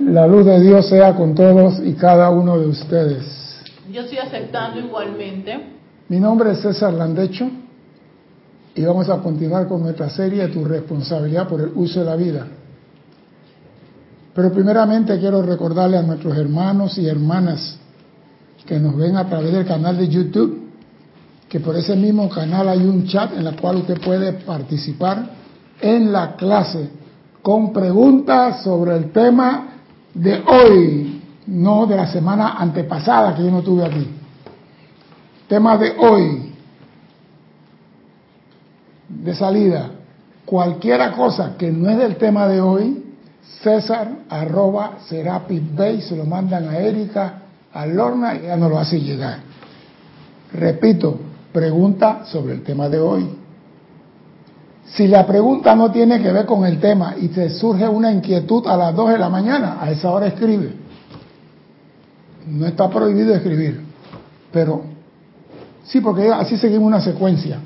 La 0.00 0.26
luz 0.26 0.46
de 0.46 0.58
Dios 0.60 0.88
sea 0.88 1.14
con 1.14 1.34
todos 1.34 1.80
y 1.84 1.92
cada 1.92 2.30
uno 2.30 2.58
de 2.58 2.66
ustedes. 2.66 3.22
Yo 3.92 4.00
estoy 4.00 4.18
aceptando 4.18 4.80
igualmente. 4.80 5.60
Mi 6.08 6.18
nombre 6.18 6.52
es 6.52 6.60
César 6.60 6.94
Landecho 6.94 7.50
y 8.74 8.82
vamos 8.82 9.10
a 9.10 9.18
continuar 9.18 9.68
con 9.68 9.82
nuestra 9.82 10.08
serie 10.08 10.46
de 10.46 10.48
Tu 10.48 10.64
responsabilidad 10.64 11.46
por 11.46 11.60
el 11.60 11.72
uso 11.74 12.00
de 12.00 12.06
la 12.06 12.16
vida. 12.16 12.46
Pero 14.34 14.50
primeramente 14.52 15.18
quiero 15.18 15.42
recordarle 15.42 15.98
a 15.98 16.02
nuestros 16.02 16.36
hermanos 16.36 16.96
y 16.96 17.06
hermanas 17.06 17.78
que 18.64 18.78
nos 18.78 18.96
ven 18.96 19.16
a 19.18 19.28
través 19.28 19.52
del 19.52 19.66
canal 19.66 19.98
de 19.98 20.08
YouTube 20.08 20.60
que 21.46 21.60
por 21.60 21.76
ese 21.76 21.94
mismo 21.94 22.28
canal 22.30 22.68
hay 22.68 22.78
un 22.78 23.06
chat 23.06 23.36
en 23.36 23.46
el 23.46 23.60
cual 23.60 23.76
usted 23.76 24.00
puede 24.00 24.32
participar 24.32 25.30
en 25.80 26.10
la 26.10 26.36
clase 26.36 26.88
con 27.42 27.72
preguntas 27.72 28.62
sobre 28.62 28.96
el 28.96 29.10
tema 29.10 29.69
de 30.14 30.42
hoy, 30.46 31.22
no 31.46 31.86
de 31.86 31.96
la 31.96 32.06
semana 32.06 32.54
antepasada 32.58 33.34
que 33.34 33.42
yo 33.42 33.50
no 33.50 33.62
tuve 33.62 33.84
aquí. 33.84 34.08
Tema 35.48 35.76
de 35.76 35.94
hoy, 35.98 36.54
de 39.08 39.34
salida, 39.34 39.90
cualquiera 40.44 41.12
cosa 41.12 41.56
que 41.56 41.70
no 41.70 41.88
es 41.90 41.98
del 41.98 42.16
tema 42.16 42.46
de 42.46 42.60
hoy, 42.60 43.04
César 43.62 44.08
arroba 44.28 44.98
Serapis 45.08 45.74
Bay, 45.74 46.00
se 46.00 46.16
lo 46.16 46.24
mandan 46.24 46.68
a 46.68 46.78
Erika, 46.78 47.42
a 47.72 47.86
Lorna 47.86 48.34
y 48.34 48.42
ya 48.42 48.56
nos 48.56 48.70
lo 48.70 48.78
hace 48.78 49.00
llegar. 49.00 49.38
Repito, 50.52 51.18
pregunta 51.52 52.24
sobre 52.26 52.54
el 52.54 52.62
tema 52.62 52.88
de 52.88 52.98
hoy. 52.98 53.39
Si 54.94 55.06
la 55.06 55.24
pregunta 55.24 55.76
no 55.76 55.90
tiene 55.92 56.20
que 56.20 56.32
ver 56.32 56.46
con 56.46 56.64
el 56.66 56.80
tema 56.80 57.14
y 57.20 57.28
te 57.28 57.48
surge 57.50 57.86
una 57.88 58.10
inquietud 58.10 58.66
a 58.66 58.76
las 58.76 58.94
2 58.94 59.10
de 59.10 59.18
la 59.18 59.28
mañana, 59.28 59.78
a 59.80 59.90
esa 59.90 60.10
hora 60.10 60.26
escribe. 60.26 60.74
No 62.48 62.66
está 62.66 62.88
prohibido 62.88 63.34
escribir, 63.34 63.80
pero 64.50 64.82
sí, 65.84 66.00
porque 66.00 66.28
así 66.32 66.56
seguimos 66.56 66.88
una 66.88 67.00
secuencia. 67.00 67.60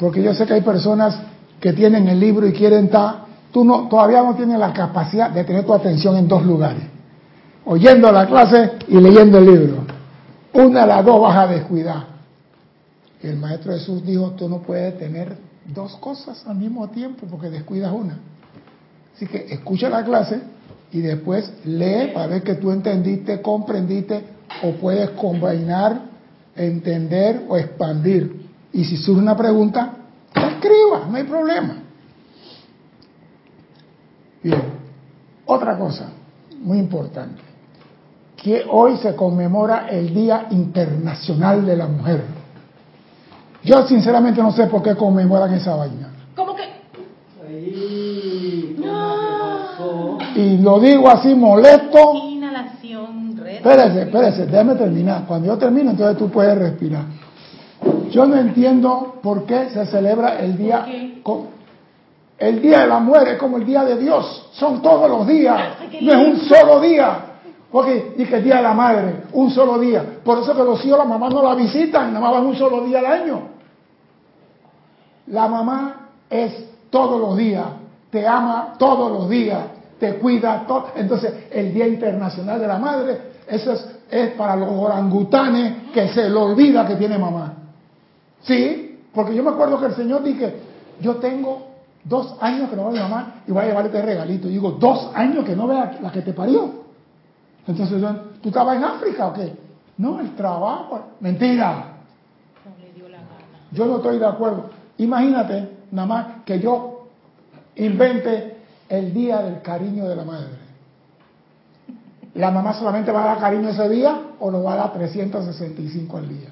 Porque 0.00 0.20
yo 0.20 0.34
sé 0.34 0.46
que 0.46 0.54
hay 0.54 0.62
personas 0.62 1.16
que 1.60 1.72
tienen 1.72 2.08
el 2.08 2.18
libro 2.18 2.44
y 2.46 2.52
quieren 2.52 2.86
estar, 2.86 3.26
tú 3.52 3.64
no, 3.64 3.86
todavía 3.88 4.22
no 4.22 4.34
tienes 4.34 4.58
la 4.58 4.72
capacidad 4.72 5.30
de 5.30 5.44
tener 5.44 5.64
tu 5.64 5.72
atención 5.72 6.16
en 6.16 6.26
dos 6.26 6.44
lugares, 6.44 6.82
oyendo 7.64 8.10
la 8.10 8.26
clase 8.26 8.72
y 8.88 8.96
leyendo 8.96 9.38
el 9.38 9.46
libro. 9.46 9.76
Una 10.54 10.80
de 10.80 10.86
las 10.88 11.04
dos 11.04 11.20
vas 11.20 11.36
a 11.36 11.46
descuidar. 11.46 12.06
El 13.22 13.36
Maestro 13.36 13.72
Jesús 13.74 14.04
dijo, 14.04 14.32
tú 14.32 14.48
no 14.48 14.58
puedes 14.58 14.98
tener 14.98 15.51
dos 15.66 15.96
cosas 15.96 16.44
al 16.46 16.56
mismo 16.56 16.88
tiempo 16.90 17.26
porque 17.30 17.50
descuidas 17.50 17.92
una. 17.92 18.18
Así 19.14 19.26
que 19.26 19.46
escucha 19.50 19.88
la 19.88 20.04
clase 20.04 20.40
y 20.90 21.00
después 21.00 21.52
lee 21.64 22.10
para 22.12 22.26
ver 22.26 22.42
que 22.42 22.54
tú 22.54 22.70
entendiste, 22.70 23.40
comprendiste 23.40 24.24
o 24.62 24.72
puedes 24.72 25.10
combinar, 25.10 26.02
entender 26.54 27.44
o 27.48 27.56
expandir. 27.56 28.48
Y 28.72 28.84
si 28.84 28.96
surge 28.96 29.20
una 29.20 29.36
pregunta, 29.36 29.94
escriba, 30.34 31.06
no 31.08 31.16
hay 31.16 31.24
problema. 31.24 31.76
Bien, 34.42 34.62
otra 35.46 35.78
cosa 35.78 36.10
muy 36.60 36.78
importante, 36.78 37.42
que 38.36 38.64
hoy 38.68 38.96
se 38.96 39.14
conmemora 39.14 39.88
el 39.88 40.14
Día 40.14 40.48
Internacional 40.50 41.64
de 41.64 41.76
la 41.76 41.86
Mujer. 41.86 42.41
Yo 43.64 43.86
sinceramente 43.86 44.42
no 44.42 44.52
sé 44.52 44.66
por 44.66 44.82
qué 44.82 44.96
conmemoran 44.96 45.52
esa 45.54 45.76
vaina. 45.76 46.10
¿Cómo 46.34 46.54
que? 46.56 46.62
no. 48.78 50.18
Y 50.34 50.58
lo 50.58 50.80
digo 50.80 51.08
así 51.08 51.34
molesto. 51.34 52.14
Inhalación, 52.14 53.40
Espérese, 53.46 54.02
espérese, 54.02 54.46
déjame 54.46 54.74
terminar. 54.74 55.24
Cuando 55.26 55.48
yo 55.48 55.58
termino, 55.58 55.90
entonces 55.90 56.16
tú 56.16 56.30
puedes 56.30 56.56
respirar. 56.58 57.04
Yo 58.10 58.26
no 58.26 58.36
entiendo 58.36 59.16
por 59.22 59.44
qué 59.46 59.70
se 59.70 59.86
celebra 59.86 60.40
el 60.40 60.56
día. 60.56 60.86
El 62.38 62.60
día 62.60 62.80
de 62.80 62.86
la 62.88 62.98
muerte 62.98 63.32
es 63.32 63.38
como 63.38 63.58
el 63.58 63.64
día 63.64 63.84
de 63.84 63.96
Dios. 63.98 64.48
Son 64.52 64.82
todos 64.82 65.08
los 65.08 65.26
días. 65.26 65.60
No 66.00 66.12
es 66.12 66.28
un 66.28 66.40
solo 66.48 66.80
día. 66.80 67.31
Porque 67.72 68.14
el 68.18 68.44
día 68.44 68.56
de 68.56 68.62
la 68.62 68.74
madre, 68.74 69.24
un 69.32 69.50
solo 69.50 69.78
día. 69.78 70.04
Por 70.22 70.38
eso 70.38 70.54
que 70.54 70.62
los 70.62 70.84
hijos, 70.84 70.98
la 70.98 71.06
mamá 71.06 71.30
no 71.30 71.42
la 71.42 71.54
visitan, 71.54 72.12
nada 72.12 72.20
más 72.20 72.34
van 72.34 72.46
un 72.46 72.54
solo 72.54 72.84
día 72.84 72.98
al 72.98 73.06
año. 73.06 73.40
La 75.28 75.48
mamá 75.48 76.10
es 76.28 76.52
todos 76.90 77.18
los 77.18 77.34
días, 77.34 77.64
te 78.10 78.28
ama 78.28 78.74
todos 78.78 79.10
los 79.10 79.30
días, 79.30 79.60
te 79.98 80.16
cuida 80.16 80.66
todo. 80.66 80.88
Entonces, 80.94 81.46
el 81.50 81.72
Día 81.72 81.88
Internacional 81.88 82.60
de 82.60 82.66
la 82.66 82.78
Madre, 82.78 83.20
eso 83.48 83.72
es, 84.10 84.28
para 84.32 84.54
los 84.54 84.68
orangutanes 84.70 85.90
que 85.94 86.08
se 86.08 86.28
le 86.28 86.36
olvida 86.36 86.86
que 86.86 86.96
tiene 86.96 87.16
mamá. 87.16 87.54
Sí, 88.42 89.00
porque 89.14 89.34
yo 89.34 89.42
me 89.42 89.50
acuerdo 89.50 89.80
que 89.80 89.86
el 89.86 89.94
Señor 89.94 90.22
dije, 90.22 90.56
yo 91.00 91.16
tengo 91.16 91.68
dos 92.04 92.36
años 92.38 92.68
que 92.68 92.76
no 92.76 92.82
veo 92.82 92.90
a 92.90 92.92
mi 92.92 92.98
mamá 92.98 93.34
y 93.48 93.52
voy 93.52 93.62
a 93.62 93.66
llevarle 93.68 93.88
este 93.88 94.02
regalito. 94.02 94.48
Y 94.48 94.52
digo, 94.52 94.72
dos 94.72 95.10
años 95.14 95.42
que 95.46 95.56
no 95.56 95.66
vea 95.66 95.98
la 96.02 96.12
que 96.12 96.20
te 96.20 96.34
parió. 96.34 96.81
Entonces, 97.66 98.02
¿tú 98.42 98.48
estabas 98.48 98.76
en 98.76 98.84
África 98.84 99.26
o 99.26 99.32
qué? 99.32 99.52
No, 99.98 100.20
el 100.20 100.34
trabajo. 100.34 101.00
Mentira. 101.20 101.92
Yo 103.70 103.86
no 103.86 103.96
estoy 103.96 104.18
de 104.18 104.26
acuerdo. 104.26 104.70
Imagínate 104.98 105.68
nada 105.90 106.08
más 106.08 106.26
que 106.44 106.60
yo 106.60 107.06
invente 107.76 108.56
el 108.88 109.14
día 109.14 109.42
del 109.42 109.62
cariño 109.62 110.08
de 110.08 110.16
la 110.16 110.24
madre. 110.24 110.62
¿La 112.34 112.50
mamá 112.50 112.72
solamente 112.74 113.12
va 113.12 113.24
a 113.24 113.26
dar 113.26 113.38
cariño 113.38 113.68
ese 113.68 113.88
día 113.88 114.20
o 114.40 114.50
lo 114.50 114.62
va 114.62 114.74
a 114.74 114.76
dar 114.76 114.92
365 114.92 116.16
al 116.16 116.28
día? 116.28 116.48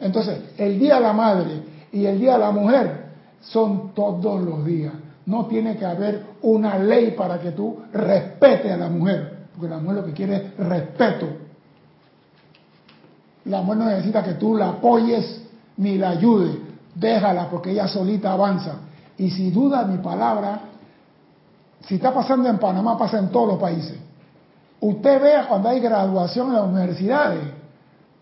Entonces, 0.00 0.40
el 0.58 0.78
día 0.78 0.96
de 0.96 1.00
la 1.00 1.12
madre 1.12 1.62
y 1.92 2.06
el 2.06 2.18
día 2.18 2.32
de 2.32 2.38
la 2.38 2.50
mujer 2.50 3.06
son 3.40 3.92
todos 3.94 4.42
los 4.42 4.64
días. 4.64 4.92
No 5.26 5.46
tiene 5.46 5.76
que 5.76 5.84
haber 5.84 6.24
una 6.42 6.78
ley 6.78 7.12
para 7.12 7.38
que 7.38 7.52
tú 7.52 7.78
respetes 7.92 8.72
a 8.72 8.76
la 8.76 8.88
mujer, 8.88 9.31
porque 9.62 9.74
la 9.76 9.80
mujer 9.80 9.96
lo 9.98 10.04
que 10.04 10.12
quiere 10.12 10.36
es 10.36 10.56
respeto. 10.56 11.28
La 13.44 13.62
mujer 13.62 13.78
no 13.78 13.84
necesita 13.86 14.22
que 14.24 14.32
tú 14.34 14.56
la 14.56 14.70
apoyes 14.70 15.40
ni 15.76 15.98
la 15.98 16.10
ayudes 16.10 16.56
déjala 16.94 17.48
porque 17.48 17.70
ella 17.70 17.86
solita 17.86 18.32
avanza. 18.32 18.74
Y 19.16 19.30
si 19.30 19.52
duda 19.52 19.84
mi 19.84 19.98
palabra, 19.98 20.62
si 21.86 21.94
está 21.94 22.12
pasando 22.12 22.48
en 22.48 22.58
Panamá, 22.58 22.98
pasa 22.98 23.18
en 23.18 23.28
todos 23.28 23.50
los 23.50 23.58
países. 23.60 23.96
Usted 24.80 25.22
vea 25.22 25.46
cuando 25.46 25.68
hay 25.68 25.78
graduación 25.78 26.48
en 26.48 26.54
las 26.54 26.64
universidades, 26.64 27.44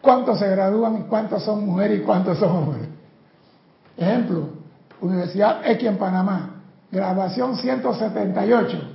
cuántos 0.03 0.39
se 0.39 0.49
gradúan 0.49 0.99
y 0.99 1.03
cuántos 1.05 1.43
son 1.43 1.65
mujeres 1.65 2.01
y 2.01 2.03
cuántos 2.03 2.39
son 2.39 2.51
hombres. 2.51 2.87
Ejemplo, 3.97 4.49
Universidad 5.01 5.67
X 5.71 5.89
en 5.89 5.97
Panamá, 5.97 6.63
graduación 6.93 7.57
178, 7.57 8.90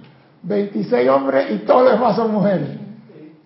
26 0.46 1.10
hombres 1.10 1.52
y 1.52 1.58
todos 1.66 1.84
los 1.84 1.94
demás 1.94 2.16
son 2.16 2.32
mujeres. 2.32 2.70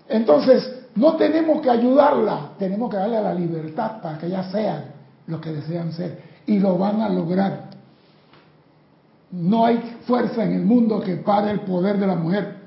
Entonces, 0.08 0.88
no 0.96 1.16
tenemos 1.16 1.62
que 1.62 1.70
ayudarla, 1.70 2.52
tenemos 2.60 2.90
que 2.90 2.98
darle 2.98 3.22
la 3.22 3.34
libertad 3.34 4.02
para 4.02 4.18
que 4.18 4.28
ella 4.28 4.44
sea 4.52 4.84
lo 5.28 5.40
que 5.40 5.52
desean 5.52 5.94
ser 5.94 6.22
y 6.46 6.59
lo 6.59 6.78
van 6.78 7.02
a 7.02 7.09
lograr. 7.09 7.70
No 9.32 9.66
hay 9.66 9.78
fuerza 10.06 10.44
en 10.44 10.54
el 10.54 10.64
mundo 10.64 11.00
que 11.00 11.18
pare 11.18 11.52
el 11.52 11.62
poder 11.62 11.98
de 12.00 12.08
la 12.08 12.16
mujer. 12.16 12.58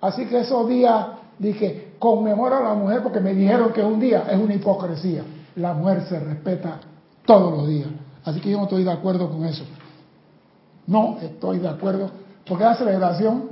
Así 0.00 0.26
que 0.26 0.40
esos 0.40 0.66
días 0.68 1.06
dije, 1.38 1.92
conmemora 1.98 2.58
a 2.58 2.62
la 2.62 2.74
mujer 2.74 3.02
porque 3.02 3.20
me 3.20 3.34
dijeron 3.34 3.72
que 3.72 3.82
un 3.82 4.00
día 4.00 4.24
es 4.30 4.38
una 4.38 4.54
hipocresía. 4.54 5.22
La 5.56 5.74
mujer 5.74 6.04
se 6.08 6.18
respeta 6.18 6.80
todos 7.26 7.52
los 7.52 7.68
días. 7.68 7.88
Así 8.24 8.40
que 8.40 8.50
yo 8.50 8.56
no 8.56 8.64
estoy 8.64 8.82
de 8.82 8.92
acuerdo 8.92 9.30
con 9.30 9.44
eso. 9.44 9.64
No 10.86 11.18
estoy 11.20 11.58
de 11.58 11.68
acuerdo 11.68 12.10
porque 12.46 12.64
la 12.64 12.74
celebración 12.74 13.50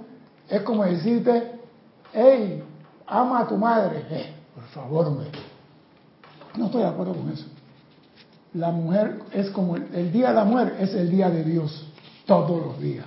es 0.48 0.62
como 0.62 0.84
decirte, 0.84 1.52
hey, 2.12 2.62
ama 3.06 3.40
a 3.40 3.48
tu 3.48 3.56
madre. 3.56 4.04
Eh, 4.10 4.34
por 4.54 4.64
favor, 4.64 5.06
hombre. 5.06 5.28
No 6.56 6.66
estoy 6.66 6.82
de 6.82 6.88
acuerdo 6.88 7.14
con 7.14 7.30
eso. 7.30 7.46
La 8.54 8.70
mujer 8.70 9.20
es 9.32 9.50
como 9.50 9.76
el, 9.76 10.10
día 10.10 10.28
de 10.28 10.34
la 10.34 10.44
mujer 10.44 10.76
es 10.80 10.94
el 10.94 11.10
día 11.10 11.30
de 11.30 11.44
Dios, 11.44 11.86
todos 12.26 12.66
los 12.66 12.80
días. 12.80 13.04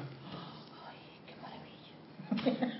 Ay, 0.87 0.97
qué 1.25 2.45
maravilla. 2.45 2.73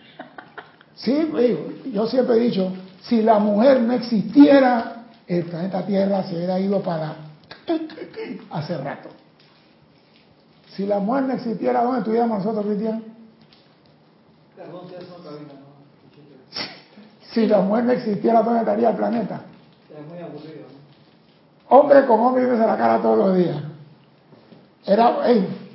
Sí, 0.95 1.91
yo 1.91 2.07
siempre 2.07 2.35
he 2.35 2.39
dicho, 2.39 2.71
si 3.01 3.23
la 3.23 3.39
mujer 3.39 3.81
no 3.81 3.93
existiera, 3.93 5.05
el 5.27 5.45
planeta 5.45 5.85
Tierra 5.85 6.23
se 6.23 6.35
hubiera 6.35 6.59
ido 6.59 6.81
para 6.81 7.15
hace 8.51 8.77
rato. 8.77 9.09
Si 10.75 10.85
la 10.85 10.99
mujer 10.99 11.23
no 11.23 11.33
existiera, 11.33 11.83
¿dónde 11.83 11.99
estuviéramos 11.99 12.39
nosotros, 12.39 12.65
Cristian? 12.65 13.03
Si 17.31 17.47
la 17.47 17.61
mujer 17.61 17.85
no 17.85 17.91
existiera, 17.91 18.41
¿dónde 18.41 18.59
estaría 18.59 18.89
el 18.89 18.95
planeta? 18.95 19.41
Es 19.89 20.07
muy 20.07 20.19
aburrido. 20.19 20.65
Hombre 21.69 22.05
con 22.05 22.19
hombre 22.19 22.45
vive 22.45 22.57
la 22.57 22.77
cara 22.77 23.01
todos 23.01 23.17
los 23.17 23.37
días. 23.37 23.57
Era, 24.85 25.17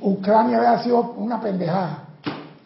Ucrania 0.01 0.59
había 0.59 0.83
sido 0.83 1.15
una 1.17 1.41
pendejada. 1.41 2.05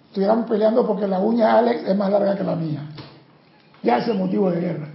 estuviéramos 0.06 0.49
peleando 0.49 0.87
porque 0.87 1.06
la 1.06 1.19
uña 1.21 1.47
de 1.47 1.59
Alex 1.59 1.88
es 1.88 1.97
más 1.97 2.11
larga 2.11 2.37
que 2.37 2.44
la 2.44 2.56
mía. 2.56 2.82
Ya 3.82 3.99
ese 3.99 4.12
motivo 4.12 4.50
de 4.50 4.61
guerra. 4.61 4.88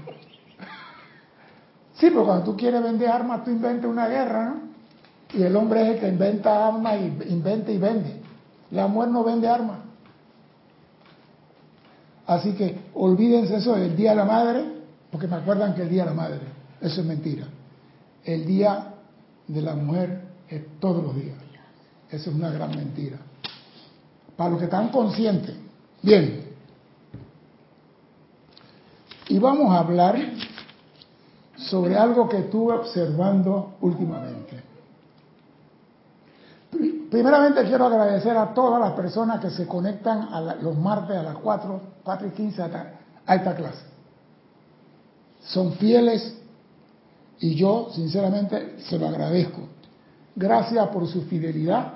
Sí, 1.93 2.09
pero 2.09 2.25
cuando 2.25 2.43
tú 2.43 2.57
quieres 2.57 2.83
vender 2.83 3.09
armas, 3.09 3.43
tú 3.43 3.51
inventas 3.51 3.89
una 3.89 4.07
guerra, 4.07 4.45
¿no? 4.45 4.74
Y 5.35 5.43
el 5.43 5.55
hombre 5.55 5.81
es 5.81 5.95
el 5.95 5.99
que 5.99 6.07
inventa 6.07 6.67
armas 6.67 6.95
y 6.99 7.31
inventa 7.31 7.71
y 7.71 7.77
vende. 7.77 8.21
La 8.71 8.87
mujer 8.87 9.09
no 9.09 9.23
vende 9.23 9.47
armas. 9.47 9.79
Así 12.25 12.53
que 12.53 12.79
olvídense 12.93 13.57
eso 13.57 13.75
del 13.75 13.95
Día 13.95 14.11
de 14.11 14.15
la 14.15 14.25
Madre, 14.25 14.65
porque 15.11 15.27
me 15.27 15.35
acuerdan 15.35 15.75
que 15.75 15.83
el 15.83 15.89
Día 15.89 16.03
de 16.03 16.09
la 16.09 16.15
Madre, 16.15 16.39
eso 16.81 17.01
es 17.01 17.07
mentira. 17.07 17.47
El 18.23 18.45
Día 18.45 18.93
de 19.47 19.61
la 19.61 19.75
Mujer 19.75 20.21
es 20.49 20.63
todos 20.79 21.03
los 21.03 21.15
días. 21.15 21.37
Eso 22.09 22.29
es 22.29 22.35
una 22.35 22.49
gran 22.49 22.71
mentira. 22.71 23.17
Para 24.37 24.51
los 24.51 24.59
que 24.59 24.65
están 24.65 24.89
conscientes. 24.89 25.55
Bien. 26.01 26.45
Y 29.27 29.39
vamos 29.39 29.71
a 29.71 29.79
hablar 29.79 30.17
sobre 31.57 31.95
algo 31.95 32.29
que 32.29 32.37
estuve 32.37 32.73
observando 32.73 33.75
últimamente. 33.81 34.54
Primeramente 37.09 37.63
quiero 37.63 37.85
agradecer 37.85 38.35
a 38.35 38.53
todas 38.53 38.79
las 38.79 38.93
personas 38.93 39.39
que 39.39 39.49
se 39.49 39.67
conectan 39.67 40.29
a 40.33 40.55
los 40.55 40.77
martes 40.77 41.15
a 41.15 41.23
las 41.23 41.35
4, 41.37 41.81
4 42.03 42.27
y 42.27 42.31
15 42.31 42.61
a 42.63 43.35
esta 43.35 43.55
clase. 43.55 43.83
Son 45.41 45.73
fieles 45.73 46.35
y 47.39 47.55
yo 47.55 47.89
sinceramente 47.93 48.75
se 48.79 48.97
lo 48.97 49.07
agradezco. 49.07 49.61
Gracias 50.35 50.87
por 50.89 51.07
su 51.07 51.21
fidelidad, 51.23 51.93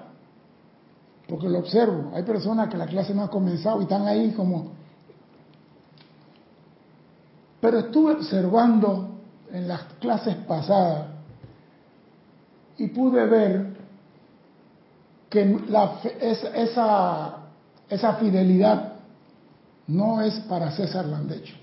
porque 1.28 1.50
lo 1.50 1.60
observo. 1.60 2.12
Hay 2.16 2.24
personas 2.24 2.70
que 2.70 2.78
la 2.78 2.86
clase 2.86 3.14
no 3.14 3.24
ha 3.24 3.30
comenzado 3.30 3.80
y 3.80 3.84
están 3.84 4.08
ahí 4.08 4.32
como... 4.32 4.72
Pero 7.60 7.80
estuve 7.80 8.14
observando 8.14 9.10
en 9.52 9.68
las 9.68 9.84
clases 10.00 10.36
pasadas 10.36 11.08
y 12.78 12.88
pude 12.88 13.26
ver 13.26 13.69
que 15.30 15.58
esa, 16.56 17.38
esa 17.90 18.14
fidelidad 18.16 18.94
no 19.88 20.22
es 20.22 20.36
para 20.42 20.72
César 20.72 21.06
Landecho. 21.06 21.56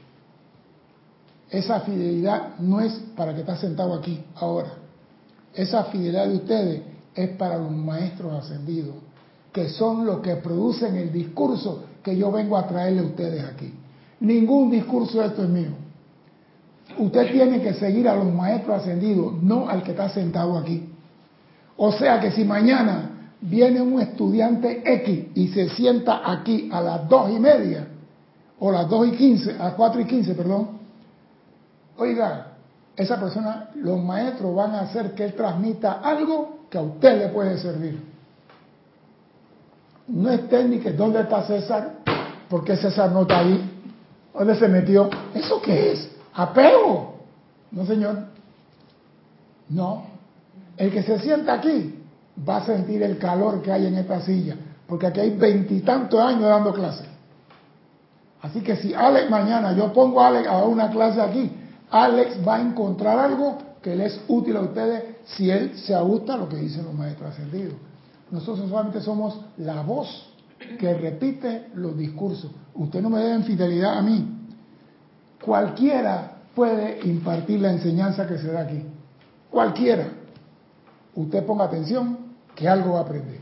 Esa 1.50 1.80
fidelidad 1.80 2.58
no 2.58 2.80
es 2.80 2.92
para 3.16 3.34
que 3.34 3.40
está 3.40 3.56
sentado 3.56 3.94
aquí 3.94 4.22
ahora. 4.34 4.72
Esa 5.54 5.84
fidelidad 5.84 6.26
de 6.26 6.36
ustedes 6.36 6.82
es 7.14 7.30
para 7.30 7.56
los 7.56 7.70
maestros 7.70 8.32
ascendidos, 8.34 8.94
que 9.52 9.68
son 9.70 10.04
los 10.04 10.20
que 10.20 10.36
producen 10.36 10.96
el 10.96 11.12
discurso 11.12 11.84
que 12.02 12.16
yo 12.16 12.30
vengo 12.30 12.56
a 12.56 12.66
traerle 12.66 13.00
a 13.00 13.04
ustedes 13.04 13.44
aquí. 13.44 13.72
Ningún 14.20 14.70
discurso 14.70 15.20
de 15.20 15.26
esto 15.26 15.44
es 15.44 15.48
mío. 15.48 15.70
Usted 16.98 17.32
tiene 17.32 17.60
que 17.60 17.74
seguir 17.74 18.08
a 18.08 18.14
los 18.14 18.32
maestros 18.32 18.80
ascendidos, 18.80 19.42
no 19.42 19.68
al 19.68 19.82
que 19.82 19.92
está 19.92 20.08
sentado 20.08 20.56
aquí. 20.58 20.88
O 21.76 21.92
sea 21.92 22.20
que 22.20 22.30
si 22.32 22.44
mañana 22.44 23.15
viene 23.41 23.81
un 23.81 24.00
estudiante 24.00 24.83
X 24.85 25.27
y 25.35 25.49
se 25.49 25.69
sienta 25.71 26.23
aquí 26.31 26.69
a 26.73 26.81
las 26.81 27.09
dos 27.09 27.31
y 27.31 27.38
media, 27.38 27.88
o 28.59 28.73
las 28.73 28.88
dos 28.88 29.06
y 29.09 29.12
quince, 29.12 29.53
a 29.53 29.65
las 29.65 29.75
cuatro 29.75 30.00
y 30.00 30.06
quince, 30.06 30.35
perdón, 30.35 30.79
oiga, 31.99 32.53
esa 32.97 33.21
persona, 33.21 33.71
los 33.75 34.03
maestros 34.03 34.55
van 34.55 34.75
a 34.75 34.81
hacer 34.81 35.15
que 35.15 35.25
él 35.25 35.35
transmita 35.35 36.00
algo 36.00 36.61
que 36.71 36.79
a 36.79 36.83
usted 36.83 37.19
le 37.19 37.29
puede 37.29 37.59
servir. 37.59 38.00
No 40.09 40.31
es 40.31 40.49
técnica, 40.49 40.93
¿dónde 40.93 41.21
está 41.21 41.43
César? 41.47 41.97
¿Por 42.49 42.65
qué 42.65 42.77
César 42.77 43.11
no 43.11 43.23
está 43.23 43.41
ahí? 43.41 43.71
¿Dónde 44.33 44.55
se 44.55 44.69
metió? 44.69 45.11
¿Eso 45.35 45.61
qué 45.61 45.93
es? 45.93 46.11
¿Apego? 46.33 47.17
No, 47.71 47.85
señor. 47.85 48.19
No. 49.69 50.05
El 50.77 50.93
que 50.93 51.03
se 51.03 51.19
sienta 51.19 51.55
aquí 51.55 52.06
va 52.49 52.59
a 52.59 52.67
sentir 52.67 53.03
el 53.03 53.19
calor 53.19 53.62
que 53.62 53.73
hay 53.73 53.87
en 53.87 53.97
esta 53.97 54.21
silla, 54.21 54.56
porque 54.87 55.06
aquí 55.06 55.21
hay 55.21 55.37
veintitantos 55.37 56.21
años 56.21 56.43
dando 56.43 56.73
clases. 56.73 57.06
Así 58.43 58.61
que 58.61 58.77
si 58.77 58.94
Alex 58.94 59.31
mañana, 59.31 59.73
yo 59.73 59.93
pongo 59.93 60.21
a 60.21 60.29
Alex 60.29 60.47
a 60.49 60.65
una 60.65 60.91
clase 60.91 61.21
aquí, 61.21 61.50
Alex 61.91 62.47
va 62.47 62.56
a 62.56 62.61
encontrar 62.61 63.19
algo 63.19 63.59
que 63.83 63.97
le 63.97 64.06
es 64.06 64.21
útil 64.29 64.56
a 64.56 64.61
ustedes 64.61 65.17
si 65.25 65.50
él 65.50 65.77
se 65.77 65.94
ajusta 65.94 66.35
a 66.35 66.37
lo 66.37 66.49
que 66.49 66.56
dicen 66.56 66.85
los 66.85 66.94
maestros 66.94 67.31
ascendidos. 67.31 67.75
Nosotros 68.31 68.69
solamente 68.69 69.00
somos 69.00 69.41
la 69.59 69.83
voz 69.83 70.33
que 70.79 70.94
repite 70.94 71.69
los 71.75 71.97
discursos. 71.97 72.50
Usted 72.75 73.00
no 73.00 73.11
me 73.11 73.21
debe 73.21 73.43
fidelidad 73.44 73.99
a 73.99 74.03
mí. 74.03 74.49
Cualquiera 75.41 76.33
puede 76.55 77.00
impartir 77.05 77.61
la 77.61 77.73
enseñanza 77.73 78.27
que 78.27 78.38
se 78.38 78.50
da 78.50 78.62
aquí. 78.62 78.83
Cualquiera. 79.50 80.09
Usted 81.15 81.44
ponga 81.44 81.65
atención 81.65 82.25
que 82.56 82.69
algo 82.69 82.94
va 82.94 83.00
a 83.00 83.03
aprender. 83.03 83.41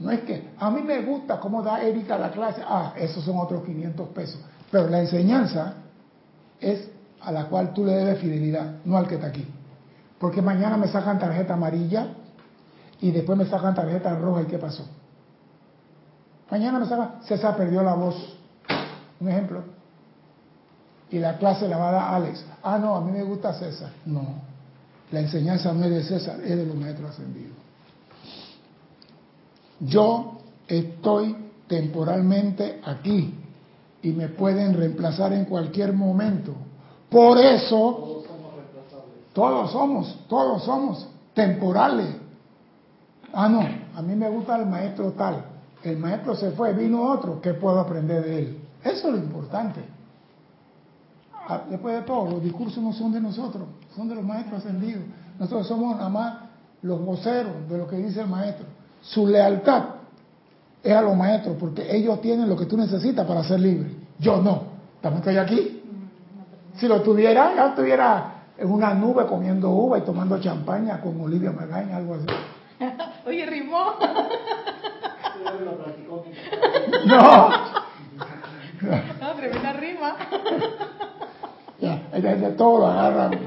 No 0.00 0.10
es 0.10 0.20
que 0.20 0.50
a 0.58 0.70
mí 0.70 0.82
me 0.82 1.02
gusta 1.02 1.38
cómo 1.38 1.62
da 1.62 1.82
Erika 1.82 2.18
la 2.18 2.30
clase, 2.30 2.62
ah, 2.66 2.94
esos 2.96 3.22
son 3.22 3.38
otros 3.38 3.62
500 3.64 4.08
pesos. 4.08 4.40
Pero 4.70 4.88
la 4.88 5.00
enseñanza 5.00 5.74
es 6.58 6.88
a 7.20 7.30
la 7.30 7.44
cual 7.46 7.74
tú 7.74 7.84
le 7.84 7.92
debes 7.92 8.18
fidelidad, 8.18 8.76
no 8.84 8.96
al 8.96 9.06
que 9.06 9.16
está 9.16 9.26
aquí. 9.26 9.46
Porque 10.18 10.40
mañana 10.40 10.78
me 10.78 10.88
sacan 10.88 11.18
tarjeta 11.18 11.52
amarilla 11.52 12.08
y 13.00 13.10
después 13.10 13.36
me 13.36 13.44
sacan 13.44 13.74
tarjeta 13.74 14.14
roja 14.14 14.42
y 14.42 14.46
¿qué 14.46 14.58
pasó? 14.58 14.86
Mañana 16.50 16.78
me 16.78 16.86
sacan, 16.86 17.22
César 17.22 17.56
perdió 17.56 17.82
la 17.82 17.94
voz. 17.94 18.38
Un 19.20 19.28
ejemplo. 19.28 19.62
Y 21.10 21.18
la 21.18 21.36
clase 21.36 21.68
la 21.68 21.76
va 21.76 21.88
a 21.90 21.92
dar 21.92 22.14
Alex. 22.14 22.44
Ah, 22.62 22.78
no, 22.78 22.96
a 22.96 23.00
mí 23.02 23.12
me 23.12 23.22
gusta 23.22 23.52
César. 23.52 23.90
No, 24.06 24.49
la 25.12 25.20
enseñanza 25.20 25.72
no 25.72 25.84
es 25.84 25.90
de 25.90 26.02
César, 26.04 26.40
es 26.40 26.56
de 26.56 26.66
los 26.66 26.76
maestros 26.76 27.10
ascendidos. 27.10 27.56
Yo 29.80 30.38
estoy 30.68 31.36
temporalmente 31.66 32.80
aquí 32.84 33.34
y 34.02 34.10
me 34.12 34.28
pueden 34.28 34.74
reemplazar 34.74 35.32
en 35.32 35.44
cualquier 35.46 35.92
momento. 35.92 36.52
Por 37.08 37.38
eso, 37.38 38.24
todos 39.32 39.72
somos, 39.72 40.18
todos 40.28 40.64
somos 40.64 41.08
temporales. 41.34 42.08
Ah, 43.32 43.48
no, 43.48 43.60
a 43.94 44.02
mí 44.02 44.14
me 44.14 44.28
gusta 44.28 44.56
el 44.56 44.66
maestro 44.66 45.12
tal. 45.12 45.44
El 45.82 45.96
maestro 45.96 46.36
se 46.36 46.50
fue, 46.52 46.72
vino 46.72 47.10
otro, 47.10 47.40
¿qué 47.40 47.54
puedo 47.54 47.80
aprender 47.80 48.24
de 48.24 48.38
él? 48.38 48.58
Eso 48.84 49.08
es 49.08 49.14
lo 49.14 49.18
importante. 49.18 49.80
Ah, 51.50 51.62
después 51.68 51.96
de 51.96 52.02
todo, 52.02 52.30
los 52.30 52.44
discursos 52.44 52.80
no 52.80 52.92
son 52.92 53.10
de 53.10 53.20
nosotros, 53.20 53.64
son 53.96 54.08
de 54.08 54.14
los 54.14 54.22
maestros 54.22 54.60
ascendidos. 54.60 55.02
Nosotros 55.36 55.66
somos 55.66 55.96
nada 55.96 56.08
más 56.08 56.34
los 56.82 57.04
voceros 57.04 57.68
de 57.68 57.76
lo 57.76 57.88
que 57.88 57.96
dice 57.96 58.20
el 58.20 58.28
maestro. 58.28 58.66
Su 59.02 59.26
lealtad 59.26 59.82
es 60.80 60.94
a 60.94 61.02
los 61.02 61.16
maestros, 61.16 61.56
porque 61.58 61.84
ellos 61.90 62.20
tienen 62.20 62.48
lo 62.48 62.56
que 62.56 62.66
tú 62.66 62.76
necesitas 62.76 63.26
para 63.26 63.42
ser 63.42 63.58
libre. 63.58 63.90
Yo 64.20 64.40
no. 64.40 64.62
También 65.00 65.22
estoy 65.22 65.38
aquí. 65.38 65.82
Si 66.76 66.86
lo 66.86 67.02
tuviera, 67.02 67.52
ya 67.56 67.70
estuviera 67.70 68.34
en 68.56 68.70
una 68.70 68.94
nube 68.94 69.26
comiendo 69.26 69.70
uva 69.70 69.98
y 69.98 70.02
tomando 70.02 70.38
champaña 70.38 71.00
con 71.00 71.20
Olivia 71.20 71.50
Magaña, 71.50 71.96
algo 71.96 72.14
así. 72.14 72.26
Oye, 73.26 73.44
rimó. 73.44 73.94
no. 77.06 77.48
No, 79.20 79.34
tremenda 79.34 79.72
rima. 79.72 80.14
Ya, 82.22 82.36
de 82.36 82.50
todo 82.52 82.80
lo 82.80 82.86
agarran. 82.86 83.38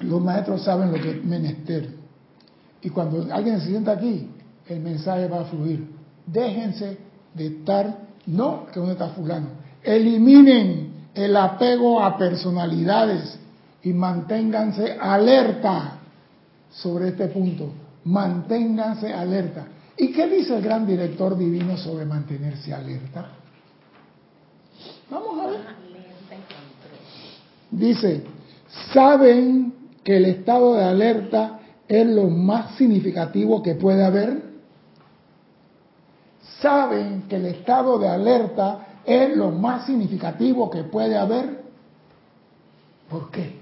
Los 0.00 0.22
maestros 0.22 0.62
saben 0.62 0.92
lo 0.92 1.00
que 1.00 1.10
es 1.10 1.24
menester. 1.24 1.88
Y 2.82 2.90
cuando 2.90 3.26
alguien 3.34 3.60
se 3.60 3.68
sienta 3.68 3.92
aquí, 3.92 4.28
el 4.68 4.80
mensaje 4.80 5.26
va 5.28 5.40
a 5.40 5.44
fluir. 5.44 5.86
Déjense 6.26 6.98
de 7.34 7.46
estar, 7.46 7.98
no, 8.26 8.66
que 8.66 8.78
dónde 8.78 8.92
está 8.92 9.08
fulano. 9.08 9.48
Eliminen 9.82 11.08
el 11.14 11.36
apego 11.36 12.02
a 12.02 12.16
personalidades 12.18 13.38
y 13.82 13.92
manténganse 13.92 14.96
alerta 15.00 15.98
sobre 16.70 17.08
este 17.08 17.28
punto. 17.28 17.72
Manténganse 18.04 19.12
alerta. 19.12 19.66
¿Y 19.96 20.12
qué 20.12 20.26
dice 20.26 20.56
el 20.56 20.62
gran 20.62 20.86
director 20.86 21.36
divino 21.38 21.76
sobre 21.76 22.04
mantenerse 22.04 22.74
alerta? 22.74 23.28
Vamos 25.10 25.40
a 25.40 25.46
ver. 25.46 25.60
Dice, 27.70 28.24
saben 28.92 29.74
que 30.02 30.16
el 30.16 30.26
estado 30.26 30.74
de 30.74 30.84
alerta 30.84 31.60
es 31.88 32.06
lo 32.06 32.28
más 32.28 32.76
significativo 32.76 33.62
que 33.62 33.74
puede 33.74 34.04
haber. 34.04 34.42
Saben 36.60 37.22
que 37.28 37.36
el 37.36 37.46
estado 37.46 37.98
de 37.98 38.08
alerta 38.08 39.00
es 39.04 39.36
lo 39.36 39.50
más 39.50 39.86
significativo 39.86 40.70
que 40.70 40.84
puede 40.84 41.16
haber. 41.16 41.64
¿Por 43.08 43.30
qué? 43.30 43.56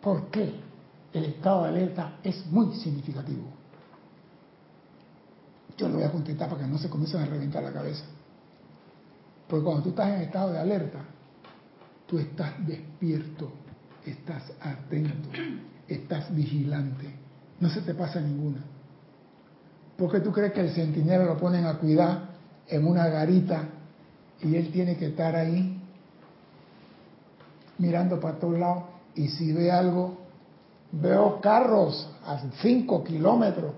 ¿Por 0.00 0.30
qué 0.30 0.68
el 1.12 1.24
estado 1.24 1.62
de 1.62 1.68
alerta 1.68 2.18
es 2.22 2.46
muy 2.46 2.74
significativo. 2.76 3.44
Yo 5.76 5.88
lo 5.88 5.94
voy 5.94 6.04
a 6.04 6.10
contestar 6.10 6.48
para 6.48 6.62
que 6.62 6.68
no 6.68 6.78
se 6.78 6.88
comiencen 6.88 7.22
a 7.22 7.26
reventar 7.26 7.62
la 7.62 7.72
cabeza. 7.72 8.04
Porque 9.48 9.64
cuando 9.64 9.82
tú 9.82 9.88
estás 9.90 10.08
en 10.08 10.22
estado 10.22 10.52
de 10.52 10.58
alerta, 10.58 10.98
tú 12.06 12.18
estás 12.18 12.52
despierto, 12.66 13.50
estás 14.04 14.52
atento, 14.60 15.30
estás 15.86 16.34
vigilante. 16.34 17.10
No 17.60 17.68
se 17.70 17.80
te 17.80 17.94
pasa 17.94 18.20
ninguna. 18.20 18.62
¿Por 19.96 20.12
qué 20.12 20.20
tú 20.20 20.30
crees 20.32 20.52
que 20.52 20.60
el 20.60 20.70
centinela 20.70 21.24
lo 21.24 21.36
ponen 21.36 21.66
a 21.66 21.78
cuidar 21.78 22.28
en 22.68 22.86
una 22.86 23.08
garita 23.08 23.68
y 24.40 24.54
él 24.54 24.70
tiene 24.70 24.96
que 24.96 25.06
estar 25.06 25.34
ahí 25.34 25.80
mirando 27.78 28.20
para 28.20 28.38
todos 28.38 28.58
lados? 28.58 28.84
Y 29.14 29.28
si 29.28 29.52
ve 29.52 29.72
algo, 29.72 30.18
veo 30.92 31.40
carros 31.40 32.08
a 32.24 32.38
5 32.60 33.02
kilómetros, 33.02 33.72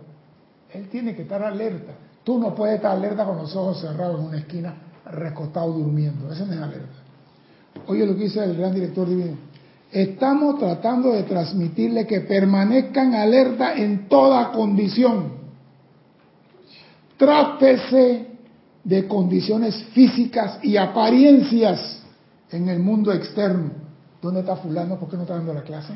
él 0.74 0.88
tiene 0.88 1.14
que 1.14 1.22
estar 1.22 1.42
alerta. 1.42 1.92
Tú 2.22 2.38
no 2.38 2.54
puedes 2.54 2.76
estar 2.76 2.92
alerta 2.92 3.24
con 3.24 3.38
los 3.38 3.54
ojos 3.56 3.80
cerrados 3.80 4.20
en 4.20 4.26
una 4.26 4.38
esquina, 4.38 4.74
recostado 5.04 5.72
durmiendo. 5.72 6.32
Eso 6.32 6.46
no 6.46 6.52
es 6.52 6.60
alerta. 6.60 7.00
Oye 7.86 8.06
lo 8.06 8.16
que 8.16 8.24
dice 8.24 8.44
el 8.44 8.56
gran 8.56 8.74
director 8.74 9.08
divino. 9.08 9.36
Estamos 9.90 10.58
tratando 10.58 11.12
de 11.12 11.24
transmitirle 11.24 12.06
que 12.06 12.20
permanezcan 12.20 13.14
alerta 13.14 13.74
en 13.74 14.08
toda 14.08 14.52
condición. 14.52 15.40
Trátese 17.16 18.26
de 18.84 19.08
condiciones 19.08 19.82
físicas 19.92 20.58
y 20.62 20.76
apariencias 20.76 22.02
en 22.50 22.68
el 22.68 22.78
mundo 22.78 23.12
externo. 23.12 23.70
¿Dónde 24.22 24.40
está 24.40 24.56
fulano? 24.56 24.98
¿Por 24.98 25.08
qué 25.08 25.16
no 25.16 25.22
está 25.22 25.34
dando 25.34 25.54
la 25.54 25.62
clase? 25.62 25.94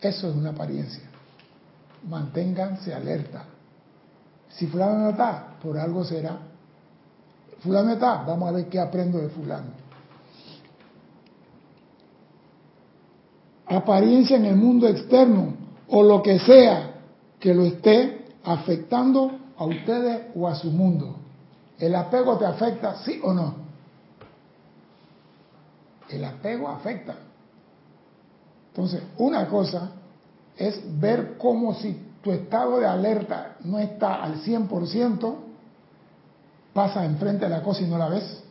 Eso 0.00 0.30
es 0.30 0.36
una 0.36 0.50
apariencia. 0.50 1.02
Manténganse 2.08 2.92
alerta. 2.92 3.44
Si 4.50 4.66
fulano 4.66 4.98
no 4.98 5.10
está, 5.10 5.56
por 5.62 5.78
algo 5.78 6.04
será. 6.04 6.38
Fulano 7.64 7.92
está, 7.92 8.22
vamos 8.24 8.50
a 8.50 8.52
ver 8.52 8.68
qué 8.68 8.78
aprendo 8.78 9.18
de 9.18 9.30
fulano. 9.30 9.68
Apariencia 13.66 14.36
en 14.36 14.44
el 14.44 14.56
mundo 14.56 14.86
externo 14.86 15.54
o 15.88 16.02
lo 16.02 16.22
que 16.22 16.38
sea 16.40 16.90
que 17.40 17.54
lo 17.54 17.64
esté 17.64 18.26
afectando 18.44 19.32
a 19.56 19.64
ustedes 19.64 20.26
o 20.36 20.46
a 20.46 20.54
su 20.54 20.70
mundo. 20.70 21.16
¿El 21.78 21.94
apego 21.94 22.36
te 22.36 22.44
afecta, 22.44 22.96
sí 23.02 23.18
o 23.22 23.32
no? 23.32 23.54
El 26.10 26.22
apego 26.22 26.68
afecta. 26.68 27.14
Entonces, 28.68 29.02
una 29.16 29.48
cosa 29.48 29.90
es 30.54 30.82
ver 31.00 31.38
cómo 31.38 31.72
si 31.72 31.98
tu 32.20 32.30
estado 32.30 32.78
de 32.78 32.86
alerta 32.86 33.56
no 33.64 33.78
está 33.78 34.22
al 34.22 34.42
100%, 34.42 35.43
pasa 36.74 37.04
enfrente 37.04 37.46
de 37.46 37.50
la 37.50 37.62
cosa 37.62 37.82
y 37.82 37.86
no 37.86 37.96
la 37.96 38.08
ves. 38.08 38.42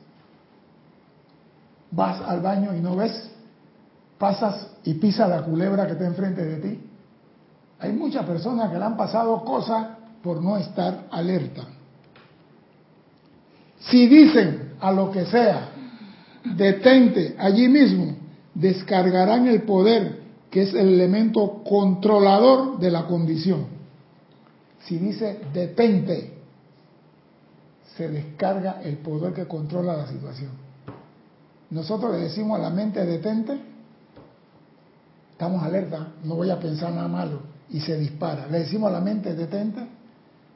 Vas 1.91 2.21
al 2.21 2.41
baño 2.41 2.75
y 2.75 2.79
no 2.79 2.95
ves. 2.95 3.29
Pasas 4.17 4.69
y 4.85 4.95
pisas 4.95 5.29
la 5.29 5.43
culebra 5.43 5.85
que 5.85 5.91
está 5.91 6.07
enfrente 6.07 6.43
de 6.43 6.57
ti. 6.57 6.79
Hay 7.79 7.91
muchas 7.91 8.25
personas 8.25 8.71
que 8.71 8.79
le 8.79 8.85
han 8.85 8.97
pasado 8.97 9.43
cosas 9.43 9.87
por 10.23 10.41
no 10.41 10.57
estar 10.57 11.07
alerta. 11.11 11.63
Si 13.79 14.07
dicen 14.07 14.75
a 14.79 14.91
lo 14.91 15.11
que 15.11 15.25
sea, 15.25 15.69
detente 16.55 17.35
allí 17.37 17.67
mismo, 17.67 18.15
descargarán 18.55 19.47
el 19.47 19.63
poder 19.63 20.23
que 20.49 20.61
es 20.61 20.73
el 20.73 20.93
elemento 20.93 21.63
controlador 21.63 22.79
de 22.79 22.91
la 22.91 23.05
condición. 23.05 23.65
Si 24.85 24.97
dice 24.97 25.41
detente, 25.53 26.32
se 27.97 28.09
descarga 28.09 28.81
el 28.83 28.97
poder 28.97 29.33
que 29.33 29.47
controla 29.47 29.95
la 29.95 30.07
situación. 30.07 30.51
Nosotros 31.69 32.11
le 32.11 32.23
decimos 32.23 32.59
a 32.59 32.63
la 32.63 32.69
mente 32.69 33.05
detente, 33.05 33.59
estamos 35.31 35.63
alerta, 35.63 36.13
no 36.23 36.35
voy 36.35 36.49
a 36.49 36.59
pensar 36.59 36.91
nada 36.91 37.07
malo, 37.07 37.41
y 37.69 37.79
se 37.79 37.97
dispara. 37.97 38.47
Le 38.47 38.59
decimos 38.59 38.89
a 38.89 38.93
la 38.93 39.01
mente 39.01 39.33
detente, 39.33 39.81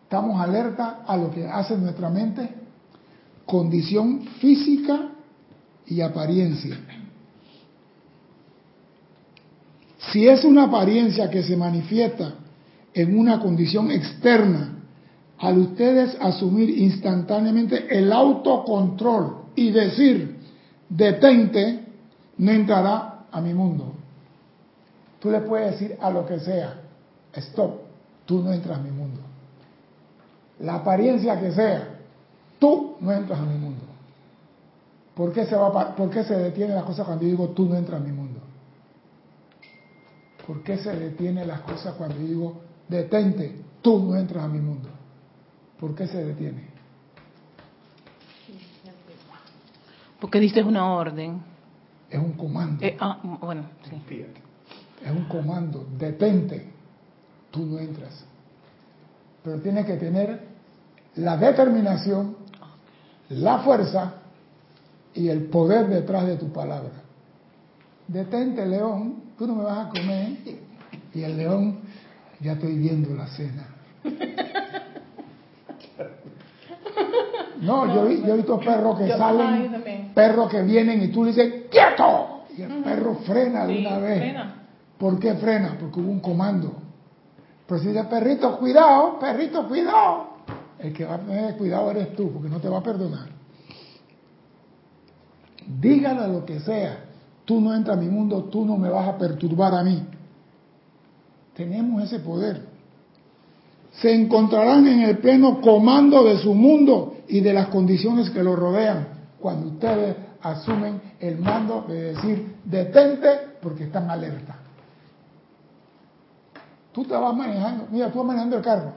estamos 0.04 0.40
alerta 0.40 1.04
a 1.06 1.18
lo 1.18 1.32
que 1.32 1.48
hace 1.48 1.78
nuestra 1.78 2.10
mente, 2.10 2.50
condición 3.46 4.22
física 4.40 5.10
y 5.86 6.02
apariencia. 6.02 6.78
Si 10.12 10.28
es 10.28 10.44
una 10.44 10.66
apariencia 10.66 11.30
que 11.30 11.44
se 11.44 11.58
manifiesta 11.58 12.36
en 12.94 13.18
una 13.18 13.40
condición 13.40 13.92
externa, 13.92 14.77
al 15.40 15.58
ustedes 15.60 16.18
asumir 16.20 16.70
instantáneamente 16.70 17.88
el 17.96 18.12
autocontrol 18.12 19.46
y 19.56 19.72
decir, 19.72 20.40
detente, 20.90 21.86
no 22.38 22.52
entrará 22.52 23.26
a 23.32 23.42
mi 23.42 23.54
mundo. 23.54 23.94
Tú 25.20 25.30
le 25.30 25.42
puedes 25.42 25.72
decir 25.72 25.98
a 26.00 26.10
lo 26.10 26.26
que 26.26 26.40
sea, 26.40 26.82
stop, 27.34 27.82
tú 28.26 28.42
no 28.42 28.52
entras 28.52 28.80
a 28.80 28.82
mi 28.82 28.92
mundo. 28.92 29.20
La 30.60 30.76
apariencia 30.76 31.40
que 31.40 31.52
sea, 31.52 31.88
tú 32.60 32.96
no 33.00 33.12
entras 33.12 33.40
a 33.40 33.44
mi 33.44 33.58
mundo. 33.58 33.84
¿Por 35.16 35.34
qué 35.34 35.46
se, 35.46 35.56
va, 35.56 35.96
¿por 35.96 36.10
qué 36.10 36.24
se 36.24 36.36
detiene 36.36 36.76
la 36.76 36.84
cosa 36.84 37.04
cuando 37.04 37.24
yo 37.24 37.30
digo 37.30 37.50
tú 37.50 37.66
no 37.66 37.76
entras 37.76 38.02
a 38.02 38.04
mi 38.04 38.12
mundo? 38.12 38.40
¿Por 40.46 40.64
qué 40.64 40.78
se 40.78 40.96
detiene 40.96 41.46
las 41.46 41.62
cosas 41.62 41.96
cuando 41.96 42.18
digo, 42.18 42.62
detente, 42.88 43.60
tú 43.82 44.00
no 44.00 44.16
entras 44.16 44.46
a 44.46 44.48
mi 44.48 44.60
mundo? 44.60 44.90
¿Por 45.80 45.96
qué 45.96 46.08
se 46.08 46.24
detiene? 46.24 46.78
Porque 50.20 50.40
diste 50.40 50.64
una 50.64 50.92
orden. 50.94 51.42
Es 52.10 52.20
un 52.20 52.34
comando. 52.34 52.84
Eh, 52.84 52.98
ah, 53.00 53.20
bueno, 53.42 53.64
sí. 53.88 54.26
Es 55.06 55.12
un 55.12 55.26
comando, 55.26 55.86
detente, 55.98 56.66
tú 57.52 57.66
no 57.66 57.78
entras. 57.78 58.26
Pero 59.44 59.60
tienes 59.60 59.86
que 59.86 59.98
tener 59.98 60.48
la 61.16 61.38
determinación, 61.38 62.36
la 63.30 63.60
fuerza 63.60 64.16
y 65.14 65.30
el 65.30 65.46
poder 65.46 65.88
detrás 65.88 66.26
de 66.26 66.38
tu 66.38 66.52
palabra. 66.52 67.04
Detente, 68.08 68.66
león, 68.66 69.24
tú 69.38 69.46
no 69.46 69.56
me 69.56 69.64
vas 69.64 69.88
a 69.88 69.90
comer. 69.90 70.38
Y 71.14 71.22
el 71.22 71.38
león, 71.38 71.80
ya 72.40 72.54
estoy 72.54 72.78
viendo 72.78 73.14
la 73.14 73.28
cena. 73.28 73.68
No, 77.62 77.88
yo, 77.88 78.10
yo, 78.10 78.34
he 78.34 78.38
visto 78.38 78.60
perros 78.60 78.98
que 79.00 79.10
salen, 79.10 80.12
perros 80.14 80.50
que 80.50 80.62
vienen 80.62 81.02
y 81.02 81.08
tú 81.10 81.24
le 81.24 81.32
dices, 81.32 81.66
¡quieto! 81.70 82.44
Y 82.58 82.62
el 82.62 82.84
perro 82.84 83.16
frena 83.26 83.66
de 83.66 83.80
una 83.80 83.98
vez. 84.00 84.20
Frena. 84.20 84.56
¿Por 84.98 85.20
qué 85.20 85.36
frena? 85.36 85.78
Porque 85.80 86.00
hubo 86.00 86.12
un 86.12 86.20
comando. 86.20 86.74
Pero 87.68 87.82
si 87.82 87.88
dice, 87.88 88.04
perrito, 88.06 88.58
cuidado, 88.58 89.20
perrito, 89.20 89.68
cuidado. 89.68 90.38
El 90.80 90.94
que 90.94 91.06
va 91.06 91.16
a 91.16 91.20
tener 91.20 91.58
cuidado 91.58 91.92
eres 91.92 92.16
tú, 92.16 92.32
porque 92.32 92.50
no 92.50 92.60
te 92.60 92.70
va 92.70 92.78
a 92.78 92.84
perdonar. 92.84 93.28
Dígale 95.68 96.28
lo 96.28 96.46
que 96.46 96.60
sea. 96.60 97.06
Tú 97.46 97.60
no 97.60 97.74
entras 97.74 97.98
a 97.98 98.02
mi 98.02 98.08
mundo, 98.08 98.46
tú 98.46 98.66
no 98.66 98.78
me 98.78 98.90
vas 98.90 99.08
a 99.08 99.18
perturbar 99.18 99.74
a 99.74 99.84
mí. 99.84 100.04
Tenemos 101.54 102.04
ese 102.04 102.20
poder. 102.20 102.62
Se 103.94 104.14
encontrarán 104.14 104.88
en 104.88 105.02
el 105.02 105.18
pleno 105.18 105.60
comando 105.60 106.24
de 106.24 106.38
su 106.38 106.54
mundo 106.54 107.17
y 107.28 107.42
de 107.42 107.54
las 107.54 107.68
condiciones 107.68 108.30
que 108.30 108.44
lo 108.44 108.56
rodean 108.56 109.08
cuando 109.40 109.68
ustedes 109.68 110.16
asumen 110.42 111.02
el 111.20 111.38
mando 111.38 111.86
de 111.88 112.14
decir 112.14 112.56
detente 112.64 113.30
porque 113.62 113.86
están 113.86 114.10
alerta. 114.10 114.56
Tú 116.92 117.04
te 117.04 117.14
vas 117.14 117.36
manejando, 117.36 117.88
mira, 117.92 118.12
tú 118.12 118.20
vas 118.20 118.28
manejando 118.28 118.58
el 118.58 118.64
carro. 118.64 118.94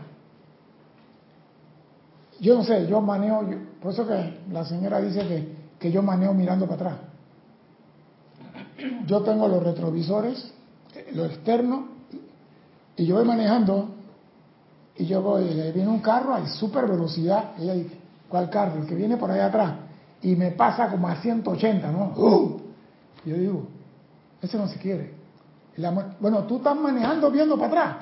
Yo 2.41 2.57
no 2.57 2.65
sé, 2.65 2.87
yo 2.87 3.01
manejo, 3.01 3.45
por 3.83 3.93
eso 3.93 4.07
que 4.07 4.39
la 4.51 4.65
señora 4.65 5.01
dice 5.01 5.27
que, 5.27 5.55
que 5.79 5.93
yo 5.93 6.03
manejo 6.03 6.33
mirando 6.33 6.67
para 6.67 6.77
atrás 6.77 7.11
yo 9.07 9.23
tengo 9.23 9.49
los 9.49 9.63
retrovisores, 9.63 10.53
lo 11.13 11.25
externo, 11.27 11.89
y 12.97 13.07
yo 13.07 13.17
voy 13.17 13.25
manejando, 13.25 13.89
y 14.97 15.07
yo 15.07 15.23
voy, 15.23 15.45
viene 15.73 15.89
un 15.89 16.01
carro 16.01 16.35
a 16.35 16.47
super 16.47 16.87
velocidad, 16.87 17.53
ella 17.59 17.75
dice, 17.75 17.99
¿cuál 18.31 18.49
carro? 18.49 18.81
El 18.81 18.87
que 18.87 18.95
viene 18.95 19.19
por 19.19 19.31
allá 19.31 19.47
atrás, 19.47 19.73
y 20.23 20.37
me 20.37 20.53
pasa 20.53 20.89
como 20.89 21.09
a 21.09 21.17
180, 21.17 21.91
¿no? 21.91 22.13
¡Uh! 22.17 22.61
Yo 23.27 23.37
digo, 23.37 23.67
ese 24.41 24.57
no 24.57 24.69
se 24.69 24.79
quiere. 24.79 25.13
bueno, 26.21 26.45
tú 26.45 26.59
estás 26.59 26.77
manejando 26.77 27.31
viendo 27.31 27.57
para 27.57 27.67
atrás. 27.67 27.97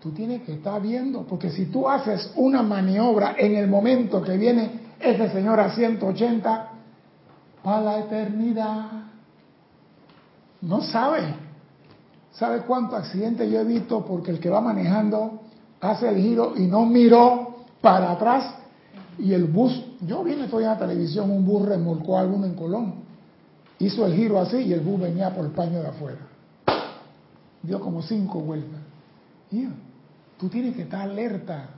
Tú 0.00 0.12
tienes 0.12 0.42
que 0.42 0.54
estar 0.54 0.80
viendo, 0.80 1.22
porque 1.22 1.50
si 1.50 1.66
tú 1.66 1.88
haces 1.88 2.32
una 2.36 2.62
maniobra 2.62 3.34
en 3.36 3.54
el 3.54 3.68
momento 3.68 4.22
que 4.22 4.36
viene 4.36 4.80
ese 4.98 5.30
señor 5.30 5.60
a 5.60 5.70
180, 5.74 6.68
para 7.62 7.80
la 7.82 7.98
eternidad, 7.98 8.86
no 10.62 10.80
sabe. 10.80 11.34
¿Sabe 12.32 12.62
cuántos 12.62 12.98
accidentes 12.98 13.50
yo 13.50 13.60
he 13.60 13.64
visto 13.64 14.04
porque 14.06 14.30
el 14.30 14.40
que 14.40 14.48
va 14.48 14.62
manejando 14.62 15.42
hace 15.80 16.08
el 16.08 16.16
giro 16.16 16.54
y 16.56 16.66
no 16.66 16.86
miró 16.86 17.56
para 17.82 18.12
atrás 18.12 18.59
y 19.18 19.32
el 19.32 19.44
bus, 19.44 19.84
yo 20.00 20.24
vi 20.24 20.32
estoy 20.32 20.64
en 20.64 20.70
la 20.70 20.78
televisión, 20.78 21.30
un 21.30 21.44
bus 21.44 21.66
remolcó 21.66 22.16
a 22.16 22.20
alguno 22.20 22.46
en 22.46 22.54
Colón, 22.54 22.94
hizo 23.78 24.06
el 24.06 24.14
giro 24.14 24.40
así 24.40 24.58
y 24.58 24.72
el 24.72 24.80
bus 24.80 25.00
venía 25.00 25.34
por 25.34 25.44
el 25.44 25.50
paño 25.52 25.80
de 25.80 25.88
afuera. 25.88 26.20
Dio 27.62 27.80
como 27.80 28.02
cinco 28.02 28.40
vueltas. 28.40 28.80
Tú 30.38 30.48
tienes 30.48 30.74
que 30.74 30.82
estar 30.82 31.02
alerta, 31.02 31.68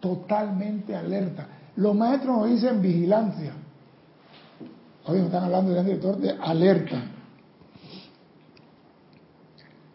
totalmente 0.00 0.96
alerta. 0.96 1.46
Los 1.76 1.94
maestros 1.94 2.38
nos 2.38 2.50
dicen 2.50 2.80
vigilancia. 2.80 3.52
Hoy 5.04 5.18
nos 5.18 5.26
están 5.26 5.44
hablando 5.44 5.72
del 5.72 5.84
director 5.84 6.16
de 6.16 6.30
alerta. 6.30 7.02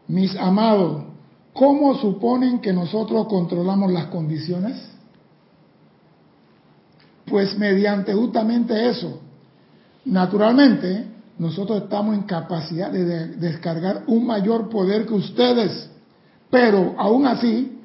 Mis 0.08 0.36
amados, 0.36 1.06
¿cómo 1.54 1.96
suponen 1.96 2.60
que 2.60 2.74
nosotros 2.74 3.28
controlamos 3.28 3.92
las 3.92 4.08
condiciones? 4.08 4.93
Pues 7.26 7.58
mediante 7.58 8.14
justamente 8.14 8.90
eso. 8.90 9.20
Naturalmente, 10.06 11.08
nosotros 11.38 11.84
estamos 11.84 12.16
en 12.16 12.24
capacidad 12.24 12.92
de 12.92 13.28
descargar 13.38 14.04
un 14.08 14.26
mayor 14.26 14.70
poder 14.70 15.06
que 15.06 15.14
ustedes, 15.14 15.90
pero 16.50 16.96
aún 16.98 17.26
así 17.26 17.80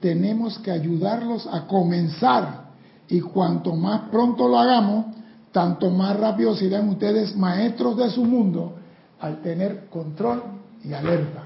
tenemos 0.00 0.58
que 0.58 0.70
ayudarlos 0.70 1.46
a 1.46 1.66
comenzar 1.66 2.62
y 3.08 3.20
cuanto 3.20 3.74
más 3.74 4.08
pronto 4.10 4.48
lo 4.48 4.58
hagamos, 4.58 5.06
tanto 5.52 5.90
más 5.90 6.18
rápido 6.18 6.56
serán 6.56 6.88
ustedes 6.88 7.36
maestros 7.36 7.96
de 7.96 8.10
su 8.10 8.24
mundo 8.24 8.74
al 9.20 9.40
tener 9.40 9.86
control 9.88 10.42
y 10.84 10.92
alerta. 10.92 11.42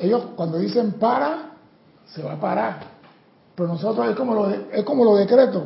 Ellos 0.00 0.22
cuando 0.34 0.58
dicen 0.58 0.92
para, 0.92 1.52
se 2.06 2.22
va 2.22 2.32
a 2.32 2.40
parar. 2.40 2.93
Pero 3.54 3.68
nosotros 3.68 4.08
es 4.08 4.16
como 4.16 4.34
lo, 4.34 4.50
es 4.50 4.84
como 4.84 5.04
los 5.04 5.18
decretos. 5.18 5.64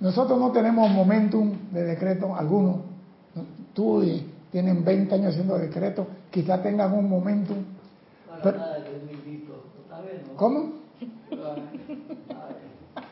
Nosotros 0.00 0.38
no 0.38 0.52
tenemos 0.52 0.90
momentum 0.90 1.52
de 1.72 1.82
decreto 1.84 2.34
alguno. 2.34 2.82
Tú 3.74 4.02
y 4.02 4.26
tienen 4.50 4.84
20 4.84 5.14
años 5.14 5.30
haciendo 5.30 5.58
decretos, 5.58 6.06
quizás 6.30 6.62
tengan 6.62 6.92
un 6.92 7.08
momentum. 7.08 7.58
¿Cómo? 10.36 10.72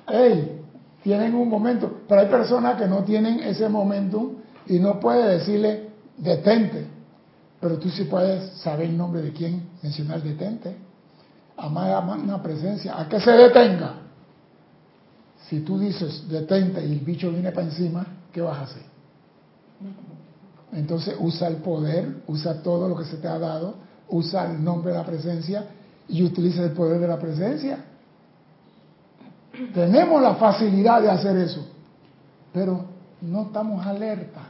Ey, 0.08 0.62
tienen 1.02 1.34
un 1.34 1.48
momento, 1.48 2.00
pero 2.08 2.20
hay 2.20 2.28
personas 2.28 2.76
que 2.80 2.86
no 2.86 3.02
tienen 3.04 3.40
ese 3.40 3.68
momento 3.68 4.32
y 4.66 4.78
no 4.78 5.00
puede 5.00 5.38
decirle 5.38 5.88
detente, 6.16 6.86
pero 7.60 7.78
tú 7.78 7.88
sí 7.90 8.04
puedes 8.04 8.52
saber 8.60 8.88
el 8.88 8.96
nombre 8.96 9.22
de 9.22 9.32
quién 9.32 9.68
mencionar 9.82 10.22
detente. 10.22 10.85
Amada 11.66 11.98
una 12.00 12.40
presencia, 12.40 12.96
a 12.96 13.08
que 13.08 13.20
se 13.20 13.32
detenga. 13.32 13.94
Si 15.48 15.60
tú 15.60 15.78
dices 15.80 16.28
detente 16.28 16.84
y 16.86 16.92
el 16.92 17.00
bicho 17.00 17.28
viene 17.30 17.50
para 17.50 17.66
encima, 17.66 18.06
¿qué 18.32 18.40
vas 18.40 18.58
a 18.58 18.62
hacer? 18.62 18.82
Entonces 20.72 21.16
usa 21.18 21.48
el 21.48 21.56
poder, 21.56 22.22
usa 22.28 22.62
todo 22.62 22.88
lo 22.88 22.96
que 22.96 23.04
se 23.04 23.16
te 23.16 23.26
ha 23.26 23.38
dado, 23.38 23.74
usa 24.08 24.48
el 24.48 24.62
nombre 24.62 24.92
de 24.92 24.98
la 24.98 25.04
presencia 25.04 25.66
y 26.08 26.22
utiliza 26.22 26.62
el 26.62 26.70
poder 26.70 27.00
de 27.00 27.08
la 27.08 27.18
presencia. 27.18 27.84
Tenemos 29.74 30.22
la 30.22 30.36
facilidad 30.36 31.02
de 31.02 31.10
hacer 31.10 31.36
eso, 31.36 31.66
pero 32.52 32.84
no 33.22 33.42
estamos 33.42 33.84
alerta. 33.84 34.42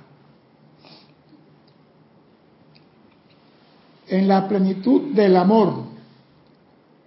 En 4.07 4.29
la 4.29 4.47
plenitud 4.47 5.15
del 5.15 5.35
amor, 5.37 5.86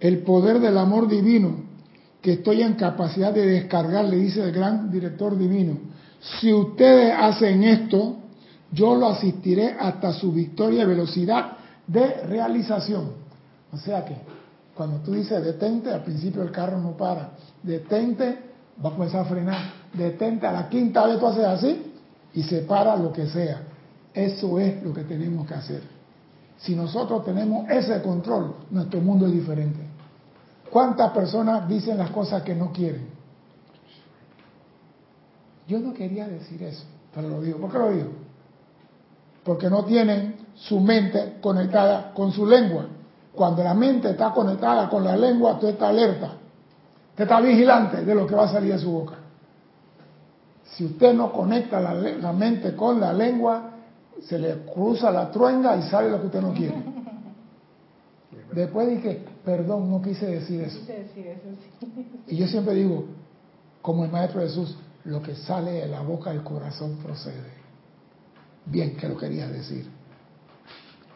el 0.00 0.18
poder 0.20 0.60
del 0.60 0.78
amor 0.78 1.08
divino, 1.08 1.68
que 2.20 2.32
estoy 2.34 2.62
en 2.62 2.74
capacidad 2.74 3.32
de 3.32 3.46
descargar, 3.46 4.06
le 4.06 4.16
dice 4.16 4.42
el 4.42 4.52
gran 4.52 4.90
director 4.90 5.36
divino, 5.36 5.78
si 6.40 6.52
ustedes 6.52 7.14
hacen 7.16 7.64
esto, 7.64 8.16
yo 8.72 8.94
lo 8.94 9.08
asistiré 9.08 9.76
hasta 9.78 10.12
su 10.12 10.32
victoria 10.32 10.82
y 10.82 10.86
velocidad 10.86 11.52
de 11.86 12.22
realización. 12.26 13.12
O 13.72 13.76
sea 13.76 14.04
que 14.04 14.14
cuando 14.74 14.98
tú 14.98 15.12
dices 15.12 15.42
detente, 15.44 15.90
al 15.90 16.02
principio 16.02 16.42
el 16.42 16.50
carro 16.50 16.78
no 16.78 16.96
para. 16.96 17.32
Detente, 17.62 18.38
va 18.84 18.90
a 18.90 18.92
comenzar 18.92 19.22
a 19.22 19.24
frenar. 19.24 19.72
Detente, 19.92 20.46
a 20.46 20.52
la 20.52 20.68
quinta 20.68 21.06
vez 21.06 21.18
tú 21.18 21.26
haces 21.26 21.44
así 21.44 21.92
y 22.34 22.42
se 22.42 22.60
para 22.62 22.96
lo 22.96 23.12
que 23.12 23.26
sea. 23.26 23.62
Eso 24.14 24.58
es 24.58 24.82
lo 24.82 24.92
que 24.92 25.04
tenemos 25.04 25.46
que 25.46 25.54
hacer. 25.54 25.82
Si 26.58 26.74
nosotros 26.74 27.24
tenemos 27.24 27.68
ese 27.70 28.00
control, 28.02 28.54
nuestro 28.70 29.00
mundo 29.00 29.26
es 29.26 29.32
diferente. 29.32 29.80
¿Cuántas 30.70 31.10
personas 31.10 31.68
dicen 31.68 31.98
las 31.98 32.10
cosas 32.10 32.42
que 32.42 32.54
no 32.54 32.72
quieren? 32.72 33.08
Yo 35.66 35.78
no 35.80 35.92
quería 35.92 36.26
decir 36.28 36.62
eso, 36.62 36.84
pero 37.14 37.28
lo 37.28 37.40
digo. 37.42 37.58
¿Por 37.58 37.72
qué 37.72 37.78
lo 37.78 37.90
digo? 37.90 38.10
Porque 39.44 39.68
no 39.68 39.84
tienen 39.84 40.36
su 40.54 40.80
mente 40.80 41.38
conectada 41.40 42.12
con 42.14 42.32
su 42.32 42.46
lengua. 42.46 42.86
Cuando 43.34 43.62
la 43.64 43.74
mente 43.74 44.10
está 44.10 44.32
conectada 44.32 44.88
con 44.88 45.04
la 45.04 45.16
lengua, 45.16 45.58
tú 45.58 45.66
estás 45.66 45.88
alerta. 45.88 46.32
Usted 47.10 47.24
está 47.24 47.40
vigilante 47.40 48.04
de 48.04 48.14
lo 48.14 48.26
que 48.26 48.34
va 48.34 48.44
a 48.44 48.52
salir 48.52 48.72
de 48.72 48.78
su 48.78 48.90
boca. 48.90 49.14
Si 50.64 50.84
usted 50.84 51.14
no 51.14 51.32
conecta 51.32 51.80
la, 51.80 51.94
la 51.94 52.32
mente 52.32 52.76
con 52.76 53.00
la 53.00 53.12
lengua, 53.12 53.70
se 54.22 54.38
le 54.38 54.64
cruza 54.72 55.10
la 55.10 55.30
truenga 55.30 55.76
y 55.76 55.82
sale 55.82 56.10
lo 56.10 56.20
que 56.20 56.26
usted 56.26 56.40
no 56.40 56.52
quiere. 56.52 56.99
Después 58.52 58.88
dije, 58.88 59.24
perdón, 59.44 59.90
no 59.90 60.02
quise 60.02 60.26
decir 60.26 60.62
eso. 60.62 60.80
Y 62.26 62.36
yo 62.36 62.46
siempre 62.48 62.74
digo, 62.74 63.04
como 63.80 64.04
el 64.04 64.10
Maestro 64.10 64.40
Jesús, 64.40 64.76
lo 65.04 65.22
que 65.22 65.34
sale 65.34 65.72
de 65.72 65.86
la 65.86 66.00
boca 66.00 66.30
del 66.30 66.42
corazón 66.42 66.96
procede. 67.02 67.60
Bien 68.66 68.96
que 68.96 69.08
lo 69.08 69.16
quería 69.16 69.48
decir. 69.48 69.86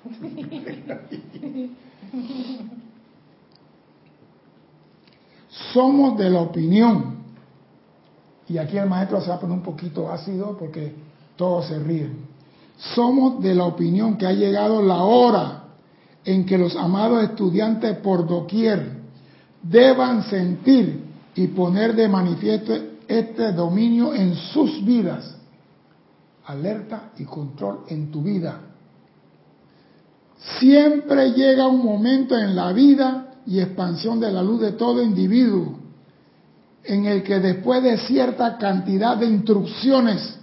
Somos 5.72 6.18
de 6.18 6.30
la 6.30 6.40
opinión, 6.40 7.18
y 8.48 8.58
aquí 8.58 8.76
el 8.76 8.88
maestro 8.88 9.20
se 9.20 9.28
va 9.28 9.36
a 9.36 9.40
poner 9.40 9.56
un 9.56 9.62
poquito 9.62 10.10
ácido 10.10 10.56
porque 10.58 10.94
todos 11.36 11.66
se 11.66 11.78
ríen. 11.78 12.26
Somos 12.76 13.40
de 13.40 13.54
la 13.54 13.64
opinión 13.64 14.16
que 14.16 14.26
ha 14.26 14.32
llegado 14.32 14.82
la 14.82 15.04
hora 15.04 15.63
en 16.24 16.46
que 16.46 16.58
los 16.58 16.74
amados 16.76 17.24
estudiantes 17.24 17.98
por 17.98 18.26
doquier 18.26 18.98
deban 19.62 20.24
sentir 20.24 21.04
y 21.34 21.48
poner 21.48 21.94
de 21.94 22.08
manifiesto 22.08 22.72
este 23.08 23.52
dominio 23.52 24.14
en 24.14 24.34
sus 24.34 24.84
vidas. 24.84 25.36
Alerta 26.46 27.10
y 27.18 27.24
control 27.24 27.80
en 27.88 28.10
tu 28.10 28.22
vida. 28.22 28.60
Siempre 30.58 31.32
llega 31.32 31.66
un 31.66 31.82
momento 31.82 32.38
en 32.38 32.54
la 32.54 32.72
vida 32.72 33.34
y 33.46 33.60
expansión 33.60 34.20
de 34.20 34.30
la 34.30 34.42
luz 34.42 34.60
de 34.60 34.72
todo 34.72 35.02
individuo 35.02 35.84
en 36.84 37.06
el 37.06 37.22
que 37.22 37.40
después 37.40 37.82
de 37.82 37.96
cierta 37.98 38.58
cantidad 38.58 39.16
de 39.16 39.26
instrucciones 39.26 40.38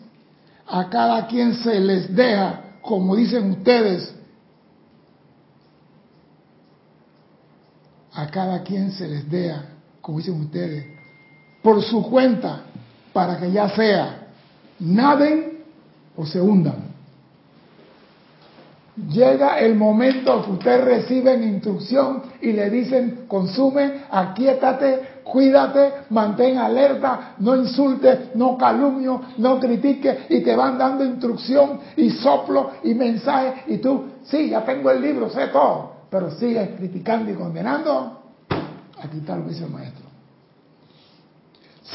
a 0.67 0.89
cada 0.89 1.27
quien 1.27 1.55
se 1.55 1.79
les 1.79 2.15
deja, 2.15 2.77
como 2.81 3.15
dicen 3.15 3.51
ustedes, 3.51 4.13
a 8.13 8.27
cada 8.27 8.61
quien 8.63 8.91
se 8.91 9.07
les 9.07 9.29
deja, 9.29 9.65
como 10.01 10.17
dicen 10.17 10.39
ustedes, 10.41 10.85
por 11.61 11.81
su 11.81 12.03
cuenta, 12.09 12.63
para 13.13 13.37
que 13.37 13.51
ya 13.51 13.69
sea 13.69 14.27
naden 14.79 15.59
o 16.15 16.25
se 16.25 16.41
hundan. 16.41 16.91
Llega 19.09 19.59
el 19.59 19.75
momento 19.75 20.43
que 20.43 20.51
usted 20.51 20.83
recibe 20.83 21.33
instrucción 21.35 22.23
y 22.41 22.51
le 22.51 22.69
dicen, 22.69 23.25
consume, 23.27 24.01
aquíétate, 24.11 25.21
cuídate, 25.23 25.93
mantén 26.09 26.57
alerta, 26.57 27.35
no 27.39 27.55
insulte, 27.55 28.31
no 28.35 28.57
calumnio, 28.57 29.21
no 29.37 29.59
critique 29.59 30.25
y 30.29 30.41
te 30.41 30.55
van 30.55 30.77
dando 30.77 31.05
instrucción 31.05 31.79
y 31.95 32.09
soplo 32.09 32.71
y 32.83 32.93
mensaje 32.93 33.63
y 33.67 33.77
tú, 33.77 34.03
sí, 34.23 34.49
ya 34.49 34.65
tengo 34.65 34.91
el 34.91 35.01
libro, 35.01 35.29
sé 35.29 35.47
todo, 35.47 36.00
pero 36.11 36.29
sigues 36.37 36.75
criticando 36.77 37.31
y 37.31 37.33
condenando. 37.33 38.21
Aquí 39.01 39.17
está 39.17 39.37
lo 39.37 39.45
que 39.45 39.51
dice 39.51 39.63
el 39.63 39.71
maestro. 39.71 40.05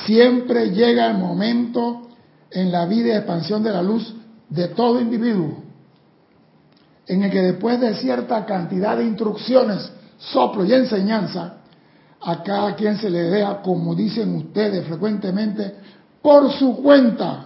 Siempre 0.07 0.71
llega 0.71 1.07
el 1.07 1.19
momento 1.19 2.09
en 2.51 2.73
la 2.73 2.87
vida 2.87 3.09
y 3.09 3.13
expansión 3.13 3.63
de 3.63 3.71
la 3.71 3.83
luz 3.83 4.15
de 4.49 4.69
todo 4.69 5.01
individuo 5.01 5.67
en 7.07 7.23
el 7.23 7.31
que 7.31 7.43
después 7.43 7.81
de 7.81 7.95
cierta 7.95 8.45
cantidad 8.45 8.97
de 8.97 9.05
instrucciones, 9.05 9.93
soplo 10.19 10.65
y 10.65 10.73
enseñanza, 10.73 11.59
a 12.21 12.43
cada 12.43 12.75
quien 12.75 12.97
se 12.97 13.09
le 13.09 13.25
deja, 13.25 13.63
como 13.63 13.95
dicen 13.95 14.35
ustedes 14.35 14.85
frecuentemente, 14.87 15.75
por 16.21 16.51
su 16.53 16.83
cuenta, 16.83 17.45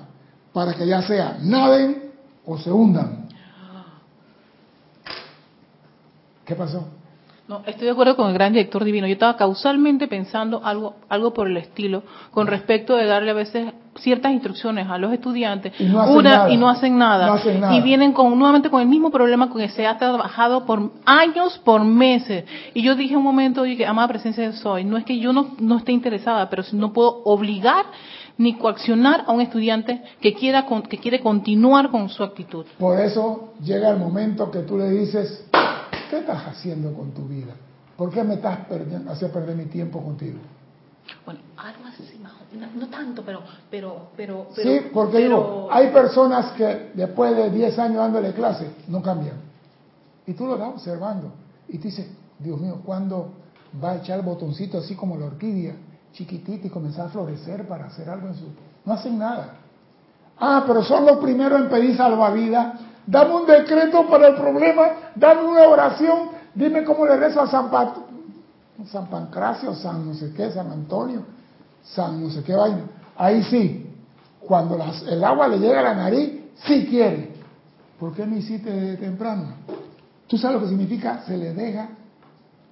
para 0.52 0.72
que 0.72 0.87
ya 0.87 1.02
sea 1.02 1.37
naden 1.42 2.11
o 2.46 2.56
se 2.59 2.72
hundan. 2.72 3.19
¿Qué 6.51 6.57
pasó? 6.57 6.89
No, 7.47 7.63
estoy 7.65 7.85
de 7.87 7.93
acuerdo 7.93 8.17
con 8.17 8.27
el 8.29 8.35
gran 8.35 8.53
director 8.53 8.83
divino. 8.83 9.07
Yo 9.07 9.13
estaba 9.13 9.37
causalmente 9.37 10.09
pensando 10.09 10.61
algo, 10.65 10.97
algo 11.09 11.33
por 11.33 11.47
el 11.47 11.57
estilo, 11.59 12.03
con 12.33 12.49
respecto 12.49 12.97
de 12.97 13.07
darle 13.07 13.31
a 13.31 13.35
veces 13.35 13.73
ciertas 14.01 14.33
instrucciones 14.33 14.89
a 14.89 14.99
los 14.99 15.13
estudiantes 15.13 15.73
Y 15.81 15.85
no 15.85 16.01
hacen 16.01 16.17
una 16.17 16.31
nada. 16.31 16.51
y 16.51 16.57
no 16.57 16.69
hacen 16.69 16.99
nada. 16.99 17.27
No 17.29 17.33
hacen 17.35 17.61
nada. 17.61 17.77
Y 17.77 17.83
vienen 17.83 18.13
con 18.13 18.37
nuevamente 18.37 18.69
con 18.69 18.81
el 18.81 18.89
mismo 18.89 19.11
problema 19.13 19.49
con 19.49 19.61
que 19.61 19.69
se 19.69 19.87
ha 19.87 19.97
trabajado 19.97 20.67
por 20.67 20.91
años, 21.05 21.57
por 21.65 21.85
meses. 21.85 22.47
Y 22.75 22.83
yo 22.83 22.97
dije 22.97 23.17
un 23.17 23.23
momento, 23.23 23.63
dije, 23.63 23.87
amada 23.87 24.09
presencia 24.09 24.43
de 24.51 24.53
soy, 24.57 24.83
no 24.83 24.97
es 24.97 25.05
que 25.05 25.21
yo 25.21 25.33
no, 25.33 25.51
no 25.61 25.77
esté 25.77 25.93
interesada, 25.93 26.51
pero 26.51 26.65
si 26.65 26.75
no 26.75 26.93
puedo 26.93 27.23
obligar 27.25 27.85
ni 28.39 28.55
coaccionar 28.55 29.23
a 29.29 29.31
un 29.33 29.41
estudiante 29.41 30.03
que 30.21 30.35
quiera 30.35 30.67
con- 30.67 30.83
que 30.83 30.99
quiere 30.99 31.21
continuar 31.21 31.91
con 31.91 32.09
su 32.09 32.25
actitud. 32.25 32.65
Por 32.77 32.99
eso 32.99 33.53
llega 33.63 33.89
el 33.91 33.99
momento 33.99 34.51
que 34.51 34.61
tú 34.61 34.79
le 34.79 34.89
dices, 34.91 35.47
¿qué 36.11 36.18
estás 36.18 36.46
haciendo 36.49 36.92
con 36.92 37.12
tu 37.12 37.23
vida? 37.27 37.55
¿Por 37.96 38.11
qué 38.11 38.23
me 38.25 38.35
estás 38.35 38.66
perdiendo, 38.66 39.11
haciendo 39.12 39.38
perder 39.38 39.57
mi 39.57 39.66
tiempo 39.66 40.03
contigo? 40.03 40.38
Bueno, 41.25 41.40
algo 41.57 41.85
así, 41.87 42.20
no, 42.23 42.66
no 42.81 42.87
tanto, 42.88 43.23
pero, 43.25 43.40
pero, 43.70 44.09
pero, 44.16 44.49
sí, 44.55 44.62
pero- 44.64 44.92
porque 44.92 45.18
pero- 45.18 45.37
digo, 45.38 45.68
hay 45.70 45.88
personas 45.88 46.53
que 46.53 46.90
después 46.94 47.37
de 47.37 47.51
10 47.51 47.79
años 47.79 47.96
dándole 47.99 48.33
clase, 48.33 48.70
no 48.88 49.03
cambian. 49.03 49.37
Y 50.27 50.35
tú 50.35 50.46
lo 50.46 50.55
estás 50.55 50.68
observando. 50.68 51.33
Y 51.68 51.79
tú 51.79 51.85
dices, 51.85 52.07
Dios 52.38 52.61
mío, 52.61 52.81
¿cuándo 52.85 53.33
va 53.83 53.92
a 53.92 53.96
echar 53.96 54.18
el 54.18 54.25
botoncito 54.25 54.79
así 54.79 54.94
como 54.94 55.16
la 55.16 55.27
orquídea, 55.27 55.75
chiquitita, 56.12 56.66
y 56.66 56.70
comenzar 56.70 57.07
a 57.07 57.11
florecer 57.11 57.66
para 57.68 57.87
hacer 57.87 58.09
algo 58.09 58.29
en 58.29 58.35
su... 58.35 58.46
No 58.85 58.92
hacen 58.92 59.18
nada. 59.18 59.57
Ah, 60.38 60.64
pero 60.66 60.83
son 60.83 61.05
los 61.07 61.18
primeros 61.18 61.61
en 61.61 61.68
pedir 61.68 61.96
salvavidas. 61.96 62.81
Dame 63.07 63.35
un 63.35 63.47
decreto 63.47 64.07
para 64.09 64.29
el 64.29 64.35
problema, 64.37 65.13
dame 65.15 65.43
una 65.45 65.63
oración, 65.69 66.31
dime 66.55 66.85
cómo 66.85 67.07
le 67.07 67.17
rezo 67.17 67.41
a 67.41 67.47
San, 67.49 67.71
Pat- 67.71 67.97
San 68.91 69.07
Pancracio, 69.09 69.75
San 69.75 70.07
no 70.07 70.15
sé 70.15 70.33
qué, 70.33 70.51
San 70.51 70.71
Antonio, 70.71 71.23
San 71.83 72.23
no 72.23 72.31
sé 72.31 72.43
qué 72.43 72.55
vaina. 72.55 72.83
Ahí 73.17 73.43
sí, 73.45 73.87
cuando 74.41 74.77
las- 74.77 75.03
el 75.03 75.23
agua 75.25 75.49
le 75.49 75.59
llega 75.59 75.81
a 75.81 75.83
la 75.83 75.95
nariz, 75.95 76.41
sí 76.67 76.87
quiere. 76.87 77.31
¿Por 77.99 78.15
qué 78.15 78.27
no 78.27 78.37
hiciste 78.37 78.97
temprano? 78.97 79.45
¿Tú 80.27 80.39
sabes 80.39 80.57
lo 80.57 80.63
que 80.63 80.69
significa? 80.69 81.23
Se 81.27 81.37
le 81.37 81.53
deja 81.53 81.89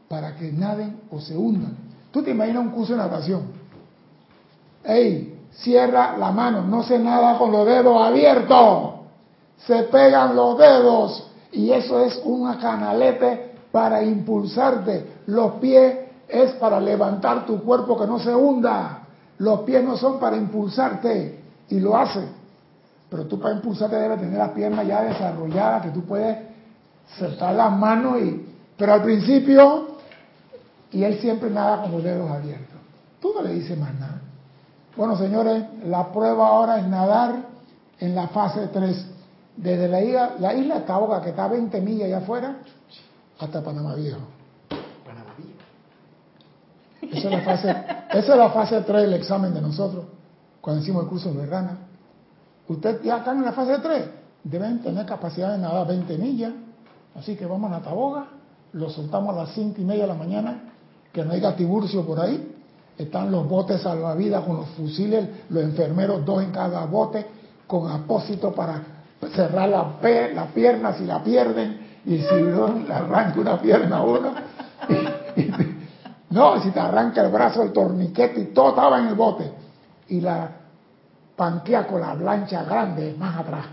para 0.09 0.37
que 0.37 0.51
naden 0.53 1.01
o 1.11 1.21
se 1.21 1.37
hundan. 1.37 1.77
Tú 2.11 2.23
te 2.23 2.31
imaginas 2.31 2.63
un 2.63 2.71
curso 2.71 2.93
de 2.93 2.99
natación. 2.99 3.43
¡Ey! 4.85 5.35
Cierra 5.53 6.17
la 6.17 6.31
mano, 6.31 6.63
no 6.63 6.83
se 6.85 6.99
nada 6.99 7.37
con 7.37 7.51
los 7.51 7.67
dedos 7.67 8.01
abiertos. 8.01 8.95
Se 9.67 9.85
pegan 9.85 10.37
los 10.37 10.57
dedos 10.59 11.31
y 11.53 11.71
eso 11.71 12.01
es 12.01 12.21
un 12.25 12.53
canalete 12.55 13.55
para 13.73 14.03
impulsarte. 14.03 15.23
Los 15.27 15.55
pies 15.55 15.99
es 16.29 16.53
para 16.53 16.81
levantar 16.81 17.47
tu 17.47 17.63
cuerpo 17.63 17.99
que 17.99 18.07
no 18.07 18.19
se 18.19 18.35
hunda. 18.35 19.01
Los 19.39 19.61
pies 19.61 19.85
no 19.85 19.97
son 19.97 20.19
para 20.19 20.37
impulsarte 20.37 21.41
y 21.69 21.81
lo 21.81 21.97
hace. 21.97 22.27
Pero 23.09 23.27
tú 23.27 23.41
para 23.41 23.55
impulsarte 23.55 23.97
debes 23.97 24.21
tener 24.21 24.39
las 24.39 24.51
piernas 24.51 24.87
ya 24.87 25.03
desarrolladas 25.03 25.83
que 25.83 25.91
tú 25.91 26.03
puedes 26.03 26.37
soltar 27.19 27.55
las 27.55 27.77
manos 27.77 28.21
y... 28.21 28.45
Pero 28.77 28.93
al 28.93 29.03
principio, 29.03 29.89
y 30.93 31.03
él 31.03 31.19
siempre 31.19 31.51
nada 31.51 31.83
con 31.83 31.93
los 31.93 32.05
dedos 32.05 32.31
abiertos. 32.31 32.77
Tú 33.21 33.33
no 33.35 33.43
le 33.43 33.55
dices 33.55 33.77
más 33.77 33.93
nada. 33.95 34.21
Bueno, 34.97 35.17
señores, 35.17 35.65
la 35.85 36.13
prueba 36.13 36.49
ahora 36.49 36.79
es 36.79 36.87
nadar 36.87 37.37
en 37.99 38.15
la 38.15 38.29
fase 38.29 38.69
3. 38.73 39.07
Desde 39.59 39.89
la 39.89 40.01
isla, 40.01 40.37
la 40.39 40.55
isla 40.55 40.87
Taboga, 40.87 41.21
que 41.21 41.31
está 41.31 41.47
a 41.47 41.49
20 41.49 41.81
millas 41.81 42.07
allá 42.07 42.19
afuera, 42.19 42.59
hasta 43.41 43.61
Panamá 43.61 43.97
Viejo. 43.97 44.21
Esa 47.03 47.29
es 47.29 47.31
la 47.31 47.41
fase, 47.41 47.71
esa 47.71 48.33
es 48.33 48.39
la 48.39 48.51
fase 48.51 48.81
3 48.83 49.03
del 49.03 49.15
examen 49.15 49.53
de 49.53 49.61
nosotros, 49.61 50.05
cuando 50.61 50.83
hicimos 50.83 51.03
el 51.03 51.09
curso 51.09 51.33
de 51.33 51.47
rana. 51.47 51.77
Ustedes 52.69 53.03
ya 53.03 53.19
están 53.19 53.39
en 53.39 53.47
la 53.47 53.53
fase 53.53 53.79
3, 53.79 54.05
deben 54.45 54.81
tener 54.81 55.05
capacidad 55.07 55.51
de 55.53 55.59
nadar 55.59 55.89
20 55.89 56.19
millas, 56.19 56.53
así 57.17 57.35
que 57.35 57.45
vamos 57.45 57.73
a 57.73 57.81
Taboga, 57.81 58.27
lo 58.75 58.91
soltamos 58.91 59.35
a 59.35 59.43
las 59.43 59.55
5 59.55 59.81
y 59.81 59.85
media 59.85 60.03
de 60.03 60.09
la 60.09 60.15
mañana, 60.15 60.73
que 61.13 61.25
no 61.25 61.33
haya 61.33 61.57
tiburcio 61.57 62.07
por 62.07 62.21
ahí, 62.21 62.55
están 62.97 63.33
los 63.33 63.49
botes 63.49 63.81
salvavidas 63.83 64.45
con 64.45 64.59
los 64.59 64.69
fusiles, 64.71 65.29
los 65.49 65.65
enfermeros, 65.65 66.25
dos 66.25 66.43
en 66.43 66.53
cada 66.53 66.85
bote, 66.85 67.27
con 67.67 67.91
apósito 67.91 68.53
para 68.53 68.98
cerrar 69.35 69.69
la, 69.69 69.99
pe- 70.01 70.33
la 70.35 70.47
pierna 70.47 70.93
si 70.95 71.05
la 71.05 71.23
pierden, 71.23 71.87
y 72.05 72.19
si 72.19 72.35
no, 72.35 72.69
le 72.87 72.93
arranca 72.95 73.41
una 73.41 73.61
pierna 73.61 73.99
a 73.99 74.03
uno. 74.03 74.33
Y- 75.37 75.41
y- 75.43 75.75
no, 76.31 76.61
si 76.63 76.71
te 76.71 76.81
arranca 76.81 77.23
el 77.25 77.31
brazo, 77.33 77.63
el 77.63 77.73
torniquete 77.73 78.41
y 78.41 78.45
todo 78.47 78.71
estaba 78.71 78.99
en 79.01 79.07
el 79.09 79.15
bote. 79.15 79.51
Y 80.09 80.21
la 80.21 80.51
panquea 81.37 81.87
con 81.87 82.01
la 82.01 82.15
plancha 82.15 82.65
grande 82.65 83.15
más 83.19 83.37
atrás. 83.39 83.67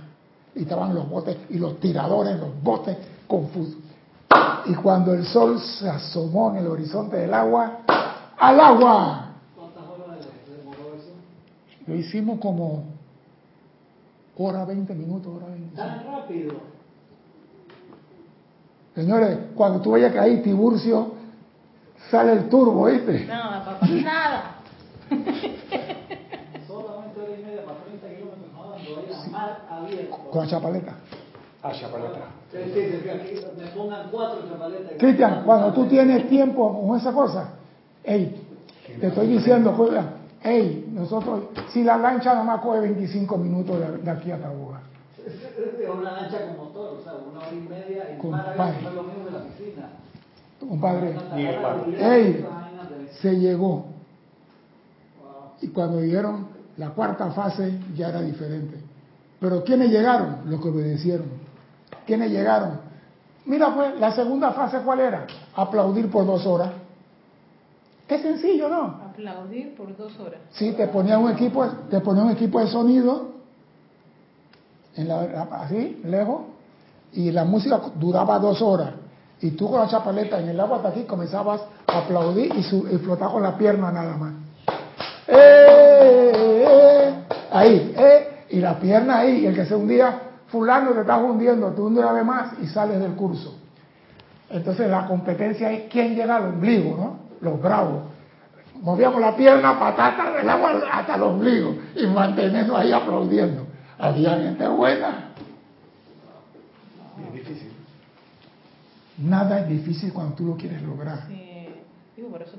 Y 0.55 0.62
estaban 0.63 0.93
los 0.95 1.10
botes 1.10 1.38
y 1.49 1.58
los 1.58 1.79
tiradores, 1.79 2.39
los 2.39 2.62
botes 2.63 2.97
confusos. 3.27 3.75
Y 4.65 4.73
cuando 4.75 5.13
el 5.13 5.25
sol 5.25 5.60
se 5.60 5.89
asomó 5.89 6.51
en 6.51 6.58
el 6.58 6.67
horizonte 6.67 7.17
del 7.17 7.34
agua, 7.34 7.79
¡al 8.38 8.60
agua! 8.60 9.25
¿Cuántas 9.55 9.84
horas 9.84 10.17
le 10.47 10.55
demoró 10.58 10.95
eso? 10.95 11.12
Lo 11.88 11.95
hicimos 11.95 12.39
como 12.39 12.84
hora 14.38 14.65
20 14.65 14.93
minutos, 14.93 15.36
hora 15.36 15.48
20. 15.48 15.76
Tan 15.76 16.06
rápido. 16.06 16.54
Señores, 18.93 19.38
cuando 19.56 19.82
tú 19.82 19.91
vayas 19.91 20.12
a 20.12 20.15
caer 20.15 20.41
Tiburcio, 20.41 21.13
sale 22.10 22.34
el 22.34 22.50
turbo, 22.50 22.86
¿viste? 22.86 23.26
Nada, 23.26 23.65
papá, 23.65 23.88
nada. 23.88 24.56
Solamente 26.67 27.21
hora 27.21 27.32
y 27.38 27.43
media 27.43 27.65
para 27.65 27.78
30 27.80 28.08
kilómetros 28.08 29.26
a 29.26 29.30
mar 29.30 29.60
abierto. 29.69 30.17
Con 30.32 30.41
la 30.41 30.48
chapaleta. 30.48 30.95
Ah, 31.62 31.71
chapaleta. 31.74 32.19
Sí, 32.52 32.58
sí, 32.74 33.00
sí, 33.04 33.10
aquí 33.10 33.34
me 33.58 33.67
pongan 33.67 34.10
cuatro 34.12 34.48
chapaletas. 34.50 34.93
Cristian, 34.98 35.43
cuando 35.43 35.74
tú 35.74 35.88
tienes 35.88 36.30
tiempo 36.30 36.88
con 36.88 36.98
esa 36.98 37.12
cosa, 37.12 37.50
hey, 38.04 38.34
te 39.00 39.08
estoy 39.08 39.28
diciendo, 39.28 39.74
joder, 39.74 40.04
hey, 40.45 40.89
nosotros, 40.93 41.45
si 41.73 41.84
la 41.84 41.97
lancha 41.97 42.34
nada 42.34 42.43
más 42.43 42.62
coge 42.62 42.81
25 42.81 43.38
minutos 43.38 43.79
de, 43.79 43.97
de 43.97 44.12
aquí 44.12 44.31
a 44.31 44.39
Taboga. 44.39 44.81
Es 45.25 45.89
una 45.89 46.12
lancha 46.12 46.38
con 46.45 46.58
motor, 46.58 46.99
o 46.99 47.03
sea, 47.03 47.13
una 47.13 47.39
hora 47.39 47.51
y 47.51 47.67
media 47.67 48.12
en 48.12 48.19
Compadre. 48.19 48.77
es 48.77 48.93
lo 48.93 49.03
mismo 49.03 49.25
de 49.25 49.31
la 49.31 49.39
piscina. 49.39 49.89
Compadre, 50.60 51.15
hey, 51.99 52.45
se 53.21 53.36
llegó. 53.38 53.88
Y 55.62 55.69
cuando 55.69 55.97
dijeron 55.97 56.47
la 56.77 56.89
cuarta 56.89 57.31
fase 57.31 57.79
ya 57.95 58.10
era 58.10 58.21
diferente. 58.21 58.77
Pero 59.39 59.63
¿quiénes 59.63 59.89
llegaron? 59.89 60.41
Los 60.45 60.62
que 60.62 60.69
obedecieron. 60.69 61.27
¿Quiénes 62.05 62.31
llegaron? 62.31 62.79
Mira 63.45 63.73
pues, 63.73 63.99
la 63.99 64.12
segunda 64.12 64.51
fase 64.51 64.79
¿cuál 64.79 64.99
era? 64.99 65.25
Aplaudir 65.55 66.10
por 66.10 66.25
dos 66.25 66.45
horas. 66.45 66.71
Qué 68.08 68.20
sencillo, 68.20 68.70
¿no? 68.70 69.02
Aplaudir 69.10 69.76
por 69.76 69.96
dos 69.98 70.18
horas. 70.20 70.39
Sí, 70.52 70.74
te 70.74 70.88
ponía 70.88 71.18
un 71.18 71.32
equipo, 71.32 71.65
te 71.89 72.00
ponía 72.02 72.24
un 72.24 72.32
equipo 72.32 72.60
de 72.60 72.68
sonido 72.68 73.32
en 74.96 75.08
la, 75.08 75.48
así, 75.52 76.02
lejos, 76.06 76.41
y 77.13 77.32
la 77.32 77.46
música 77.46 77.82
duraba 77.96 78.38
dos 78.39 78.62
horas. 78.62 78.91
Y 79.41 79.52
tú 79.52 79.70
con 79.70 79.82
la 79.82 79.88
chapaleta 79.88 80.39
en 80.39 80.50
el 80.50 80.60
agua 80.60 80.78
hasta 80.78 80.89
aquí 80.89 81.04
comenzabas 81.04 81.62
a 81.88 82.00
aplaudir 82.00 82.54
y, 82.56 82.63
su, 82.63 82.88
y 82.88 82.98
flotar 82.98 83.32
con 83.32 83.41
la 83.41 83.58
pierna 83.58 83.91
nada 83.91 84.15
más. 84.18 84.34
¡Eh! 85.28 86.32
eh! 86.36 87.13
Ahí, 87.52 87.94
¡eh! 87.98 88.46
Y 88.52 88.60
la 88.60 88.80
pierna 88.80 89.20
ahí, 89.20 89.39
y 89.39 89.46
el 89.48 89.56
que 89.56 89.65
se 89.65 89.76
hundía, 89.76 90.22
fulano 90.48 90.91
te 90.91 91.02
estás 91.02 91.22
hundiendo, 91.22 91.72
tú 91.72 91.88
hundes 91.88 92.04
una 92.04 92.13
vez 92.13 92.26
más 92.26 92.54
y 92.62 92.68
sales 92.68 93.00
del 93.00 93.13
curso. 93.13 93.56
Entonces 94.50 94.89
la 94.89 95.08
competencia 95.08 95.72
es 95.72 95.91
quién 95.91 96.15
llega 96.15 96.38
al 96.38 96.46
ombligo, 96.46 96.96
¿no? 96.96 97.24
Los 97.41 97.62
bravos. 97.62 98.04
Movíamos 98.82 99.21
la 99.21 99.36
pierna, 99.36 99.80
patata 99.80 100.32
del 100.32 100.50
agua 100.50 100.82
hasta 100.91 101.15
el 101.15 101.24
ombligo 101.24 101.76
y 101.95 102.06
mantenernos 102.08 102.78
ahí 102.78 102.91
aplaudiendo. 102.91 103.65
Había 103.98 104.38
gente 104.38 104.67
buena. 104.67 105.30
Bien 107.17 107.34
difícil. 107.34 107.71
Nada 109.17 109.62
es 109.62 109.69
difícil 109.69 110.12
cuando 110.12 110.36
tú 110.36 110.45
lo 110.45 110.58
quieres 110.58 110.82
lograr. 110.82 111.19
Sí. 111.28 111.69
Digo, 112.17 112.30
por 112.30 112.41
eso 112.41 112.58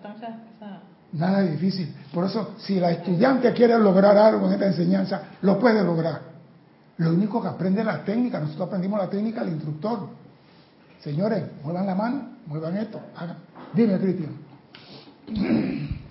Nada 1.12 1.42
es 1.42 1.52
difícil. 1.52 1.94
Por 2.12 2.24
eso, 2.24 2.54
si 2.58 2.80
la 2.80 2.90
estudiante 2.90 3.52
quiere 3.52 3.78
lograr 3.78 4.16
algo 4.16 4.46
en 4.46 4.54
esta 4.54 4.66
enseñanza, 4.66 5.22
lo 5.42 5.58
puede 5.58 5.82
lograr. 5.82 6.20
Lo 6.98 7.10
único 7.10 7.42
que 7.42 7.48
aprende 7.48 7.80
es 7.80 7.86
la 7.86 8.04
técnica. 8.04 8.40
Nosotros 8.40 8.68
aprendimos 8.68 8.98
la 8.98 9.08
técnica 9.08 9.40
del 9.40 9.54
instructor. 9.54 10.08
Señores, 11.00 11.44
muevan 11.62 11.86
la 11.86 11.94
mano, 11.94 12.28
muevan 12.46 12.76
esto. 12.76 13.00
hagan. 13.16 13.36
Dime, 13.72 13.98
Cristian. 13.98 14.45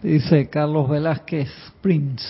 Dice 0.04 0.50
Carlos 0.50 0.90
Velázquez 0.90 1.50
Prince. 1.82 2.26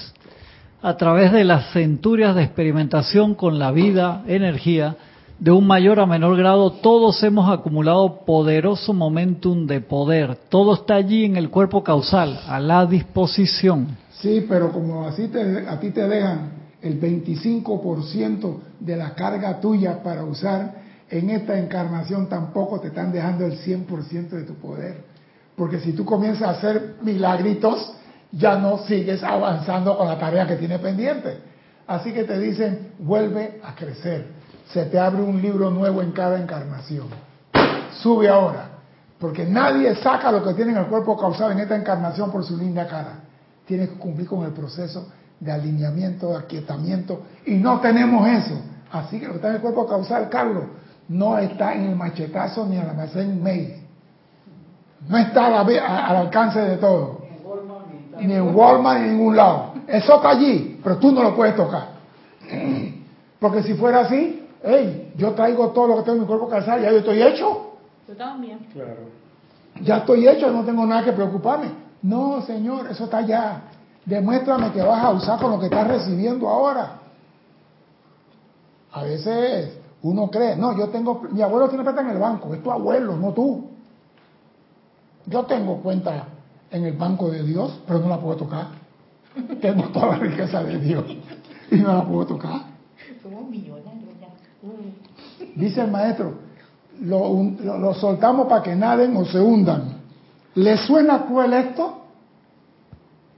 A 0.82 0.98
través 0.98 1.32
de 1.32 1.44
las 1.44 1.72
centurias 1.74 2.36
de 2.36 2.44
experimentación 2.44 3.34
con 3.34 3.58
la 3.58 3.72
vida, 3.72 4.24
energía, 4.28 4.96
de 5.40 5.52
un 5.52 5.68
mayor 5.68 6.00
a 6.00 6.06
menor 6.06 6.38
grado, 6.38 6.72
todos 6.72 7.22
hemos 7.24 7.50
acumulado 7.50 8.24
poderoso 8.26 8.94
momentum 8.94 9.66
de 9.66 9.82
poder. 9.82 10.38
Todo 10.50 10.76
está 10.76 10.96
allí 10.96 11.26
en 11.26 11.36
el 11.36 11.50
cuerpo 11.50 11.84
causal, 11.84 12.40
a 12.48 12.60
la 12.60 12.86
disposición. 12.86 13.98
Sí, 14.22 14.46
pero 14.48 14.72
como 14.72 15.06
así 15.06 15.28
te, 15.28 15.68
a 15.68 15.80
ti 15.80 15.90
te 15.90 16.08
dejan 16.08 16.52
el 16.82 17.02
25% 17.02 18.58
de 18.80 18.96
la 18.96 19.16
carga 19.16 19.60
tuya 19.60 20.04
para 20.04 20.24
usar, 20.24 20.86
en 21.10 21.32
esta 21.32 21.60
encarnación 21.60 22.30
tampoco 22.30 22.80
te 22.80 22.88
están 22.88 23.12
dejando 23.12 23.46
el 23.46 23.58
100% 23.60 24.30
de 24.30 24.44
tu 24.44 24.54
poder. 24.54 25.15
Porque 25.56 25.80
si 25.80 25.94
tú 25.94 26.06
comienzas 26.06 26.48
a 26.48 26.52
hacer 26.52 26.96
milagritos, 27.02 27.94
ya 28.32 28.58
no 28.58 28.80
sigues 28.80 29.24
avanzando 29.24 29.98
con 29.98 30.08
la 30.08 30.20
tarea 30.20 30.46
que 30.46 30.56
tiene 30.56 30.80
pendiente. 30.80 31.40
Así 31.88 32.12
que 32.12 32.24
te 32.24 32.40
dicen, 32.40 32.94
vuelve 33.00 33.62
a 33.64 33.76
crecer. 33.76 34.28
Se 34.68 34.86
te 34.86 35.00
abre 35.00 35.22
un 35.22 35.42
libro 35.42 35.70
nuevo 35.70 36.02
en 36.02 36.12
cada 36.12 36.40
encarnación. 36.40 37.08
Sube 38.02 38.28
ahora. 38.28 38.70
Porque 39.20 39.46
nadie 39.46 39.96
saca 39.96 40.32
lo 40.32 40.44
que 40.44 40.54
tiene 40.54 40.72
en 40.72 40.78
el 40.80 40.86
cuerpo 40.88 41.18
causal 41.18 41.54
en 41.54 41.60
esta 41.60 41.76
encarnación 41.76 42.32
por 42.32 42.44
su 42.44 42.58
linda 42.58 42.88
cara. 42.88 43.20
Tienes 43.66 43.90
que 43.90 43.96
cumplir 43.96 44.28
con 44.28 44.44
el 44.44 44.52
proceso 44.52 45.08
de 45.40 45.52
alineamiento, 45.52 46.30
de 46.32 46.38
aquietamiento. 46.38 47.24
Y 47.46 47.56
no 47.56 47.80
tenemos 47.80 48.28
eso. 48.28 48.60
Así 48.92 49.20
que 49.20 49.28
lo 49.28 49.34
que 49.34 49.38
está 49.38 49.50
en 49.50 49.56
el 49.56 49.62
cuerpo 49.62 49.88
causal, 49.88 50.30
Carlos, 50.30 50.66
no 51.08 51.38
está 51.38 51.74
en 51.76 51.86
el 51.86 51.96
machetazo 51.96 52.66
ni 52.66 52.76
en 52.76 52.84
el 52.84 52.90
almacén 52.90 53.42
mail. 53.42 53.85
No 55.08 55.18
está 55.18 55.60
al 55.60 56.16
alcance 56.16 56.60
de 56.60 56.78
todo. 56.78 57.20
Ni 58.20 58.34
en 58.34 58.56
Walmart 58.56 59.02
ni 59.02 59.08
en 59.08 59.18
ningún 59.18 59.36
lado. 59.36 59.74
Eso 59.88 60.16
está 60.16 60.30
allí, 60.30 60.80
pero 60.84 60.98
tú 60.98 61.12
no 61.12 61.22
lo 61.22 61.36
puedes 61.36 61.56
tocar. 61.56 61.90
Porque 63.40 63.64
si 63.64 63.74
fuera 63.76 64.02
así, 64.02 64.48
hey, 64.64 65.14
yo 65.16 65.32
traigo 65.34 65.70
todo 65.70 65.88
lo 65.88 65.96
que 65.98 66.04
tengo 66.04 66.16
en 66.16 66.22
mi 66.22 66.28
cuerpo 66.28 66.48
causal, 66.48 66.82
ya 66.82 66.92
yo 66.92 66.98
estoy 67.00 67.22
hecho. 67.22 67.74
Yo 68.08 68.16
también. 68.16 68.60
Claro. 68.74 69.10
Ya 69.82 69.98
estoy 69.98 70.28
hecho, 70.28 70.50
no 70.52 70.64
tengo 70.64 70.86
nada 70.86 71.04
que 71.04 71.12
preocuparme. 71.12 71.68
No, 72.02 72.42
Señor, 72.42 72.88
eso 72.90 73.06
está 73.06 73.18
allá. 73.18 73.62
Demuéstrame 74.06 74.72
que 74.72 74.82
vas 74.82 75.04
a 75.04 75.12
usar 75.12 75.40
con 75.40 75.52
lo 75.52 75.60
que 75.60 75.66
estás 75.66 75.88
recibiendo 75.88 76.48
ahora. 76.48 77.00
A 78.94 79.04
veces 79.04 79.78
uno 80.04 80.30
cree, 80.30 80.56
no, 80.56 80.78
yo 80.78 80.90
tengo, 80.90 81.22
mi 81.32 81.42
abuelo 81.42 81.68
tiene 81.68 81.84
plata 81.84 82.02
en 82.02 82.12
el 82.12 82.18
banco, 82.18 82.54
es 82.54 82.64
tu 82.64 82.72
abuelo, 82.72 83.18
no 83.18 83.34
tú. 83.34 83.75
Yo 85.28 85.44
tengo 85.44 85.78
cuenta 85.78 86.28
en 86.72 86.86
el 86.86 86.94
banco 86.94 87.30
de 87.30 87.44
Dios, 87.44 87.80
pero 87.88 88.00
no 88.00 88.10
la 88.10 88.20
puedo 88.20 88.38
tocar. 88.38 88.68
Tengo 89.62 89.84
toda 89.90 90.08
la 90.08 90.16
riqueza 90.18 90.64
de 90.64 90.80
Dios 90.80 91.06
y 91.72 91.76
no 91.78 91.94
la 91.94 92.06
puedo 92.06 92.26
tocar. 92.26 92.62
Somos 93.22 93.50
millonarios 93.50 94.14
ya. 94.20 94.28
Dice 95.56 95.82
el 95.82 95.92
maestro, 95.92 96.34
lo, 97.02 97.44
lo, 97.64 97.78
lo 97.78 97.94
soltamos 97.94 98.48
para 98.48 98.64
que 98.64 98.76
naden 98.76 99.16
o 99.18 99.26
se 99.26 99.40
hundan. 99.40 99.96
¿Le 100.56 100.78
suena 100.78 101.26
cruel 101.26 101.54
esto? 101.54 102.04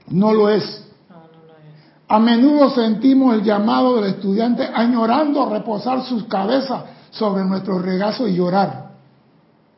No 0.09 0.33
lo 0.33 0.49
es. 0.49 0.87
No, 1.09 1.15
no 1.15 1.47
lo 1.47 1.53
es. 1.53 1.73
A 2.07 2.19
menudo 2.19 2.69
sentimos 2.69 3.33
el 3.33 3.43
llamado 3.43 3.95
del 3.95 4.11
estudiante 4.13 4.69
añorando 4.73 5.49
reposar 5.49 6.03
sus 6.03 6.25
cabezas 6.25 6.83
sobre 7.09 7.43
nuestro 7.43 7.79
regazo 7.79 8.27
y 8.27 8.35
llorar. 8.35 8.91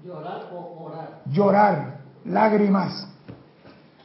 Llorar 0.03 0.49
o 0.53 0.83
orar. 0.85 1.21
Llorar, 1.31 1.98
lágrimas, 2.25 3.07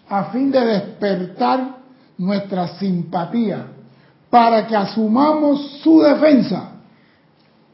a 0.09 0.24
fin 0.24 0.50
de 0.50 0.61
despertar 0.61 1.79
nuestra 2.18 2.68
simpatía 2.79 3.66
para 4.31 4.66
que 4.66 4.77
asumamos 4.77 5.81
su 5.83 6.00
defensa. 6.03 6.70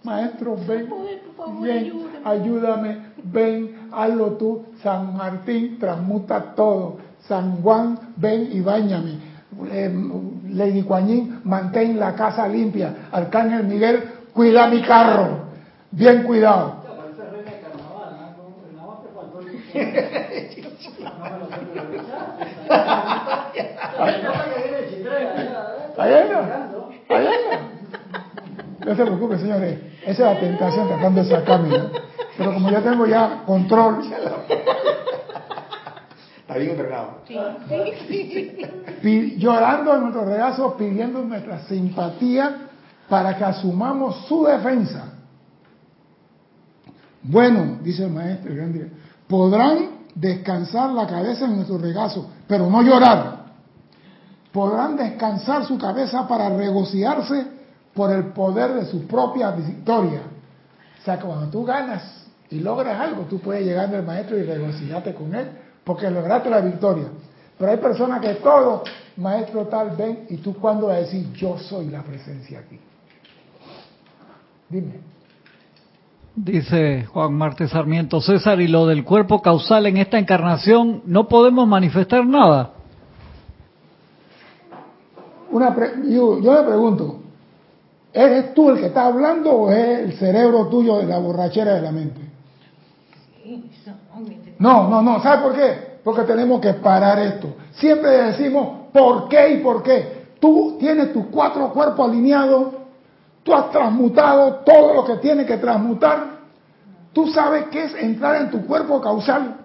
Maestro, 0.03 0.57
ven, 0.67 0.89
Poder, 0.89 1.21
por 1.37 1.47
favor, 1.47 1.63
ven, 1.63 1.93
ayúdame. 2.25 2.99
ven, 3.25 3.89
hazlo 3.93 4.33
tú. 4.33 4.65
San 4.83 5.15
Martín 5.17 5.79
transmuta 5.79 6.55
todo. 6.55 6.99
San 7.29 7.61
Juan, 7.63 7.99
ven 8.17 8.49
y 8.53 8.61
bañame. 8.61 9.19
Eh, 9.71 9.93
Lady 10.51 10.83
Yin, 10.83 11.41
mantén 11.45 11.99
la 11.99 12.15
casa 12.15 12.49
limpia. 12.49 13.09
Arcángel 13.13 13.65
Miguel, 13.67 14.05
cuida 14.33 14.69
mi 14.69 14.81
carro. 14.83 15.45
Bien 15.91 16.23
cuidado. 16.23 16.81
anda. 22.71 23.51
No 28.87 28.97
se 28.97 29.03
preocupe, 29.05 29.39
señores. 29.39 29.79
Esa 30.07 30.11
es 30.11 30.19
la 30.35 30.41
tentación 30.41 30.89
tratando 30.89 31.23
de 31.23 31.29
sacarme. 31.29 31.79
¿no? 31.79 31.91
Pero 32.39 32.55
como 32.55 32.71
yo 32.71 32.81
tengo 32.83 33.07
ya 33.07 33.43
control, 33.45 34.01
Está 36.41 36.59
bien 36.59 36.71
entrenado. 36.71 37.19
pi- 39.03 39.37
llorando 39.39 39.95
en 39.95 40.01
nuestro 40.01 40.25
regazo, 40.25 40.77
pidiendo 40.77 41.23
nuestra 41.23 41.61
simpatía 41.61 42.57
para 43.09 43.37
que 43.37 43.45
asumamos 43.45 44.27
su 44.27 44.45
defensa. 44.45 45.13
Bueno, 47.23 47.79
dice 47.83 48.05
el 48.05 48.11
maestro, 48.11 48.51
el 48.51 48.57
gran 48.57 48.73
director, 48.73 48.99
podrán 49.29 50.00
descansar 50.21 50.91
la 50.91 51.07
cabeza 51.07 51.47
en 51.47 51.57
nuestro 51.57 51.79
regazo, 51.79 52.29
pero 52.47 52.69
no 52.69 52.83
llorar. 52.83 53.41
Podrán 54.53 54.97
descansar 54.97 55.65
su 55.65 55.79
cabeza 55.79 56.29
para 56.29 56.51
regocijarse 56.51 57.47
por 57.95 58.13
el 58.13 58.27
poder 58.27 58.75
de 58.75 58.87
su 58.87 59.07
propia 59.07 59.51
victoria. 59.53 60.23
O 61.01 61.05
sea, 61.05 61.19
cuando 61.19 61.47
tú 61.49 61.65
ganas 61.65 62.27
y 62.51 62.61
logras 62.61 63.01
algo, 63.01 63.23
tú 63.23 63.39
puedes 63.39 63.65
llegar 63.65 63.95
al 63.95 64.05
maestro 64.05 64.37
y 64.37 64.43
regocijarte 64.43 65.15
con 65.15 65.35
él, 65.35 65.49
porque 65.85 66.11
lograste 66.11 66.51
la 66.51 66.61
victoria. 66.61 67.07
Pero 67.57 67.71
hay 67.71 67.79
personas 67.79 68.21
que 68.21 68.35
todo, 68.35 68.83
maestro 69.17 69.67
tal, 69.69 69.91
ven, 69.97 70.27
y 70.29 70.37
tú 70.39 70.55
cuando 70.55 70.89
vas 70.89 70.97
a 70.97 71.01
decir, 71.01 71.33
yo 71.33 71.59
soy 71.59 71.89
la 71.89 72.03
presencia 72.03 72.61
aquí. 72.61 72.79
Dime. 74.69 75.01
Dice 76.43 77.05
Juan 77.05 77.35
Marte 77.35 77.69
Sarmiento 77.69 78.23
César, 78.23 78.63
y 78.63 78.67
lo 78.67 78.87
del 78.87 79.05
cuerpo 79.05 79.43
causal 79.43 79.85
en 79.85 79.99
esta 79.99 80.19
encarnación, 80.19 81.03
no 81.05 81.29
podemos 81.29 81.69
manifestar 81.69 82.25
nada. 82.25 82.71
Una 85.51 85.77
yo, 86.09 86.41
yo 86.41 86.53
me 86.53 86.63
pregunto, 86.63 87.19
¿eres 88.11 88.55
tú 88.55 88.71
el 88.71 88.81
que 88.81 88.87
está 88.87 89.07
hablando 89.07 89.53
o 89.53 89.71
es 89.71 89.99
el 89.99 90.13
cerebro 90.15 90.69
tuyo 90.69 90.97
de 90.99 91.07
la 91.07 91.19
borrachera 91.19 91.75
de 91.75 91.83
la 91.83 91.93
mente? 91.93 92.21
No, 94.59 94.89
no, 94.89 95.03
no. 95.03 95.23
¿Sabe 95.23 95.43
por 95.43 95.55
qué? 95.55 95.99
Porque 96.03 96.23
tenemos 96.23 96.59
que 96.63 96.73
parar 96.73 97.19
esto. 97.19 97.55
Siempre 97.73 98.11
decimos 98.13 98.89
por 98.95 99.29
qué 99.29 99.55
y 99.55 99.57
por 99.59 99.83
qué. 99.83 100.21
Tú 100.41 100.79
tienes 100.81 101.13
tus 101.13 101.27
cuatro 101.27 101.71
cuerpos 101.71 102.09
alineados. 102.09 102.80
Tú 103.43 103.55
has 103.55 103.71
transmutado 103.71 104.57
todo 104.65 104.95
lo 104.95 105.05
que 105.05 105.17
tienes 105.17 105.47
que 105.47 105.57
transmutar. 105.57 106.41
Tú 107.13 107.29
sabes 107.29 107.67
qué 107.71 107.85
es 107.85 107.95
entrar 107.95 108.37
en 108.37 108.51
tu 108.51 108.67
cuerpo 108.67 109.01
causal. 109.01 109.57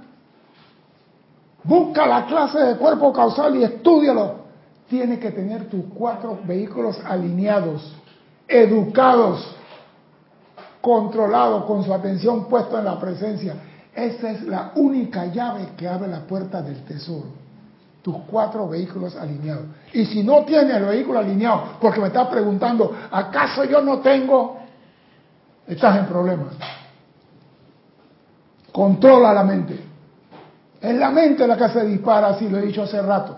Busca 1.63 2.05
la 2.05 2.25
clase 2.25 2.59
de 2.59 2.77
cuerpo 2.77 3.11
causal 3.11 3.55
y 3.55 3.63
estudialo. 3.63 4.45
Tienes 4.87 5.19
que 5.19 5.31
tener 5.31 5.67
tus 5.67 5.85
cuatro 5.93 6.39
vehículos 6.45 6.99
alineados, 7.03 7.93
educados, 8.47 9.45
controlados, 10.79 11.65
con 11.65 11.83
su 11.83 11.93
atención 11.93 12.45
puesta 12.45 12.79
en 12.79 12.85
la 12.85 12.99
presencia. 12.99 13.55
Esa 13.93 14.31
es 14.31 14.43
la 14.43 14.71
única 14.75 15.25
llave 15.25 15.69
que 15.75 15.87
abre 15.87 16.07
la 16.07 16.21
puerta 16.27 16.61
del 16.61 16.83
tesoro. 16.85 17.44
Tus 18.05 18.17
cuatro 18.29 18.69
vehículos 18.69 19.15
alineados. 19.15 19.65
Y 19.91 20.05
si 20.05 20.21
no 20.21 20.45
tienes 20.45 20.75
el 20.75 20.85
vehículo 20.85 21.17
alineado, 21.17 21.79
porque 21.81 21.99
me 21.99 22.05
estás 22.05 22.27
preguntando, 22.27 22.95
¿acaso 23.09 23.63
yo 23.63 23.81
no 23.81 23.97
tengo? 23.97 24.59
Estás 25.65 25.97
en 25.97 26.05
problemas. 26.05 26.49
Controla 28.71 29.33
la 29.33 29.43
mente. 29.43 29.79
Es 30.79 30.95
la 30.95 31.09
mente 31.09 31.47
la 31.47 31.57
que 31.57 31.67
se 31.69 31.83
dispara, 31.83 32.27
así 32.27 32.47
lo 32.47 32.59
he 32.59 32.67
dicho 32.67 32.83
hace 32.83 33.01
rato. 33.01 33.37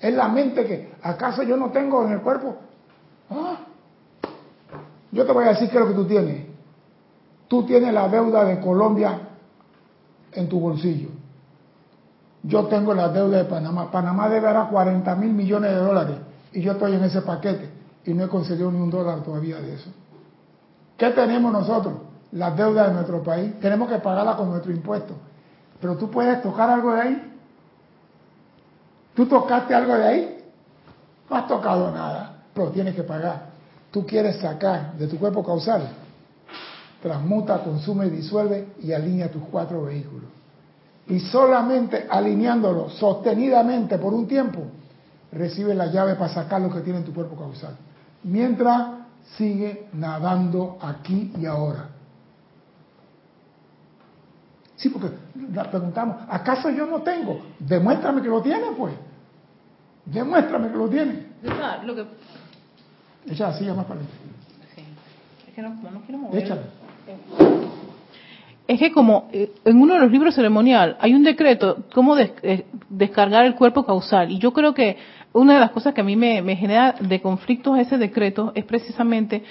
Es 0.00 0.14
la 0.14 0.26
mente 0.26 0.64
que, 0.64 0.94
¿acaso 1.02 1.42
yo 1.42 1.58
no 1.58 1.68
tengo 1.70 2.02
en 2.06 2.12
el 2.12 2.22
cuerpo? 2.22 2.56
Ah, 3.28 3.58
yo 5.10 5.26
te 5.26 5.32
voy 5.32 5.44
a 5.44 5.48
decir 5.48 5.68
qué 5.68 5.76
es 5.76 5.82
lo 5.82 5.88
que 5.88 5.94
tú 5.96 6.06
tienes. 6.06 6.46
Tú 7.46 7.66
tienes 7.66 7.92
la 7.92 8.08
deuda 8.08 8.46
de 8.46 8.58
Colombia 8.58 9.18
en 10.32 10.48
tu 10.48 10.58
bolsillo. 10.58 11.10
Yo 12.42 12.66
tengo 12.66 12.94
la 12.94 13.08
deuda 13.08 13.38
de 13.38 13.44
Panamá. 13.44 13.90
Panamá 13.90 14.28
debe 14.28 14.48
ahora 14.48 14.68
40 14.68 15.14
mil 15.16 15.32
millones 15.32 15.70
de 15.70 15.76
dólares 15.76 16.16
y 16.52 16.60
yo 16.60 16.72
estoy 16.72 16.94
en 16.94 17.04
ese 17.04 17.22
paquete 17.22 17.70
y 18.04 18.14
no 18.14 18.24
he 18.24 18.28
conseguido 18.28 18.70
ni 18.70 18.80
un 18.80 18.90
dólar 18.90 19.22
todavía 19.22 19.60
de 19.60 19.74
eso. 19.74 19.90
¿Qué 20.96 21.10
tenemos 21.10 21.52
nosotros? 21.52 21.94
La 22.32 22.50
deuda 22.50 22.88
de 22.88 22.94
nuestro 22.94 23.22
país. 23.22 23.58
Tenemos 23.60 23.88
que 23.88 23.98
pagarla 23.98 24.36
con 24.36 24.50
nuestro 24.50 24.72
impuesto. 24.72 25.14
Pero 25.80 25.96
tú 25.96 26.10
puedes 26.10 26.42
tocar 26.42 26.70
algo 26.70 26.94
de 26.94 27.00
ahí. 27.00 27.38
¿Tú 29.14 29.26
tocaste 29.26 29.74
algo 29.74 29.94
de 29.94 30.04
ahí? 30.04 30.44
No 31.28 31.36
has 31.36 31.46
tocado 31.46 31.90
nada, 31.90 32.42
pero 32.54 32.70
tienes 32.70 32.94
que 32.94 33.02
pagar. 33.02 33.50
Tú 33.90 34.06
quieres 34.06 34.36
sacar 34.40 34.94
de 34.94 35.06
tu 35.06 35.18
cuerpo 35.18 35.44
causal 35.44 35.88
transmuta, 37.02 37.62
consume, 37.64 38.08
disuelve 38.08 38.68
y 38.80 38.92
alinea 38.92 39.30
tus 39.30 39.42
cuatro 39.50 39.84
vehículos. 39.84 40.30
Y 41.08 41.20
solamente 41.20 42.06
alineándolos 42.08 42.94
sostenidamente 42.94 43.98
por 43.98 44.14
un 44.14 44.26
tiempo, 44.26 44.62
recibe 45.32 45.74
la 45.74 45.86
llave 45.86 46.14
para 46.14 46.32
sacar 46.32 46.60
lo 46.60 46.72
que 46.72 46.80
tiene 46.80 47.00
en 47.00 47.04
tu 47.04 47.12
cuerpo 47.12 47.36
causal. 47.36 47.76
Mientras 48.22 49.02
sigue 49.36 49.88
nadando 49.92 50.78
aquí 50.80 51.32
y 51.38 51.46
ahora. 51.46 51.88
Sí, 54.76 54.88
porque 54.88 55.10
la 55.52 55.70
preguntamos, 55.70 56.16
¿acaso 56.28 56.70
yo 56.70 56.86
no 56.86 57.02
tengo? 57.02 57.40
Demuéstrame 57.58 58.20
que 58.20 58.28
lo 58.28 58.42
tiene, 58.42 58.66
pues. 58.76 58.94
Demuéstrame 60.04 60.70
que 60.70 60.76
lo 60.76 60.88
tiene. 60.88 61.26
Esa, 61.42 61.82
lo 61.84 61.94
que, 61.94 62.06
Echa 63.26 63.52
silla 63.56 63.74
más 63.74 63.86
para 63.86 64.00
sí. 64.00 64.06
Es 65.46 65.54
que 65.54 65.62
no, 65.62 65.70
no 65.70 66.00
quiero 66.02 66.18
mover. 66.18 66.42
Échala. 66.42 66.62
Es 68.72 68.78
que 68.78 68.90
como 68.92 69.28
eh, 69.32 69.50
en 69.64 69.80
uno 69.80 69.94
de 69.94 70.00
los 70.00 70.10
libros 70.10 70.34
ceremonial 70.34 70.96
hay 71.00 71.14
un 71.14 71.22
decreto, 71.24 71.78
cómo 71.94 72.14
des- 72.14 72.32
eh, 72.42 72.64
descargar 72.88 73.44
el 73.44 73.54
cuerpo 73.54 73.84
causal. 73.84 74.30
Y 74.30 74.38
yo 74.38 74.52
creo 74.52 74.72
que 74.72 74.96
una 75.32 75.54
de 75.54 75.60
las 75.60 75.70
cosas 75.70 75.92
que 75.94 76.00
a 76.00 76.04
mí 76.04 76.16
me, 76.16 76.40
me 76.42 76.56
genera 76.56 76.94
de 77.00 77.20
conflictos 77.20 77.78
ese 77.78 77.98
decreto 77.98 78.52
es 78.54 78.64
precisamente 78.64 79.42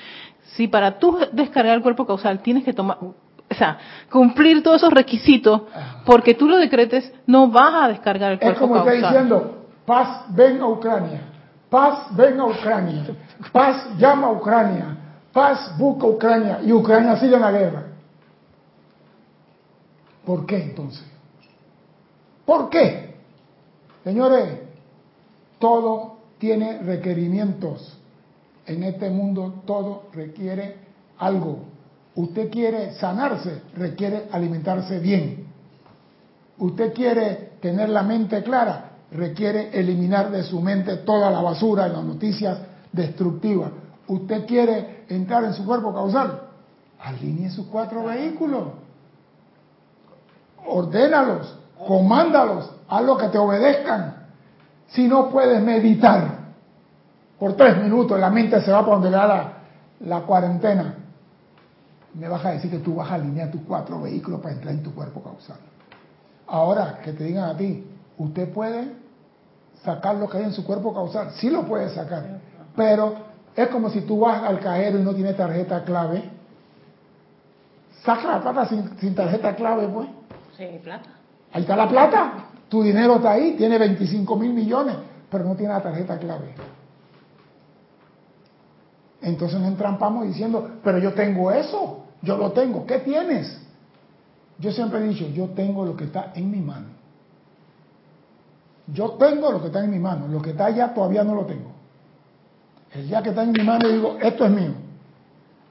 si 0.55 0.67
para 0.67 0.97
tú 0.99 1.17
descargar 1.31 1.75
el 1.75 1.81
cuerpo 1.81 2.05
causal 2.05 2.39
tienes 2.41 2.63
que 2.63 2.73
tomar, 2.73 2.97
o 3.01 3.53
sea, 3.57 3.77
cumplir 4.11 4.63
todos 4.63 4.77
esos 4.81 4.93
requisitos, 4.93 5.63
porque 6.05 6.33
tú 6.33 6.47
lo 6.47 6.57
decretes, 6.57 7.11
no 7.27 7.47
vas 7.47 7.73
a 7.83 7.87
descargar 7.89 8.31
el 8.33 8.37
Es 8.39 8.43
cuerpo 8.43 8.59
como 8.61 8.75
está 8.77 8.91
causal. 8.91 9.09
diciendo, 9.11 9.65
paz, 9.85 10.25
ven 10.29 10.61
a 10.61 10.67
Ucrania. 10.67 11.21
Paz, 11.69 12.07
ven 12.15 12.39
a 12.39 12.45
Ucrania. 12.45 13.03
Paz, 13.51 13.87
llama 13.97 14.27
a 14.27 14.31
Ucrania. 14.31 14.85
Paz, 15.31 15.73
busca 15.77 16.05
a 16.05 16.09
Ucrania. 16.09 16.59
Y 16.65 16.71
Ucrania 16.73 17.15
sigue 17.17 17.35
en 17.35 17.41
la 17.41 17.51
guerra. 17.51 17.83
¿Por 20.25 20.45
qué 20.45 20.63
entonces? 20.63 21.03
¿Por 22.45 22.69
qué? 22.69 23.15
Señores, 24.03 24.59
todo 25.59 26.17
tiene 26.37 26.79
requerimientos. 26.79 27.97
En 28.65 28.83
este 28.83 29.09
mundo 29.09 29.63
todo 29.65 30.03
requiere 30.13 30.75
algo. 31.17 31.59
Usted 32.15 32.49
quiere 32.49 32.93
sanarse, 32.93 33.61
requiere 33.75 34.27
alimentarse 34.31 34.99
bien. 34.99 35.45
Usted 36.57 36.93
quiere 36.93 37.53
tener 37.61 37.89
la 37.89 38.03
mente 38.03 38.43
clara, 38.43 38.91
requiere 39.11 39.69
eliminar 39.79 40.31
de 40.31 40.43
su 40.43 40.61
mente 40.61 40.97
toda 40.97 41.31
la 41.31 41.41
basura 41.41 41.87
y 41.87 41.91
las 41.91 42.03
noticias 42.03 42.59
destructivas. 42.91 43.71
Usted 44.07 44.45
quiere 44.45 45.05
entrar 45.09 45.43
en 45.43 45.53
su 45.53 45.65
cuerpo 45.65 45.93
causal, 45.93 46.41
alinee 46.99 47.49
sus 47.49 47.67
cuatro 47.67 48.03
vehículos. 48.03 48.63
Ordénalos, 50.65 51.57
comándalos, 51.87 52.71
haz 52.87 53.03
lo 53.03 53.17
que 53.17 53.27
te 53.29 53.37
obedezcan. 53.37 54.15
Si 54.87 55.07
no 55.07 55.29
puedes 55.29 55.61
meditar 55.61 56.39
por 57.39 57.53
tres 57.53 57.81
minutos, 57.81 58.19
la 58.19 58.29
mente 58.29 58.61
se 58.61 58.71
va 58.71 58.81
para 58.81 58.93
donde 58.93 59.09
le 59.09 59.17
da 59.17 59.53
la, 60.01 60.19
cuarentena. 60.21 60.95
Me 62.13 62.27
vas 62.27 62.45
a 62.45 62.51
decir 62.51 62.69
que 62.69 62.79
tú 62.79 62.95
vas 62.95 63.09
a 63.09 63.15
alinear 63.15 63.49
tus 63.49 63.61
cuatro 63.61 64.01
vehículos 64.01 64.41
para 64.41 64.53
entrar 64.53 64.73
en 64.73 64.83
tu 64.83 64.93
cuerpo 64.93 65.21
causal. 65.21 65.57
Ahora, 66.47 66.99
que 67.03 67.13
te 67.13 67.23
digan 67.23 67.49
a 67.49 67.57
ti, 67.57 67.87
usted 68.17 68.51
puede 68.51 68.91
sacar 69.83 70.15
lo 70.15 70.27
que 70.27 70.37
hay 70.37 70.43
en 70.43 70.53
su 70.53 70.65
cuerpo 70.65 70.93
causal, 70.93 71.31
sí 71.37 71.49
lo 71.49 71.63
puede 71.63 71.89
sacar, 71.89 72.39
pero 72.75 73.15
es 73.55 73.67
como 73.69 73.89
si 73.89 74.01
tú 74.01 74.19
vas 74.19 74.43
al 74.43 74.59
cajero 74.59 74.99
y 74.99 75.03
no 75.03 75.15
tienes 75.15 75.37
tarjeta 75.37 75.83
clave. 75.83 76.29
Saca 78.03 78.27
la 78.27 78.41
plata 78.41 78.67
sin 78.67 79.15
tarjeta 79.15 79.55
clave, 79.55 79.87
pues. 79.87 80.07
Sí, 80.57 80.79
plata. 80.83 81.09
Ahí 81.53 81.61
está 81.61 81.75
la 81.75 81.87
plata. 81.87 82.33
Tu 82.69 82.83
dinero 82.83 83.15
está 83.15 83.31
ahí, 83.31 83.55
tiene 83.57 83.77
25 83.77 84.35
mil 84.37 84.53
millones, 84.53 84.95
pero 85.29 85.43
no 85.43 85.55
tiene 85.55 85.73
la 85.73 85.81
tarjeta 85.81 86.17
clave. 86.17 86.55
Entonces 89.21 89.59
nos 89.59 89.67
entrampamos 89.67 90.25
diciendo, 90.25 90.77
pero 90.83 90.97
yo 90.97 91.13
tengo 91.13 91.51
eso, 91.51 92.05
yo 92.21 92.37
lo 92.37 92.51
tengo. 92.53 92.85
¿Qué 92.85 92.99
tienes? 92.99 93.61
Yo 94.57 94.71
siempre 94.71 94.99
he 94.99 95.07
dicho, 95.09 95.27
yo 95.27 95.49
tengo 95.49 95.85
lo 95.85 95.95
que 95.95 96.05
está 96.05 96.31
en 96.35 96.49
mi 96.49 96.59
mano. 96.59 96.87
Yo 98.87 99.11
tengo 99.11 99.51
lo 99.51 99.61
que 99.61 99.67
está 99.67 99.83
en 99.83 99.91
mi 99.91 99.99
mano, 99.99 100.27
lo 100.27 100.41
que 100.41 100.51
está 100.51 100.65
allá 100.65 100.93
todavía 100.93 101.23
no 101.23 101.35
lo 101.35 101.45
tengo. 101.45 101.71
El 102.93 103.07
día 103.07 103.21
que 103.21 103.29
está 103.29 103.43
en 103.43 103.51
mi 103.51 103.63
mano 103.63 103.87
digo, 103.87 104.17
esto 104.21 104.45
es 104.45 104.51
mío. 104.51 104.73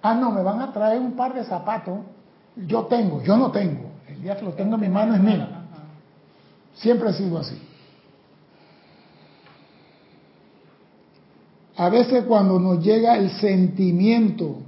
Ah, 0.02 0.14
no, 0.14 0.30
me 0.30 0.42
van 0.42 0.60
a 0.60 0.72
traer 0.72 1.00
un 1.00 1.12
par 1.12 1.34
de 1.34 1.44
zapatos. 1.44 1.98
Yo 2.56 2.86
tengo, 2.86 3.22
yo 3.22 3.36
no 3.36 3.50
tengo. 3.50 3.89
El 4.20 4.24
día 4.24 4.36
que 4.36 4.44
lo 4.44 4.52
tengo 4.52 4.74
en 4.74 4.80
mi 4.82 4.88
mano 4.90 5.14
es 5.14 5.22
mío. 5.22 5.46
Siempre 6.74 7.08
ha 7.08 7.12
sido 7.14 7.38
así. 7.38 7.56
A 11.74 11.88
veces 11.88 12.24
cuando 12.24 12.58
nos 12.58 12.84
llega 12.84 13.16
el 13.16 13.30
sentimiento, 13.30 14.58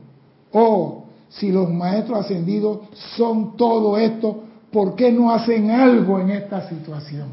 oh, 0.53 1.05
si 1.29 1.53
los 1.53 1.69
maestros 1.69 2.21
ascendidos 2.21 2.79
son 3.15 3.55
todo 3.59 3.99
esto, 3.99 4.43
¿por 4.73 4.97
qué 4.97 5.13
no 5.13 5.31
hacen 5.31 5.71
algo 5.71 6.19
en 6.19 6.31
esta 6.31 6.67
situación? 6.71 7.29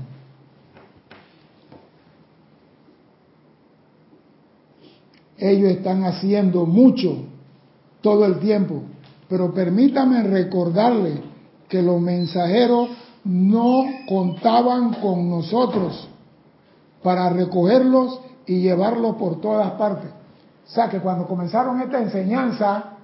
Ellos 5.37 5.71
están 5.71 6.03
haciendo 6.03 6.65
mucho 6.65 7.15
todo 8.01 8.25
el 8.25 8.39
tiempo, 8.39 8.83
pero 9.29 9.53
permítame 9.53 10.21
recordarle 10.23 11.28
que 11.69 11.81
los 11.81 12.01
mensajeros 12.01 12.89
no 13.23 13.85
contaban 14.07 14.95
con 14.95 15.29
nosotros 15.29 16.09
para 17.03 17.29
recogerlos 17.29 18.19
y 18.45 18.61
llevarlos 18.61 19.15
por 19.15 19.39
todas 19.39 19.71
partes. 19.73 20.09
O 20.67 20.71
sea 20.71 20.89
que 20.89 20.99
cuando 20.99 21.27
comenzaron 21.27 21.79
esta 21.81 21.99
enseñanza, 21.99 22.97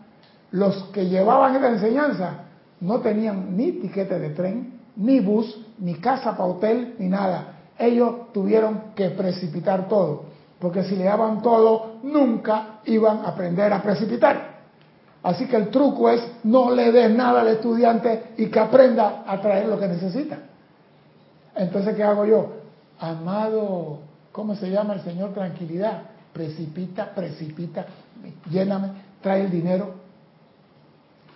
los 0.51 0.85
que 0.85 1.07
llevaban 1.07 1.55
esta 1.55 1.69
enseñanza 1.69 2.45
no 2.81 2.99
tenían 2.99 3.55
ni 3.55 3.73
tiquete 3.73 4.19
de 4.19 4.29
tren, 4.31 4.79
ni 4.95 5.19
bus, 5.19 5.61
ni 5.79 5.95
casa 5.95 6.31
para 6.31 6.45
hotel, 6.45 6.95
ni 6.99 7.07
nada. 7.07 7.53
Ellos 7.77 8.31
tuvieron 8.33 8.93
que 8.95 9.09
precipitar 9.09 9.87
todo, 9.87 10.25
porque 10.59 10.83
si 10.83 10.95
le 10.95 11.05
daban 11.05 11.41
todo, 11.41 11.97
nunca 12.03 12.79
iban 12.85 13.19
a 13.19 13.29
aprender 13.29 13.71
a 13.73 13.81
precipitar. 13.81 14.54
Así 15.25 15.47
que 15.47 15.55
el 15.55 15.69
truco 15.69 16.07
es 16.07 16.21
no 16.43 16.69
le 16.69 16.91
des 16.91 17.09
nada 17.09 17.41
al 17.41 17.47
estudiante 17.47 18.35
y 18.37 18.45
que 18.45 18.59
aprenda 18.59 19.23
a 19.25 19.41
traer 19.41 19.67
lo 19.67 19.79
que 19.79 19.87
necesita. 19.87 20.37
Entonces, 21.55 21.95
¿qué 21.95 22.03
hago 22.03 22.27
yo? 22.27 22.53
Amado, 22.99 24.01
¿cómo 24.31 24.53
se 24.53 24.69
llama 24.69 24.93
el 24.93 25.01
Señor? 25.01 25.33
Tranquilidad. 25.33 26.03
Precipita, 26.31 27.09
precipita, 27.15 27.87
lléname, 28.51 28.89
trae 29.19 29.45
el 29.45 29.49
dinero. 29.49 29.95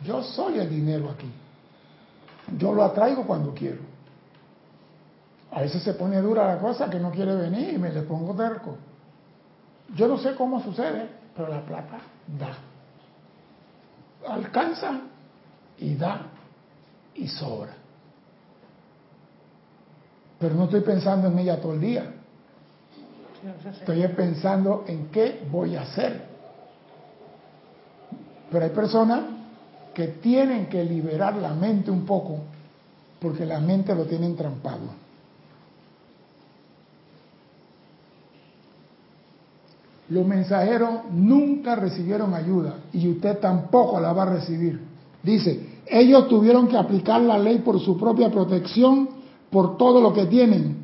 Yo 0.03 0.21
soy 0.21 0.59
el 0.59 0.69
dinero 0.69 1.09
aquí. 1.09 1.31
Yo 2.59 2.71
lo 2.71 2.83
atraigo 2.83 3.25
cuando 3.25 3.55
quiero. 3.55 3.79
A 5.51 5.61
veces 5.61 5.81
se 5.81 5.95
pone 5.95 6.21
dura 6.21 6.45
la 6.45 6.59
cosa 6.59 6.91
que 6.91 6.99
no 6.99 7.09
quiere 7.09 7.33
venir 7.35 7.73
y 7.73 7.79
me 7.79 7.91
le 7.91 8.03
pongo 8.03 8.35
terco. 8.35 8.75
Yo 9.95 10.07
no 10.07 10.19
sé 10.19 10.35
cómo 10.35 10.61
sucede, 10.61 11.09
pero 11.35 11.47
la 11.47 11.61
plata 11.61 11.97
da 12.37 12.68
alcanza 14.31 15.01
y 15.77 15.95
da 15.95 16.21
y 17.15 17.27
sobra. 17.27 17.73
Pero 20.39 20.55
no 20.55 20.65
estoy 20.65 20.81
pensando 20.81 21.27
en 21.27 21.39
ella 21.39 21.59
todo 21.59 21.73
el 21.73 21.81
día. 21.81 22.13
Estoy 23.79 24.07
pensando 24.09 24.83
en 24.87 25.07
qué 25.07 25.45
voy 25.51 25.75
a 25.75 25.81
hacer. 25.81 26.27
Pero 28.51 28.65
hay 28.65 28.71
personas 28.71 29.21
que 29.93 30.07
tienen 30.07 30.67
que 30.67 30.83
liberar 30.83 31.35
la 31.35 31.53
mente 31.53 31.91
un 31.91 32.05
poco 32.05 32.39
porque 33.19 33.45
la 33.45 33.59
mente 33.59 33.93
lo 33.93 34.05
tiene 34.05 34.25
entrampado. 34.25 35.08
Los 40.09 40.25
mensajeros 40.25 40.89
nunca 41.11 41.75
recibieron 41.75 42.33
ayuda 42.33 42.75
y 42.91 43.07
usted 43.07 43.37
tampoco 43.39 43.99
la 43.99 44.11
va 44.11 44.23
a 44.23 44.33
recibir. 44.37 44.79
Dice, 45.21 45.59
ellos 45.85 46.27
tuvieron 46.27 46.67
que 46.67 46.77
aplicar 46.77 47.21
la 47.21 47.37
ley 47.37 47.59
por 47.59 47.79
su 47.79 47.97
propia 47.97 48.31
protección, 48.31 49.09
por 49.49 49.77
todo 49.77 50.01
lo 50.01 50.13
que 50.13 50.25
tienen. 50.25 50.77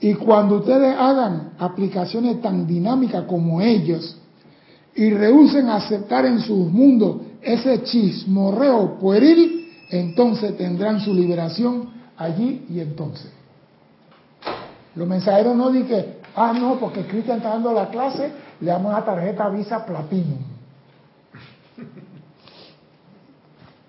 Y 0.00 0.14
cuando 0.14 0.56
ustedes 0.56 0.96
hagan 0.98 1.52
aplicaciones 1.58 2.40
tan 2.40 2.66
dinámicas 2.66 3.24
como 3.24 3.60
ellos 3.60 4.16
y 4.94 5.10
rehúsen 5.10 5.68
aceptar 5.68 6.26
en 6.26 6.40
sus 6.40 6.70
mundos 6.70 7.18
ese 7.40 7.82
chismorreo 7.84 8.98
pueril, 8.98 9.70
entonces 9.90 10.56
tendrán 10.56 11.00
su 11.00 11.14
liberación 11.14 11.88
allí 12.16 12.66
y 12.68 12.80
entonces. 12.80 13.30
Los 14.94 15.06
mensajeros 15.06 15.56
no 15.56 15.70
dicen, 15.70 16.16
ah, 16.34 16.52
no, 16.52 16.78
porque 16.80 17.06
Cristian 17.06 17.38
está 17.38 17.50
dando 17.50 17.72
la 17.72 17.88
clase, 17.90 18.30
le 18.62 18.70
damos 18.70 18.92
una 18.92 19.04
tarjeta 19.04 19.48
Visa 19.48 19.84
Platinum. 19.84 20.38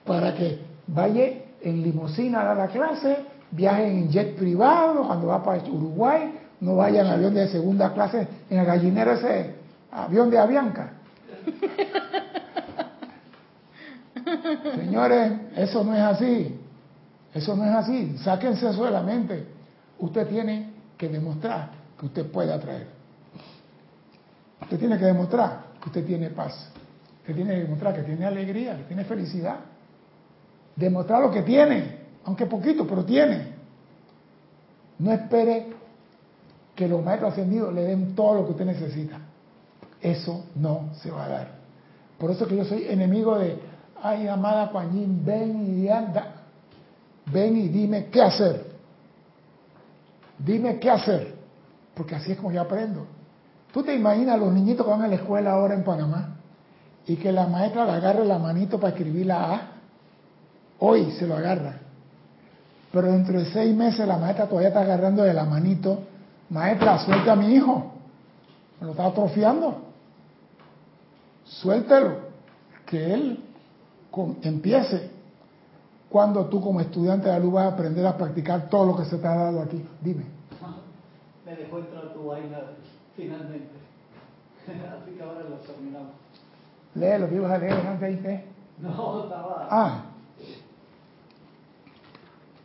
para 0.04 0.34
que 0.34 0.60
vaya 0.88 1.26
en 1.62 1.84
limusina 1.84 2.52
a 2.52 2.56
la 2.56 2.68
clase, 2.68 3.20
viaje 3.52 3.88
en 3.88 4.10
jet 4.10 4.36
privado 4.36 5.06
cuando 5.06 5.28
va 5.28 5.44
para 5.44 5.62
Uruguay, 5.64 6.40
no 6.60 6.78
vaya 6.78 7.02
en 7.02 7.08
avión 7.08 7.36
de 7.36 7.48
segunda 7.50 7.94
clase 7.94 8.28
en 8.50 8.60
el 8.60 8.66
gallinero 8.66 9.12
ese 9.14 9.54
avión 9.92 10.32
de 10.32 10.40
Avianca. 10.40 10.94
Señores, 14.76 15.34
eso 15.56 15.84
no 15.84 15.96
es 15.96 16.02
así. 16.02 16.60
Eso 17.34 17.56
no 17.56 17.66
es 17.66 17.76
así. 17.76 18.18
Sáquense 18.18 18.70
eso 18.70 18.86
de 18.86 18.92
la 18.92 19.04
mente. 19.04 19.46
Usted 20.00 20.28
tiene 20.28 20.72
que 20.98 21.10
demostrar 21.10 21.70
que 22.00 22.08
usted 22.08 22.26
puede 22.32 22.52
atraer. 22.52 23.03
Usted 24.64 24.80
tiene 24.80 24.98
que 24.98 25.06
demostrar 25.06 25.66
que 25.82 25.90
usted 25.90 26.06
tiene 26.06 26.30
paz. 26.30 26.70
Usted 27.22 27.36
tiene 27.36 27.54
que 27.54 27.62
demostrar 27.62 27.96
que 27.96 28.04
tiene 28.04 28.26
alegría, 28.26 28.78
que 28.78 28.84
tiene 28.84 29.06
felicidad. 29.06 29.60
Demostrar 30.76 31.22
lo 31.22 31.32
que 31.32 31.42
tiene, 31.44 32.00
aunque 32.26 32.46
poquito, 32.46 32.88
pero 32.88 33.06
tiene. 33.06 33.54
No 35.00 35.12
espere 35.12 35.68
que 36.76 36.88
los 36.88 37.04
maestros 37.04 37.34
ascendidos 37.34 37.74
le 37.74 37.84
den 37.84 38.16
todo 38.16 38.36
lo 38.36 38.46
que 38.46 38.52
usted 38.52 38.66
necesita. 38.66 39.20
Eso 40.02 40.46
no 40.56 40.90
se 40.96 41.12
va 41.12 41.26
a 41.26 41.30
dar. 41.30 41.48
Por 42.18 42.32
eso 42.32 42.48
que 42.48 42.56
yo 42.56 42.66
soy 42.66 42.88
enemigo 42.88 43.38
de, 43.38 43.58
ay, 44.02 44.28
amada 44.28 44.68
Juanín, 44.68 45.24
ven 45.26 45.82
y 45.82 45.90
anda, 45.90 46.36
ven 47.32 47.58
y 47.58 47.68
dime 47.68 48.06
qué 48.06 48.22
hacer. 48.22 48.74
Dime 50.38 50.80
qué 50.80 50.90
hacer, 50.90 51.36
porque 51.94 52.16
así 52.16 52.32
es 52.32 52.38
como 52.38 52.52
yo 52.52 52.62
aprendo. 52.62 53.06
¿Tú 53.74 53.82
te 53.82 53.96
imaginas 53.96 54.40
los 54.40 54.54
niñitos 54.54 54.86
que 54.86 54.92
van 54.92 55.02
a 55.02 55.08
la 55.08 55.16
escuela 55.16 55.54
ahora 55.54 55.74
en 55.74 55.84
Panamá 55.84 56.36
y 57.08 57.16
que 57.16 57.32
la 57.32 57.48
maestra 57.48 57.86
le 57.86 57.94
agarre 57.94 58.24
la 58.24 58.38
manito 58.38 58.80
para 58.80 58.90
escribir 58.90 59.26
la 59.26 59.52
A? 59.52 59.62
Hoy 60.78 61.10
se 61.14 61.26
lo 61.26 61.36
agarra. 61.36 61.80
Pero 62.92 63.12
dentro 63.12 63.40
de 63.40 63.46
seis 63.52 63.76
meses 63.76 64.08
la 64.08 64.18
maestra 64.18 64.46
todavía 64.46 64.68
está 64.68 64.82
agarrando 64.82 65.24
de 65.24 65.34
la 65.34 65.46
manito. 65.46 66.04
Maestra, 66.52 67.00
suelte 67.00 67.32
a 67.32 67.36
mi 67.36 67.56
hijo. 67.56 67.94
Me 68.80 68.86
lo 68.86 68.92
está 68.92 69.08
atrofiando. 69.08 69.82
Suéltelo. 71.44 72.18
Que 72.86 73.12
él 73.12 73.44
empiece. 74.44 75.10
Cuando 76.10 76.46
tú 76.46 76.62
como 76.62 76.80
estudiante 76.80 77.26
de 77.26 77.34
la 77.34 77.40
luz 77.40 77.54
vas 77.54 77.66
a 77.66 77.74
aprender 77.74 78.06
a 78.06 78.16
practicar 78.16 78.70
todo 78.70 78.86
lo 78.86 78.96
que 78.96 79.06
se 79.06 79.18
te 79.18 79.26
ha 79.26 79.34
dado 79.34 79.64
aquí. 79.64 79.84
Dime. 80.00 80.26
Me 81.44 81.56
dejó 81.56 81.80
entrar 81.80 82.14
tu 82.14 82.28
vaina 82.28 82.60
finalmente. 83.16 83.76
Así 84.68 85.12
que 85.16 85.24
ahora 85.24 85.42
lo 85.50 85.56
terminamos. 85.58 86.12
Lee 86.96 87.20
lo 87.20 87.30
que 87.30 87.36
ibas 87.36 87.52
a 87.52 87.58
leer 87.58 87.74
antes 87.74 88.04
ahí, 88.04 88.18
¿qué? 88.18 88.46
No, 88.80 89.24
estaba... 89.24 89.68
Ah, 89.70 90.04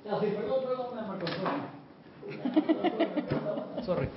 Ya, 0.04 0.18
sí, 0.20 0.26
perdón, 0.34 0.60
perdón, 0.64 0.86
Marco 1.06 1.26
Antonio. 1.26 1.64
Sorry. 3.84 4.08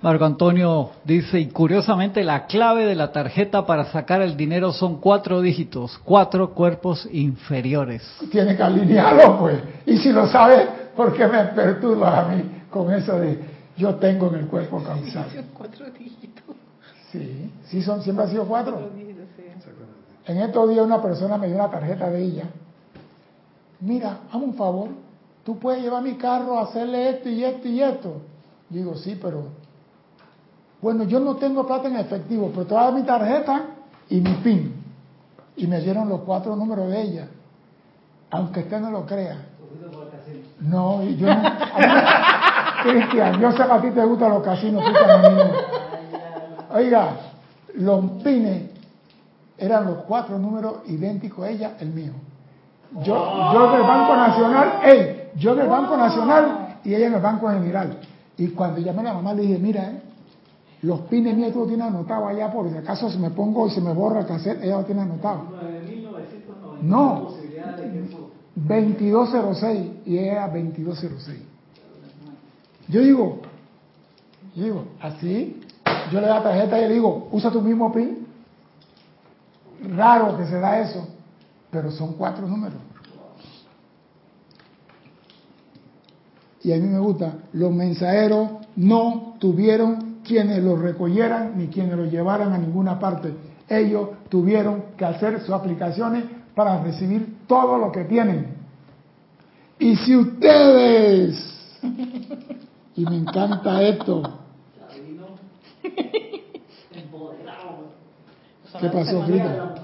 Marco 0.00 0.24
Antonio 0.24 0.90
dice, 1.04 1.40
y 1.40 1.48
curiosamente 1.48 2.22
la 2.22 2.46
clave 2.46 2.84
de 2.84 2.94
la 2.94 3.10
tarjeta 3.12 3.66
para 3.66 3.86
sacar 3.86 4.20
el 4.22 4.36
dinero 4.36 4.72
son 4.72 5.00
cuatro 5.00 5.40
dígitos, 5.40 5.98
cuatro 6.04 6.50
cuerpos 6.54 7.08
inferiores. 7.10 8.02
tiene 8.30 8.56
que 8.56 8.62
alinearlo, 8.62 9.38
pues. 9.38 9.58
Y 9.86 9.96
si 9.96 10.12
lo 10.12 10.26
sabes, 10.28 10.68
¿por 10.94 11.14
qué 11.14 11.26
me 11.26 11.44
perturbas 11.46 12.26
a 12.26 12.28
mí 12.28 12.42
con 12.70 12.92
eso 12.92 13.18
de 13.18 13.40
yo 13.78 13.94
tengo 13.94 14.26
en 14.28 14.34
el 14.34 14.46
cuerpo 14.48 14.82
causal? 14.82 15.26
Cuatro 15.56 15.86
dígitos. 15.90 16.56
Sí, 17.12 17.50
sí 17.66 17.82
son, 17.82 18.02
siempre 18.02 18.24
ha 18.24 18.28
sido 18.28 18.44
cuatro. 18.46 18.74
Cuatro 18.74 18.90
dígitos, 18.90 19.24
sí. 19.36 19.44
En 20.26 20.38
estos 20.38 20.68
días 20.68 20.84
una 20.84 21.00
persona 21.00 21.38
me 21.38 21.46
dio 21.46 21.56
una 21.56 21.70
tarjeta 21.70 22.10
de 22.10 22.22
ella. 22.22 22.44
Mira, 23.80 24.18
hazme 24.30 24.44
un 24.44 24.54
favor, 24.54 24.88
tú 25.44 25.58
puedes 25.58 25.82
llevar 25.82 26.02
mi 26.02 26.16
carro 26.16 26.58
a 26.58 26.64
hacerle 26.64 27.10
esto 27.10 27.28
y 27.28 27.44
esto 27.44 27.68
y 27.68 27.80
esto. 27.80 28.20
Yo 28.68 28.78
digo, 28.78 28.96
sí, 28.96 29.18
pero... 29.20 29.44
Bueno, 30.82 31.04
yo 31.04 31.18
no 31.20 31.36
tengo 31.36 31.66
plata 31.66 31.88
en 31.88 31.96
efectivo, 31.96 32.50
pero 32.52 32.66
te 32.66 32.74
voy 32.74 32.82
a 32.82 32.86
dar 32.86 32.94
mi 32.94 33.02
tarjeta 33.02 33.66
y 34.10 34.20
mi 34.20 34.34
PIN. 34.34 34.74
Y 35.56 35.66
me 35.66 35.80
dieron 35.80 36.08
los 36.08 36.20
cuatro 36.20 36.54
números 36.54 36.90
de 36.90 37.00
ella. 37.00 37.28
Aunque 38.30 38.60
usted 38.60 38.80
no 38.80 38.90
lo 38.90 39.06
crea. 39.06 39.46
No, 40.60 41.02
y 41.02 41.16
yo 41.16 41.26
no... 41.26 41.42
Cristian, 42.82 43.40
yo 43.40 43.52
sé 43.52 43.58
que 43.58 43.62
a 43.72 43.80
ti 43.80 43.90
te 43.90 44.04
gustan 44.04 44.30
los 44.30 44.42
casinos, 44.42 44.82
Cristian, 44.84 45.10
a 45.10 45.28
mí 45.28 45.34
no. 45.34 46.76
Oiga, 46.76 47.08
los 47.74 48.04
pines 48.22 48.70
eran 49.56 49.86
los 49.86 49.96
cuatro 50.04 50.38
números 50.38 50.76
idénticos 50.86 51.44
a 51.44 51.50
ella, 51.50 51.76
el 51.80 51.90
mío. 51.90 52.12
Yo, 53.02 53.52
yo 53.52 53.72
del 53.72 53.82
Banco 53.82 54.16
Nacional, 54.16 54.80
él, 54.84 55.30
yo 55.36 55.54
del 55.54 55.68
Banco 55.68 55.96
Nacional 55.96 56.78
y 56.84 56.94
ella 56.94 57.08
en 57.08 57.14
el 57.14 57.20
Banco 57.20 57.48
General. 57.48 57.98
Y 58.36 58.48
cuando 58.48 58.80
llamé 58.80 59.00
a 59.00 59.04
la 59.04 59.14
mamá 59.14 59.34
le 59.34 59.42
dije, 59.42 59.58
mira, 59.58 59.90
eh, 59.90 60.02
los 60.82 61.00
pines 61.02 61.36
míos 61.36 61.52
tú 61.52 61.60
los 61.60 61.68
tienes 61.68 61.86
anotado 61.86 62.28
allá 62.28 62.50
por 62.52 62.70
si 62.70 62.76
acaso 62.76 63.10
se 63.10 63.18
me 63.18 63.30
pongo 63.30 63.66
y 63.66 63.70
se 63.70 63.80
me 63.80 63.92
borra 63.92 64.20
el 64.20 64.26
cassette, 64.26 64.62
ella 64.62 64.78
lo 64.78 64.84
tiene 64.84 65.02
anotado. 65.02 65.42
9.990. 65.60 66.82
No. 66.82 67.24
Posibilidad 67.24 67.76
de 67.76 67.90
que 67.90 68.04
eso... 68.04 68.30
2206 68.54 69.90
y 70.06 70.18
ella 70.18 70.32
era 70.32 70.46
2206. 70.48 71.47
Yo 72.88 73.00
digo, 73.02 73.40
yo 74.54 74.64
digo, 74.64 74.84
así, 75.00 75.60
yo 76.10 76.20
le 76.20 76.26
doy 76.26 76.36
la 76.36 76.42
tarjeta 76.42 76.78
y 76.78 76.88
le 76.88 76.94
digo, 76.94 77.28
usa 77.32 77.50
tu 77.50 77.60
mismo 77.60 77.92
PIN. 77.92 78.26
Raro 79.94 80.36
que 80.36 80.46
se 80.46 80.58
da 80.58 80.80
eso, 80.80 81.06
pero 81.70 81.90
son 81.90 82.14
cuatro 82.14 82.46
números. 82.46 82.78
Y 86.62 86.72
a 86.72 86.76
mí 86.76 86.88
me 86.88 86.98
gusta, 86.98 87.34
los 87.52 87.72
mensajeros 87.72 88.50
no 88.76 89.36
tuvieron 89.38 90.18
quienes 90.24 90.62
los 90.62 90.78
recogieran 90.78 91.56
ni 91.56 91.68
quienes 91.68 91.96
los 91.96 92.10
llevaran 92.10 92.52
a 92.52 92.58
ninguna 92.58 92.98
parte. 92.98 93.32
Ellos 93.68 94.10
tuvieron 94.28 94.82
que 94.96 95.04
hacer 95.04 95.40
sus 95.40 95.50
aplicaciones 95.50 96.24
para 96.54 96.82
recibir 96.82 97.38
todo 97.46 97.78
lo 97.78 97.92
que 97.92 98.04
tienen. 98.04 98.56
Y 99.78 99.94
si 99.96 100.16
ustedes, 100.16 101.38
y 102.98 103.04
me 103.04 103.16
encanta 103.16 103.80
esto. 103.80 104.22
¿qué 108.80 108.88
pasó, 108.88 109.22
Frida? 109.22 109.74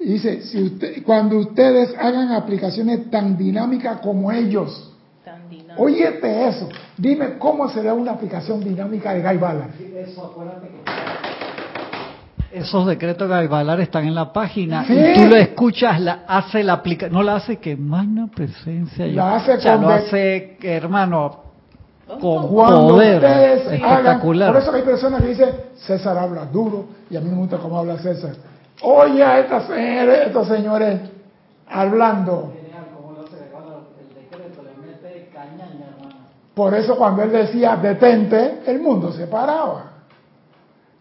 dice, 0.00 0.40
si 0.42 0.62
usted, 0.62 1.02
cuando 1.04 1.38
ustedes 1.38 1.94
hagan 1.98 2.32
aplicaciones 2.32 3.10
tan 3.10 3.36
dinámicas 3.36 4.00
como 4.00 4.32
ellos, 4.32 4.94
Tan 5.24 5.42
óyete 5.76 6.48
eso, 6.48 6.70
dime 6.96 7.36
cómo 7.38 7.68
será 7.68 7.92
una 7.92 8.12
aplicación 8.12 8.60
dinámica 8.60 9.12
de 9.12 9.22
Guy 9.22 9.36
Ballard. 9.36 9.72
Sí, 9.76 9.92
Eso, 9.94 10.24
acuérdate 10.24 10.68
que 10.68 11.27
Esos 12.50 12.86
decretos 12.86 13.28
de 13.28 13.46
Bailar 13.46 13.80
están 13.80 14.06
en 14.06 14.14
la 14.14 14.32
página 14.32 14.84
Sí. 14.86 14.94
y 14.94 15.14
tú 15.14 15.26
lo 15.28 15.36
escuchas, 15.36 16.00
la 16.00 16.20
hace 16.26 16.62
la 16.64 16.74
aplica, 16.74 17.08
no 17.10 17.22
la 17.22 17.36
hace 17.36 17.58
que 17.58 17.76
magna 17.76 18.26
presencia. 18.34 19.06
yo- 19.06 19.16
La 19.16 19.36
hace 19.36 19.52
o 19.54 19.60
sea, 19.60 19.72
con 19.74 19.82
lo 19.82 19.88
hace, 19.90 20.56
que, 20.58 20.74
hermano, 20.74 21.42
con 22.20 22.48
Cuando 22.48 22.88
poder 22.88 23.24
hagan, 23.26 23.42
espectacular. 23.58 24.52
por 24.52 24.62
eso 24.62 24.72
hay 24.72 24.82
personas 24.82 25.20
que 25.20 25.28
dicen, 25.28 25.50
César 25.76 26.16
habla 26.16 26.46
duro, 26.46 26.86
y 27.10 27.16
a 27.16 27.20
mí 27.20 27.28
me 27.28 27.36
gusta 27.36 27.58
cómo 27.58 27.78
habla 27.78 27.98
César. 27.98 28.32
Oye 28.80 29.22
a 29.22 29.40
estas 29.40 29.66
señores, 29.66 30.26
estos 30.28 30.48
señores 30.48 31.00
hablando. 31.68 32.54
genial 32.62 32.86
como 32.96 33.12
lo 33.12 33.24
hace 33.26 33.36
cuando 33.52 33.88
el 34.00 34.14
decreto 34.14 34.62
le 34.62 34.86
mete 34.86 35.28
cañaña, 35.34 35.86
hermano. 35.98 36.14
Por 36.54 36.72
eso 36.74 36.96
cuando 36.96 37.22
él 37.24 37.30
decía 37.30 37.76
detente, 37.76 38.60
el 38.66 38.80
mundo 38.80 39.12
se 39.12 39.26
paraba. 39.26 39.84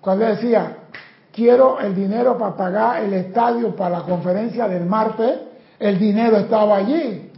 Cuando 0.02 0.26
él 0.28 0.36
decía 0.36 0.77
quiero 1.38 1.80
el 1.80 1.94
dinero 1.94 2.36
para 2.36 2.58
pagar 2.58 3.04
el 3.04 3.14
estadio 3.14 3.76
para 3.76 4.00
la 4.00 4.04
conferencia 4.06 4.68
del 4.68 4.88
martes, 4.88 5.40
el 5.80 6.00
dinero 6.00 6.36
estaba 6.38 6.78
allí. 6.78 7.32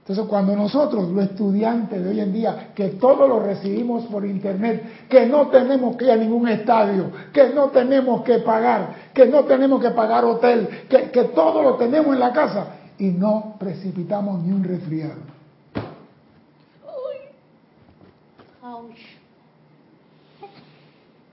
Entonces 0.00 0.24
cuando 0.26 0.56
nosotros, 0.56 1.10
los 1.10 1.24
estudiantes 1.24 2.02
de 2.02 2.08
hoy 2.08 2.20
en 2.20 2.32
día, 2.32 2.70
que 2.74 2.88
todo 2.88 3.28
lo 3.28 3.40
recibimos 3.40 4.06
por 4.06 4.24
internet, 4.24 5.06
que 5.08 5.26
no 5.26 5.48
tenemos 5.48 5.96
que 5.96 6.06
ir 6.06 6.12
a 6.12 6.16
ningún 6.16 6.48
estadio, 6.48 7.10
que 7.30 7.50
no 7.50 7.66
tenemos 7.68 8.22
que 8.22 8.38
pagar, 8.38 9.10
que 9.12 9.26
no 9.26 9.44
tenemos 9.44 9.80
que 9.82 9.90
pagar 9.90 10.24
hotel, 10.24 10.86
que, 10.88 11.10
que 11.10 11.24
todo 11.24 11.62
lo 11.62 11.74
tenemos 11.74 12.14
en 12.14 12.20
la 12.20 12.32
casa 12.32 12.68
y 12.98 13.08
no 13.08 13.56
precipitamos 13.58 14.42
ni 14.42 14.50
un 14.50 14.64
resfriado. 14.64 15.20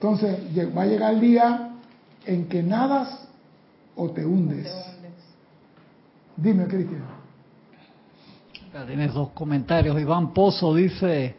Entonces 0.01 0.39
va 0.77 0.83
a 0.83 0.85
llegar 0.85 1.13
el 1.13 1.19
día 1.19 1.71
en 2.25 2.47
que 2.47 2.63
nadas 2.63 3.27
o 3.97 4.09
te 4.11 4.25
hundes. 4.25 4.63
Te 4.63 4.71
hundes. 4.71 5.11
Dime, 6.37 6.67
Cristian. 6.67 7.01
Ya 8.73 8.85
tienes 8.85 9.13
dos 9.13 9.31
comentarios. 9.31 9.99
Iván 9.99 10.33
Pozo 10.33 10.73
dice, 10.73 11.35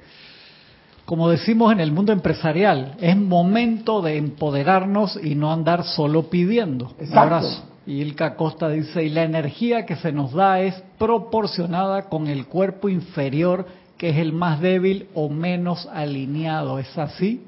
como 1.06 1.30
decimos 1.30 1.72
en 1.72 1.80
el 1.80 1.90
mundo 1.90 2.12
empresarial, 2.12 2.96
es 3.00 3.16
momento 3.16 4.02
de 4.02 4.18
empoderarnos 4.18 5.18
y 5.22 5.36
no 5.36 5.50
andar 5.50 5.84
solo 5.84 6.28
pidiendo. 6.28 6.88
Un 6.98 7.04
Exacto. 7.04 7.20
abrazo. 7.20 7.64
Y 7.86 8.02
Ilka 8.02 8.36
Costa 8.36 8.68
dice, 8.68 9.02
y 9.02 9.08
la 9.08 9.22
energía 9.22 9.86
que 9.86 9.96
se 9.96 10.12
nos 10.12 10.34
da 10.34 10.60
es 10.60 10.74
proporcionada 10.98 12.10
con 12.10 12.26
el 12.26 12.46
cuerpo 12.46 12.90
inferior, 12.90 13.64
que 13.96 14.10
es 14.10 14.18
el 14.18 14.34
más 14.34 14.60
débil 14.60 15.08
o 15.14 15.30
menos 15.30 15.88
alineado. 15.90 16.78
¿Es 16.78 16.98
así? 16.98 17.46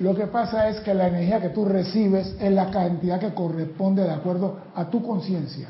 Lo 0.00 0.14
que 0.14 0.26
pasa 0.26 0.68
es 0.68 0.80
que 0.80 0.92
la 0.92 1.06
energía 1.08 1.40
que 1.40 1.50
tú 1.50 1.64
recibes 1.64 2.36
es 2.40 2.52
la 2.52 2.70
cantidad 2.70 3.20
que 3.20 3.32
corresponde 3.32 4.02
de 4.02 4.10
acuerdo 4.10 4.56
a 4.74 4.86
tu 4.86 5.02
conciencia. 5.02 5.68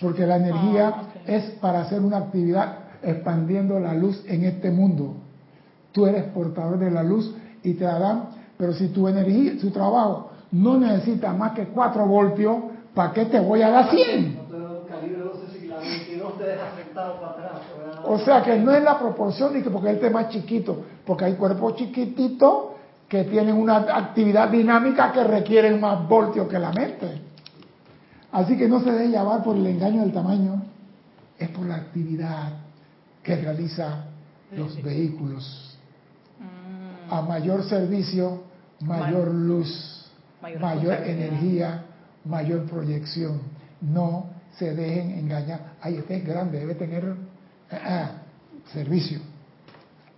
Porque 0.00 0.26
la 0.26 0.36
energía 0.36 0.92
Ah, 0.94 1.02
es 1.26 1.50
para 1.60 1.82
hacer 1.82 2.00
una 2.00 2.18
actividad 2.18 2.78
expandiendo 3.02 3.78
la 3.78 3.94
luz 3.94 4.22
en 4.26 4.44
este 4.44 4.70
mundo. 4.70 5.14
Tú 5.92 6.06
eres 6.06 6.24
portador 6.24 6.78
de 6.78 6.90
la 6.90 7.02
luz 7.02 7.34
y 7.62 7.74
te 7.74 7.84
la 7.84 7.98
dan, 7.98 8.28
pero 8.56 8.72
si 8.72 8.88
tu 8.88 9.08
energía, 9.08 9.58
tu 9.60 9.70
trabajo 9.70 10.30
no 10.52 10.78
necesita 10.78 11.32
más 11.32 11.52
que 11.52 11.66
4 11.66 12.06
voltios, 12.06 12.56
¿para 12.94 13.12
qué 13.12 13.26
te 13.26 13.40
voy 13.40 13.62
a 13.62 13.70
dar 13.70 13.90
100? 13.90 14.36
No 14.36 14.42
te 14.42 14.58
da 14.58 14.70
un 14.70 14.86
calibre 14.88 15.20
12 15.20 15.58
si 15.58 15.66
la 15.66 15.78
22 15.78 16.38
te 16.38 16.44
deja 16.44 16.76
sentado 16.76 17.20
para 17.20 17.32
atrás. 17.32 17.62
¿verdad? 17.76 18.02
O 18.06 18.18
sea 18.18 18.42
que 18.42 18.56
no 18.58 18.72
es 18.72 18.82
la 18.82 18.98
proporción 18.98 19.52
porque 19.72 19.90
el 19.90 20.00
tema 20.00 20.22
es 20.22 20.28
chiquito, 20.28 20.84
porque 21.04 21.24
hay 21.24 21.34
cuerpos 21.34 21.76
chiquititos 21.76 22.72
que 23.12 23.24
tienen 23.24 23.56
una 23.56 23.76
actividad 23.76 24.48
dinámica 24.48 25.12
que 25.12 25.22
requieren 25.22 25.78
más 25.78 26.08
voltios 26.08 26.48
que 26.48 26.58
la 26.58 26.72
mente. 26.72 27.20
Así 28.32 28.56
que 28.56 28.66
no 28.66 28.80
se 28.80 28.90
debe 28.90 29.08
llevar 29.08 29.42
por 29.42 29.54
el 29.54 29.66
engaño 29.66 30.00
del 30.00 30.14
tamaño, 30.14 30.62
es 31.38 31.50
por 31.50 31.66
la 31.66 31.74
actividad 31.74 32.54
que 33.22 33.36
realiza 33.36 34.06
los 34.56 34.82
vehículos. 34.82 35.76
Mm, 36.40 37.12
A 37.12 37.20
mayor 37.20 37.64
servicio, 37.64 38.44
mayor 38.80 39.28
luz, 39.28 40.10
Mayor 40.40 40.94
energía, 41.04 41.84
mayor 42.24 42.64
proyección. 42.64 43.42
No 43.82 44.30
se 44.52 44.74
dejen 44.74 45.10
engañar. 45.18 45.74
Ay, 45.82 45.96
este 45.96 46.16
es 46.16 46.24
grande, 46.24 46.60
debe 46.60 46.76
tener 46.76 47.14
ah, 47.70 47.76
ah, 47.84 48.10
servicio. 48.72 49.20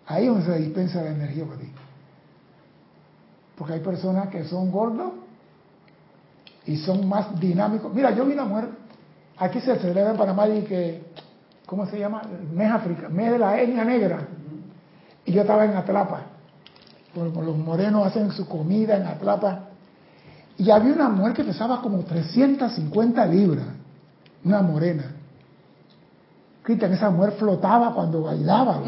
Ahí 0.07 0.26
es 0.26 0.30
donde 0.30 0.47
se 0.47 0.59
dispensa 0.61 1.03
la 1.03 1.11
energía 1.11 1.45
para 1.45 1.59
ti. 1.59 1.72
Porque 3.57 3.74
hay 3.74 3.80
personas 3.80 4.28
que 4.28 4.44
son 4.44 4.70
gordos 4.70 5.12
y 6.66 6.76
son 6.78 7.09
más 7.09 7.38
dinámicos. 7.38 7.92
Mira, 7.94 8.11
yo 8.11 8.24
vi 8.24 8.32
una 8.32 8.44
mujer, 8.44 8.68
aquí 9.36 9.61
se 9.61 9.76
celebra 9.76 10.11
en 10.12 10.16
Panamá 10.16 10.48
y 10.48 10.62
que, 10.62 11.05
¿cómo 11.66 11.86
se 11.86 11.98
llama? 11.98 12.22
Mes 12.52 12.70
África, 12.70 13.09
mes 13.09 13.32
de 13.32 13.38
la 13.38 13.61
etnia 13.61 13.84
negra. 13.84 14.26
Y 15.24 15.32
yo 15.32 15.42
estaba 15.42 15.64
en 15.64 15.76
Atlapa. 15.76 16.22
Como 17.14 17.42
los 17.42 17.57
morenos 17.57 18.07
hacen 18.07 18.32
su 18.32 18.48
comida 18.48 18.96
en 18.96 19.07
Atlapa. 19.07 19.68
Y 20.59 20.70
había 20.70 20.92
una 20.92 21.09
mujer 21.09 21.34
que 21.34 21.44
pesaba 21.44 21.80
como 21.80 21.98
350 22.00 23.26
libras. 23.26 23.66
Una 24.44 24.62
morena. 24.62 25.12
Cristian, 26.62 26.92
esa 26.92 27.11
mujer 27.11 27.32
flotaba 27.32 27.94
cuando 27.94 28.22
bailaba. 28.22 28.80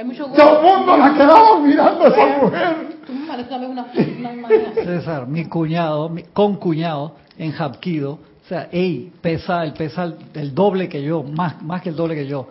Hay 0.00 0.06
mucho 0.06 0.24
Todo 0.34 0.60
el 0.62 0.78
mundo 0.78 0.96
la 0.96 1.12
quedaba 1.12 1.60
mirando 1.60 2.04
a 2.04 2.08
esa 2.08 2.38
mujer. 2.42 2.76
Tú 3.06 3.12
me 3.12 3.26
pareces 3.26 3.50
también 3.50 3.72
una, 3.72 3.86
una. 4.32 4.48
César, 4.82 5.26
mi 5.26 5.44
cuñado, 5.44 6.08
mi 6.08 6.22
concuñado 6.22 7.16
en 7.36 7.52
Japquido, 7.52 8.12
o 8.12 8.48
sea, 8.48 8.68
ey, 8.72 9.12
pesa, 9.20 9.62
él 9.62 9.74
pesa 9.74 10.04
el, 10.04 10.14
el 10.32 10.54
doble 10.54 10.88
que 10.88 11.02
yo, 11.02 11.22
más, 11.22 11.60
más 11.62 11.82
que 11.82 11.90
el 11.90 11.96
doble 11.96 12.14
que 12.14 12.26
yo, 12.26 12.48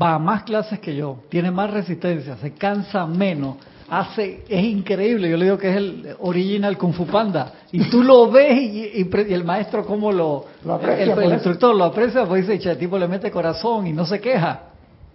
va 0.00 0.14
a 0.14 0.18
más 0.18 0.44
clases 0.44 0.78
que 0.80 0.96
yo, 0.96 1.18
tiene 1.28 1.50
más 1.50 1.70
resistencia, 1.70 2.38
se 2.38 2.52
cansa 2.54 3.04
menos, 3.06 3.56
hace, 3.90 4.44
es 4.48 4.64
increíble, 4.64 5.28
yo 5.28 5.36
le 5.36 5.44
digo 5.44 5.58
que 5.58 5.68
es 5.68 5.76
el 5.76 6.16
original 6.20 6.78
Kung 6.78 6.94
Fu 6.94 7.04
Panda, 7.04 7.52
y 7.72 7.90
tú 7.90 8.02
lo 8.02 8.30
ves 8.30 8.58
y, 8.58 8.90
y 9.00 9.04
pre- 9.04 9.26
y 9.28 9.34
el 9.34 9.44
maestro 9.44 9.84
como 9.84 10.10
lo, 10.12 10.46
Lo 10.64 10.74
aprecia, 10.74 11.04
el, 11.04 11.10
el 11.10 11.18
eso. 11.24 11.34
instructor 11.34 11.74
lo 11.74 11.84
aprecia, 11.84 12.24
pues 12.24 12.46
dice, 12.48 12.58
"Che, 12.58 12.70
el 12.70 12.78
tipo 12.78 12.96
le 12.98 13.06
mete 13.06 13.30
corazón 13.30 13.86
y 13.86 13.92
no 13.92 14.06
se 14.06 14.18
queja. 14.18 14.62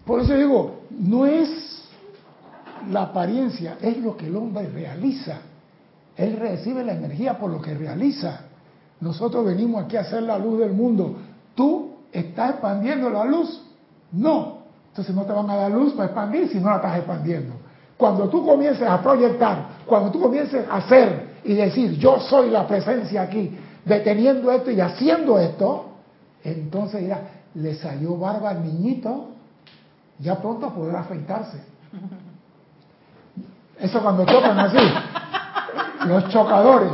Por 0.06 0.22
eso 0.22 0.36
digo, 0.36 0.82
no 0.92 1.26
es 1.26 1.50
la 2.92 3.04
apariencia, 3.04 3.78
es 3.82 3.98
lo 3.98 4.16
que 4.16 4.28
el 4.28 4.36
hombre 4.36 4.68
realiza. 4.68 5.38
Él 6.16 6.38
recibe 6.38 6.84
la 6.84 6.94
energía 6.94 7.38
por 7.38 7.52
lo 7.52 7.62
que 7.62 7.74
realiza. 7.74 8.42
Nosotros 9.02 9.46
venimos 9.46 9.84
aquí 9.84 9.98
a 9.98 10.02
hacer 10.02 10.24
la 10.24 10.38
luz 10.38 10.60
del 10.60 10.74
mundo. 10.74 11.16
¿Tú 11.56 11.96
estás 12.12 12.52
expandiendo 12.52 13.10
la 13.10 13.26
luz? 13.26 13.62
No. 14.12 14.60
Entonces 14.90 15.14
no 15.14 15.24
te 15.24 15.34
van 15.34 15.50
a 15.50 15.56
dar 15.56 15.72
luz 15.72 15.94
para 15.94 16.06
expandir 16.06 16.48
si 16.48 16.60
no 16.60 16.70
la 16.70 16.78
estás 16.78 16.98
expandiendo. 16.98 17.54
Cuando 17.98 18.30
tú 18.30 18.46
comiences 18.46 18.88
a 18.88 19.02
proyectar, 19.02 19.66
cuando 19.86 20.12
tú 20.12 20.22
comiences 20.22 20.66
a 20.70 20.78
hacer 20.78 21.36
y 21.44 21.54
decir, 21.54 21.98
yo 21.98 22.20
soy 22.20 22.50
la 22.50 22.68
presencia 22.68 23.24
aquí, 23.24 23.58
deteniendo 23.84 24.52
esto 24.52 24.72
y 24.72 24.80
haciendo 24.80 25.40
esto, 25.40 25.86
entonces 26.44 27.08
ya 27.08 27.22
le 27.56 27.76
salió 27.76 28.18
barba 28.18 28.52
al 28.52 28.64
niñito, 28.64 29.35
ya 30.20 30.36
pronto 30.36 30.74
podrá 30.74 31.02
afeitarse. 31.02 31.64
Eso 33.80 34.02
cuando 34.02 34.26
chocan 34.26 34.60
así, 34.60 34.78
los 36.08 36.30
chocadores. 36.30 36.92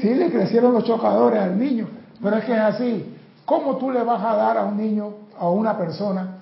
Sí, 0.00 0.14
le 0.14 0.30
crecieron 0.30 0.72
los 0.74 0.84
chocadores 0.84 1.40
al 1.40 1.58
niño, 1.58 1.88
pero 2.22 2.36
es 2.36 2.44
que 2.44 2.52
es 2.52 2.60
así. 2.60 3.16
¿Cómo 3.44 3.76
tú 3.76 3.90
le 3.90 4.02
vas 4.02 4.22
a 4.22 4.36
dar 4.36 4.58
a 4.58 4.64
un 4.64 4.76
niño, 4.76 5.12
a 5.38 5.48
una 5.48 5.76
persona, 5.76 6.38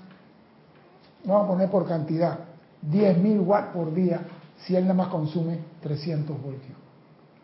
vamos 1.24 1.44
a 1.44 1.48
poner 1.48 1.70
por 1.70 1.86
cantidad, 1.86 2.38
10.000 2.88 3.44
watts 3.44 3.68
por 3.72 3.92
día 3.92 4.20
si 4.58 4.76
él 4.76 4.84
nada 4.84 4.94
más 4.94 5.08
consume 5.08 5.58
300 5.80 6.40
voltios? 6.40 6.76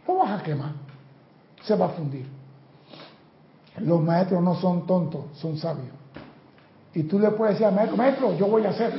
Lo 0.06 0.16
vas 0.16 0.40
a 0.40 0.42
quemar, 0.42 0.72
se 1.62 1.74
va 1.74 1.86
a 1.86 1.90
fundir. 1.90 2.37
Los 3.80 4.02
maestros 4.02 4.42
no 4.42 4.54
son 4.56 4.86
tontos, 4.86 5.24
son 5.34 5.56
sabios. 5.56 5.88
Y 6.94 7.04
tú 7.04 7.18
le 7.18 7.30
puedes 7.30 7.54
decir 7.54 7.66
al 7.66 7.74
maestro, 7.74 7.96
maestro, 7.96 8.36
yo 8.36 8.46
voy 8.46 8.64
a 8.64 8.70
hacer. 8.70 8.92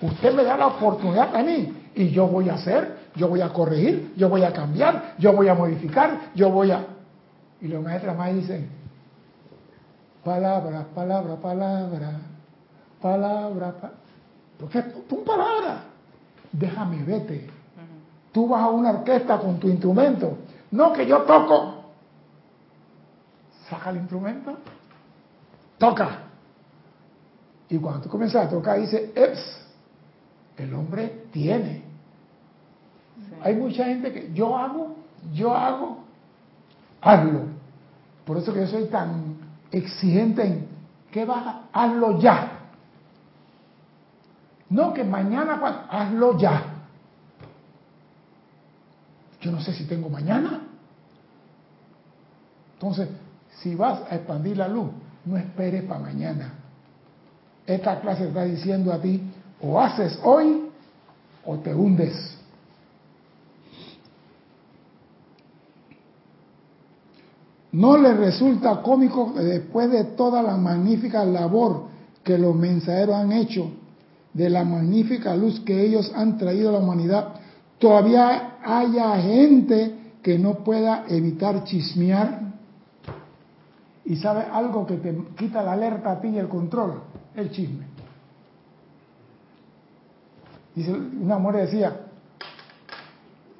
Usted 0.00 0.34
me 0.34 0.44
da 0.44 0.56
la 0.56 0.68
oportunidad 0.68 1.34
a 1.34 1.42
mí 1.42 1.74
y 1.94 2.10
yo 2.10 2.26
voy 2.26 2.48
a 2.48 2.54
hacer, 2.54 2.96
yo 3.16 3.28
voy 3.28 3.40
a 3.40 3.48
corregir, 3.48 4.14
yo 4.16 4.28
voy 4.28 4.44
a 4.44 4.52
cambiar, 4.52 5.14
yo 5.18 5.32
voy 5.32 5.48
a 5.48 5.54
modificar, 5.54 6.30
yo 6.34 6.50
voy 6.50 6.70
a... 6.70 6.84
Y 7.60 7.66
los 7.68 7.82
maestros 7.82 8.16
más 8.16 8.32
dicen, 8.32 8.68
palabra, 10.24 10.86
palabra, 10.94 11.36
palabra, 11.36 12.20
palabra, 13.00 13.72
pa... 13.72 13.90
¿Por 14.58 14.68
qué? 14.68 14.82
Tú 15.08 15.24
palabra. 15.24 15.84
Déjame 16.52 17.02
vete. 17.04 17.48
Tú 18.32 18.48
vas 18.48 18.62
a 18.62 18.68
una 18.68 18.90
orquesta 18.90 19.38
con 19.38 19.58
tu 19.58 19.68
instrumento. 19.68 20.38
No 20.70 20.92
que 20.92 21.06
yo 21.06 21.22
toco. 21.22 21.77
Saca 23.68 23.90
el 23.90 23.98
instrumento. 23.98 24.56
Toca. 25.78 26.22
Y 27.68 27.78
cuando 27.78 28.02
tú 28.02 28.08
comienzas 28.08 28.46
a 28.46 28.50
tocar, 28.50 28.80
dice, 28.80 29.12
Eps, 29.14 29.60
el 30.56 30.72
hombre 30.74 31.24
tiene. 31.32 31.82
Hay 33.42 33.54
mucha 33.54 33.84
gente 33.84 34.12
que 34.12 34.32
yo 34.32 34.56
hago, 34.56 34.96
yo 35.32 35.54
hago, 35.54 35.98
hazlo. 37.00 37.42
Por 38.24 38.38
eso 38.38 38.52
que 38.52 38.60
yo 38.60 38.66
soy 38.66 38.86
tan 38.86 39.36
exigente 39.70 40.46
en, 40.46 40.68
¿qué 41.10 41.24
vas? 41.24 41.56
Hazlo 41.72 42.18
ya. 42.20 42.52
No 44.70 44.92
que 44.92 45.04
mañana, 45.04 45.58
cuando- 45.60 45.80
hazlo 45.90 46.38
ya. 46.38 46.62
Yo 49.40 49.52
no 49.52 49.60
sé 49.60 49.72
si 49.72 49.84
tengo 49.84 50.08
mañana. 50.08 50.60
Entonces, 52.74 53.08
si 53.62 53.74
vas 53.74 54.00
a 54.10 54.16
expandir 54.16 54.56
la 54.56 54.68
luz, 54.68 54.88
no 55.24 55.36
esperes 55.36 55.84
para 55.84 56.00
mañana. 56.00 56.54
Esta 57.66 58.00
clase 58.00 58.28
está 58.28 58.44
diciendo 58.44 58.92
a 58.92 59.00
ti, 59.00 59.20
o 59.60 59.80
haces 59.80 60.18
hoy 60.22 60.68
o 61.44 61.56
te 61.56 61.74
hundes. 61.74 62.36
No 67.72 67.98
le 67.98 68.14
resulta 68.14 68.80
cómico 68.82 69.34
que 69.34 69.40
después 69.40 69.90
de 69.90 70.04
toda 70.04 70.42
la 70.42 70.56
magnífica 70.56 71.24
labor 71.24 71.84
que 72.24 72.38
los 72.38 72.54
mensajeros 72.54 73.14
han 73.14 73.32
hecho, 73.32 73.70
de 74.32 74.48
la 74.48 74.64
magnífica 74.64 75.36
luz 75.36 75.60
que 75.60 75.84
ellos 75.84 76.10
han 76.14 76.38
traído 76.38 76.70
a 76.70 76.72
la 76.72 76.78
humanidad, 76.78 77.34
todavía 77.78 78.58
haya 78.64 79.16
gente 79.20 79.94
que 80.22 80.38
no 80.38 80.64
pueda 80.64 81.04
evitar 81.08 81.64
chismear. 81.64 82.47
Y 84.08 84.16
sabe 84.16 84.42
algo 84.50 84.86
que 84.86 84.96
te 84.96 85.14
quita 85.36 85.62
la 85.62 85.72
alerta 85.72 86.12
a 86.12 86.20
ti 86.20 86.28
y 86.28 86.38
el 86.38 86.48
control, 86.48 87.02
el 87.36 87.50
chisme. 87.50 87.84
Dice, 90.74 90.92
una 90.92 91.36
mujer 91.36 91.66
decía, 91.66 91.94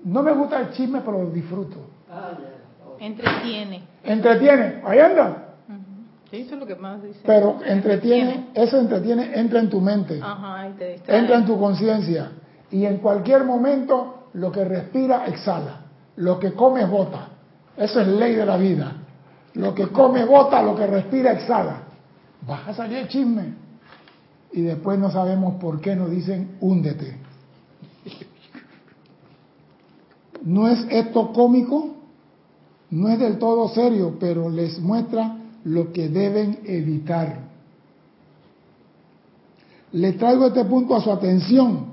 no 0.04 0.22
me 0.22 0.32
gusta 0.32 0.60
el 0.60 0.70
chisme, 0.70 1.02
pero 1.04 1.22
lo 1.22 1.30
disfruto. 1.30 1.76
Ah. 2.10 2.30
Entretiene. 2.98 3.82
Entretiene, 4.02 4.80
ahí 4.86 4.98
anda. 4.98 5.44
Sí, 6.30 6.38
eso 6.38 6.54
es 6.54 6.60
lo 6.60 6.66
que 6.66 6.76
más 6.76 7.02
dice. 7.02 7.20
Pero 7.26 7.58
entretiene, 7.62 8.48
eso 8.54 8.78
entretiene, 8.78 9.38
entra 9.38 9.60
en 9.60 9.68
tu 9.68 9.82
mente, 9.82 10.18
Ajá, 10.22 10.66
y 10.70 10.72
te 10.78 10.92
distrae. 10.92 11.18
entra 11.18 11.36
en 11.36 11.44
tu 11.44 11.58
conciencia. 11.58 12.32
Y 12.70 12.86
en 12.86 12.98
cualquier 12.98 13.44
momento, 13.44 14.28
lo 14.32 14.50
que 14.50 14.64
respira, 14.64 15.26
exhala. 15.26 15.80
Lo 16.16 16.38
que 16.38 16.54
come, 16.54 16.86
bota. 16.86 17.28
Eso 17.76 18.00
es 18.00 18.08
ley 18.08 18.34
de 18.34 18.46
la 18.46 18.56
vida. 18.56 18.97
Lo 19.58 19.74
que 19.74 19.88
come, 19.88 20.24
bota, 20.24 20.62
lo 20.62 20.76
que 20.76 20.86
respira, 20.86 21.32
exhala. 21.32 21.82
Vas 22.46 22.68
a 22.68 22.74
salir 22.74 22.98
el 22.98 23.08
chisme. 23.08 23.54
Y 24.52 24.62
después 24.62 25.00
no 25.00 25.10
sabemos 25.10 25.54
por 25.56 25.80
qué 25.80 25.96
nos 25.96 26.10
dicen, 26.12 26.56
húndete. 26.60 27.16
¿No 30.44 30.68
es 30.68 30.86
esto 30.88 31.32
cómico? 31.32 31.96
No 32.90 33.08
es 33.08 33.18
del 33.18 33.38
todo 33.38 33.68
serio, 33.68 34.16
pero 34.20 34.48
les 34.48 34.78
muestra 34.78 35.36
lo 35.64 35.92
que 35.92 36.08
deben 36.08 36.60
evitar. 36.64 37.40
Le 39.90 40.12
traigo 40.12 40.46
este 40.46 40.64
punto 40.66 40.94
a 40.94 41.00
su 41.00 41.10
atención, 41.10 41.86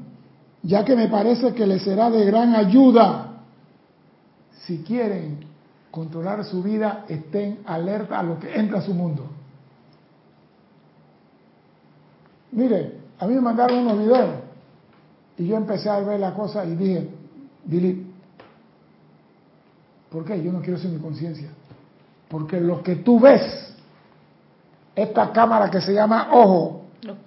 ya 0.62 0.86
que 0.86 0.96
me 0.96 1.08
parece 1.08 1.56
que 1.56 1.66
les 1.66 1.82
será 1.82 2.12
de 2.12 2.26
gran 2.26 2.56
ayuda. 2.56 3.42
Si 4.66 4.84
quieren 4.84 5.55
controlar 5.96 6.44
su 6.44 6.62
vida, 6.62 7.06
estén 7.08 7.60
alerta 7.66 8.20
a 8.20 8.24
lo 8.24 8.38
que 8.38 8.54
entra 8.54 8.80
a 8.80 8.82
su 8.82 8.94
mundo. 8.94 9.26
Mire, 12.52 13.00
a 13.18 13.26
mí 13.26 13.34
me 13.34 13.40
mandaron 13.40 13.80
unos 13.80 14.00
videos 14.00 14.30
y 15.38 15.48
yo 15.48 15.56
empecé 15.56 15.90
a 15.90 16.00
ver 16.02 16.20
la 16.20 16.34
cosa 16.34 16.66
y 16.66 16.76
dije, 16.76 17.10
delete. 17.64 18.04
¿Por 20.10 20.26
qué? 20.26 20.44
Yo 20.44 20.52
no 20.52 20.62
quiero 20.62 20.78
ser 20.78 20.92
mi 20.92 21.00
conciencia. 21.00 21.48
Porque 22.28 22.60
lo 22.60 22.84
que 22.84 22.98
tú 22.98 23.18
ves, 23.18 23.74
esta 24.94 25.32
cámara 25.32 25.72
que 25.72 25.80
se 25.80 25.94
llama 25.94 26.28
ojo, 26.34 26.88
Los 27.04 27.18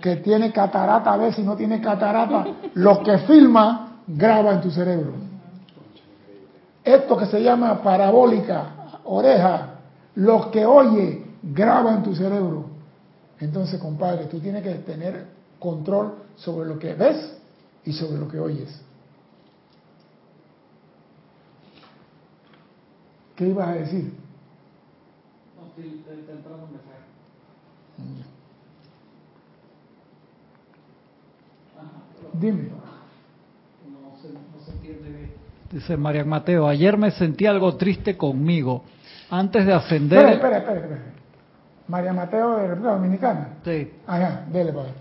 que 0.00 0.16
tiene 0.16 0.50
catarata, 0.50 1.12
a 1.12 1.16
ver 1.18 1.34
si 1.34 1.42
no 1.42 1.56
tiene 1.56 1.78
catarata, 1.82 2.46
lo 2.74 3.02
que 3.02 3.18
filma, 3.18 4.00
graba 4.06 4.52
en 4.52 4.62
tu 4.62 4.70
cerebro. 4.70 5.27
Esto 6.84 7.16
que 7.16 7.26
se 7.26 7.42
llama 7.42 7.82
parabólica, 7.82 9.00
oreja, 9.04 9.80
lo 10.14 10.50
que 10.50 10.64
oye, 10.64 11.24
graba 11.42 11.94
en 11.94 12.02
tu 12.02 12.14
cerebro. 12.14 12.64
Entonces, 13.40 13.80
compadre, 13.80 14.26
tú 14.26 14.40
tienes 14.40 14.62
que 14.62 14.74
tener 14.76 15.26
control 15.58 16.14
sobre 16.36 16.68
lo 16.68 16.78
que 16.78 16.94
ves 16.94 17.36
y 17.84 17.92
sobre 17.92 18.18
lo 18.18 18.28
que 18.28 18.38
oyes. 18.38 18.80
¿Qué 23.36 23.46
ibas 23.46 23.68
a 23.68 23.72
decir? 23.72 24.12
Dime. 32.32 32.87
Dice 35.70 35.96
Marian 35.96 36.28
Mateo, 36.28 36.66
ayer 36.66 36.96
me 36.96 37.10
sentí 37.10 37.46
algo 37.46 37.76
triste 37.76 38.16
conmigo. 38.16 38.84
Antes 39.30 39.66
de 39.66 39.74
ascender... 39.74 40.18
Espera, 40.18 40.32
espera, 40.32 40.58
espera, 40.58 40.80
espera. 40.80 41.18
María 41.88 42.12
Mateo 42.12 42.56
de 42.56 42.68
República 42.68 42.94
Dominicana. 42.94 43.48
Sí. 43.64 43.90
Ajá, 44.06 44.44
dele, 44.52 44.72
padre. 44.72 44.92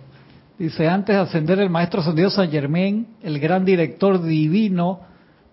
Dice, 0.57 0.87
antes 0.87 1.15
de 1.15 1.21
ascender 1.21 1.59
el 1.59 1.69
maestro 1.69 2.01
ascendido 2.01 2.29
San 2.29 2.49
Germain, 2.49 3.07
el 3.21 3.39
gran 3.39 3.63
director 3.65 4.21
divino, 4.21 5.01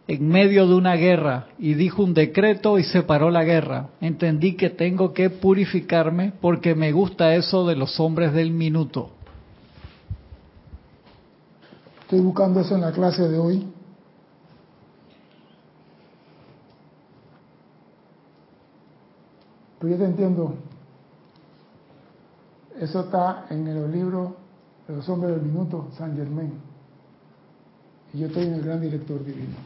en 0.07 0.29
medio 0.29 0.67
de 0.67 0.75
una 0.75 0.95
guerra, 0.95 1.47
y 1.59 1.75
dijo 1.75 2.03
un 2.03 2.15
decreto 2.15 2.79
y 2.79 2.85
separó 2.85 3.31
la 3.31 3.45
guerra. 3.45 3.89
Entendí 4.01 4.55
que 4.55 4.71
tengo 4.71 5.13
que 5.13 5.29
purificarme 5.29 6.33
porque 6.41 6.75
me 6.75 6.93
gusta 6.93 7.35
eso 7.35 7.67
de 7.67 7.77
los 7.77 7.99
hombres 8.01 8.33
del 8.33 8.51
minuto. 8.51 9.11
Estoy 12.03 12.21
buscando 12.21 12.61
eso 12.61 12.77
en 12.77 12.83
la 12.83 12.93
clase 12.93 13.29
de 13.29 13.39
hoy. 13.39 13.67
Pero 19.85 19.97
yo 19.97 20.03
te 20.03 20.11
entiendo. 20.11 20.55
Eso 22.81 23.01
está 23.01 23.45
en 23.51 23.67
el 23.67 23.93
libro 23.93 24.35
de 24.89 24.97
los 24.97 25.07
hombres 25.11 25.33
del 25.33 25.43
minuto, 25.43 25.89
San 25.99 26.17
Germain. 26.17 26.55
Y 28.15 28.21
yo 28.21 28.29
estoy 28.29 28.45
en 28.45 28.55
el 28.55 28.63
gran 28.63 28.81
director 28.81 29.23
divino. 29.23 29.57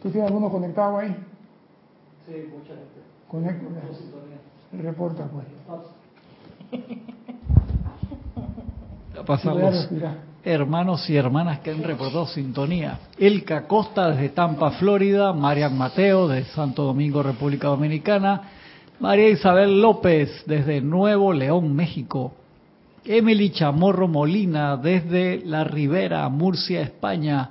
¿Tú 0.00 0.10
tienes 0.10 0.30
alguno 0.30 0.48
conectado 0.52 0.98
ahí? 0.98 1.16
Sí, 2.28 2.48
mucha 2.48 2.76
gente. 2.76 3.02
Conecta. 3.26 3.66
Reporta, 4.80 5.28
pues. 5.28 7.02
A 9.18 9.24
pasar 9.24 9.56
los 9.56 9.88
hermanos 10.44 11.10
y 11.10 11.16
hermanas 11.16 11.58
que 11.60 11.72
han 11.72 11.82
reportado 11.82 12.26
sintonía. 12.26 13.00
Elka 13.18 13.66
Costa 13.66 14.10
desde 14.10 14.28
Tampa, 14.28 14.70
Florida. 14.72 15.32
Marian 15.32 15.76
Mateo 15.76 16.28
de 16.28 16.44
Santo 16.44 16.84
Domingo, 16.84 17.22
República 17.22 17.68
Dominicana. 17.68 18.42
María 19.00 19.28
Isabel 19.28 19.80
López 19.80 20.44
desde 20.46 20.80
Nuevo 20.80 21.32
León, 21.32 21.74
México. 21.74 22.32
Emily 23.04 23.50
Chamorro 23.50 24.06
Molina 24.06 24.76
desde 24.76 25.42
La 25.44 25.64
Ribera, 25.64 26.28
Murcia, 26.28 26.80
España. 26.80 27.50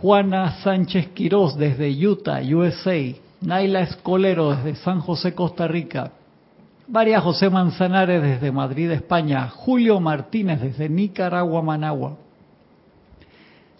Juana 0.00 0.62
Sánchez 0.62 1.08
Quirós 1.08 1.58
desde 1.58 1.90
Utah, 1.90 2.40
USA. 2.40 3.14
Naila 3.42 3.80
Escolero 3.80 4.54
desde 4.56 4.76
San 4.76 5.00
José, 5.00 5.34
Costa 5.34 5.68
Rica. 5.68 6.12
María 6.90 7.20
José 7.20 7.48
Manzanares 7.50 8.20
desde 8.20 8.50
Madrid, 8.50 8.90
España. 8.90 9.48
Julio 9.48 10.00
Martínez 10.00 10.60
desde 10.60 10.88
Nicaragua, 10.88 11.62
Managua. 11.62 12.16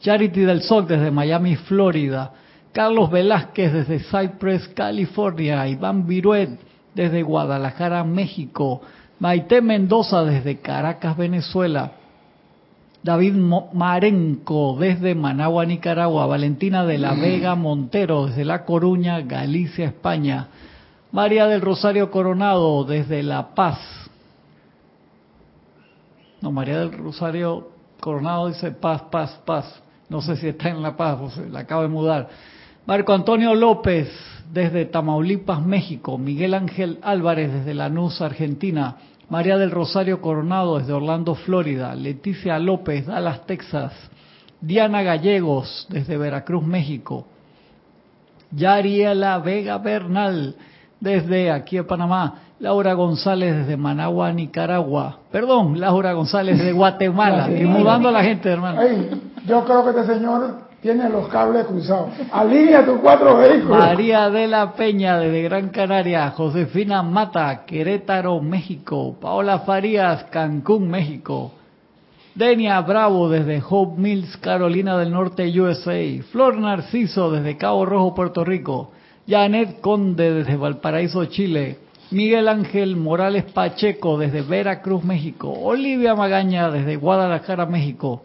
Charity 0.00 0.42
del 0.42 0.62
Sol 0.62 0.86
desde 0.86 1.10
Miami, 1.10 1.56
Florida. 1.56 2.32
Carlos 2.70 3.10
Velázquez 3.10 3.72
desde 3.72 3.98
Cypress, 3.98 4.68
California. 4.68 5.66
Iván 5.66 6.06
Viruet 6.06 6.50
desde 6.94 7.22
Guadalajara, 7.22 8.04
México. 8.04 8.80
Maite 9.18 9.60
Mendoza 9.60 10.22
desde 10.22 10.60
Caracas, 10.60 11.16
Venezuela. 11.16 11.90
David 13.02 13.34
Marenco 13.72 14.76
desde 14.78 15.16
Managua, 15.16 15.66
Nicaragua. 15.66 16.26
Valentina 16.26 16.86
de 16.86 16.98
la 16.98 17.14
Vega 17.20 17.56
Montero 17.56 18.26
desde 18.26 18.44
La 18.44 18.64
Coruña, 18.64 19.20
Galicia, 19.22 19.86
España. 19.86 20.46
María 21.12 21.48
del 21.48 21.60
Rosario 21.60 22.10
Coronado 22.10 22.84
desde 22.84 23.22
La 23.24 23.52
Paz. 23.54 23.78
No, 26.40 26.52
María 26.52 26.78
del 26.78 26.92
Rosario 26.92 27.70
Coronado 27.98 28.46
dice 28.46 28.70
paz, 28.70 29.02
paz, 29.10 29.40
paz. 29.44 29.82
No 30.08 30.22
sé 30.22 30.36
si 30.36 30.48
está 30.48 30.68
en 30.68 30.82
La 30.82 30.96
Paz, 30.96 31.18
o 31.20 31.30
se 31.30 31.48
la 31.48 31.60
acabo 31.60 31.82
de 31.82 31.88
mudar. 31.88 32.28
Marco 32.86 33.12
Antonio 33.12 33.54
López 33.54 34.08
desde 34.52 34.84
Tamaulipas, 34.84 35.64
México. 35.64 36.16
Miguel 36.16 36.54
Ángel 36.54 36.98
Álvarez 37.02 37.52
desde 37.52 37.74
Lanús, 37.74 38.20
Argentina. 38.20 38.96
María 39.28 39.58
del 39.58 39.72
Rosario 39.72 40.20
Coronado 40.20 40.78
desde 40.78 40.92
Orlando, 40.92 41.34
Florida. 41.34 41.94
Leticia 41.96 42.58
López, 42.60 43.06
Dallas, 43.06 43.46
Texas. 43.46 43.92
Diana 44.60 45.02
Gallegos 45.02 45.88
desde 45.90 46.16
Veracruz, 46.16 46.64
México. 46.64 47.26
Yariela 48.52 49.38
Vega 49.38 49.78
Bernal 49.78 50.54
desde 51.00 51.50
aquí 51.50 51.78
a 51.78 51.86
Panamá. 51.86 52.34
Laura 52.60 52.92
González 52.92 53.56
desde 53.56 53.76
Managua, 53.76 54.32
Nicaragua. 54.32 55.18
Perdón, 55.32 55.80
Laura 55.80 56.12
González 56.12 56.58
de 56.58 56.72
Guatemala. 56.72 57.50
Y 57.50 57.64
mudando 57.64 58.10
a 58.10 58.12
la 58.12 58.22
gente, 58.22 58.50
hermano. 58.50 58.82
Ey, 58.82 59.10
yo 59.46 59.64
creo 59.64 59.82
que 59.82 59.98
este 59.98 60.14
señor 60.14 60.56
tiene 60.82 61.08
los 61.08 61.28
cables 61.28 61.66
cruzados. 61.66 62.10
Alinea 62.30 62.84
tus 62.84 63.00
cuatro 63.00 63.38
vehículos. 63.38 63.78
María 63.78 64.28
de 64.28 64.46
la 64.46 64.72
Peña 64.72 65.18
desde 65.18 65.42
Gran 65.42 65.70
Canaria, 65.70 66.30
Josefina 66.30 67.02
Mata, 67.02 67.64
Querétaro, 67.64 68.40
México, 68.40 69.16
Paola 69.20 69.60
Farías, 69.60 70.24
Cancún, 70.24 70.88
México, 70.90 71.52
Denia 72.34 72.80
Bravo 72.82 73.28
desde 73.28 73.62
Hope 73.68 74.00
Mills, 74.00 74.36
Carolina 74.36 74.96
del 74.98 75.12
Norte, 75.12 75.60
USA, 75.60 76.22
Flor 76.30 76.58
Narciso 76.58 77.30
desde 77.30 77.56
Cabo 77.56 77.84
Rojo, 77.86 78.14
Puerto 78.14 78.44
Rico, 78.44 78.92
Janet 79.30 79.80
Conde 79.80 80.34
desde 80.34 80.56
Valparaíso, 80.56 81.24
Chile, 81.26 81.78
Miguel 82.10 82.48
Ángel 82.48 82.96
Morales 82.96 83.44
Pacheco 83.44 84.18
desde 84.18 84.42
Veracruz, 84.42 85.04
México, 85.04 85.52
Olivia 85.52 86.16
Magaña 86.16 86.68
desde 86.68 86.96
Guadalajara, 86.96 87.64
México, 87.64 88.24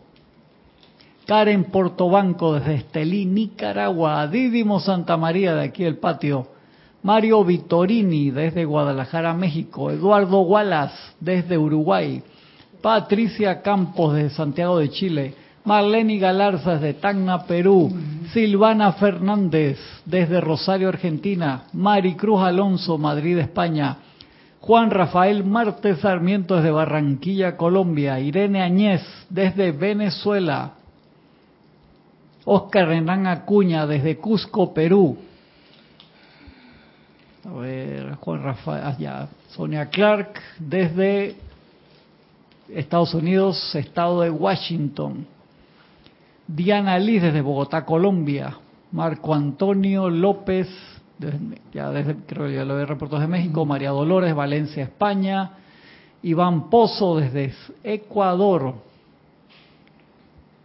Karen 1.28 1.66
Portobanco 1.66 2.56
desde 2.56 2.74
Estelí, 2.74 3.28
Nicaragua, 3.28 4.26
Didimo 4.28 4.80
Santa 4.80 5.16
María 5.16 5.54
de 5.54 5.66
aquí 5.66 5.84
el 5.84 5.98
patio, 5.98 6.48
Mario 7.04 7.44
Vittorini 7.44 8.32
desde 8.32 8.66
Guadalajara, 8.66 9.36
México, 9.36 9.92
Eduardo 9.92 10.42
Wallace 10.42 10.98
desde 11.20 11.56
Uruguay, 11.56 12.24
Patricia 12.82 13.62
Campos 13.62 14.16
desde 14.16 14.32
Santiago 14.32 14.80
de 14.80 14.90
Chile, 14.90 15.36
Marlene 15.66 16.20
Galarza 16.20 16.74
desde 16.74 16.94
Tacna, 16.94 17.46
Perú. 17.46 17.92
Silvana 18.32 18.94
Fernández 18.94 19.78
desde 20.06 20.40
Rosario, 20.40 20.90
Argentina. 20.90 21.64
Maricruz 21.74 22.42
Alonso, 22.42 22.98
Madrid, 22.98 23.40
España. 23.40 23.98
Juan 24.62 24.90
Rafael 24.90 25.44
Martes 25.44 26.00
Sarmiento 26.00 26.56
desde 26.56 26.72
Barranquilla, 26.72 27.58
Colombia. 27.58 28.20
Irene 28.20 28.62
Añez 28.62 29.02
desde 29.30 29.72
Venezuela. 29.72 30.74
Oscar 32.46 32.88
Renan 32.88 33.26
Acuña 33.26 33.88
desde 33.88 34.18
Cusco, 34.18 34.72
Perú. 34.72 35.18
A 37.44 37.54
ver, 37.60 38.16
Juan 38.16 38.44
Rafael, 38.44 38.84
ah, 38.86 38.96
ya. 39.00 39.28
Sonia 39.50 39.88
Clark 39.90 40.40
desde 40.60 41.36
Estados 42.70 43.14
Unidos, 43.16 43.74
estado 43.74 44.22
de 44.22 44.30
Washington. 44.30 45.26
Diana 46.48 46.98
Liz 47.00 47.22
desde 47.22 47.42
Bogotá, 47.42 47.86
Colombia. 47.86 48.58
Marco 48.92 49.34
Antonio 49.34 50.10
López, 50.10 50.70
desde- 51.18 51.62
ya 51.74 51.90
desde, 51.92 52.16
creo 52.26 52.48
que 52.48 52.54
ya 52.56 52.64
lo 52.66 52.80
he 52.80 52.86
reportado 52.86 53.22
de 53.22 53.28
México. 53.28 53.66
María 53.66 53.90
Dolores, 53.90 54.34
Valencia, 54.36 54.84
España. 54.84 55.52
Iván 56.24 56.70
Pozo 56.70 57.18
desde 57.18 57.54
Ecuador. 57.84 58.76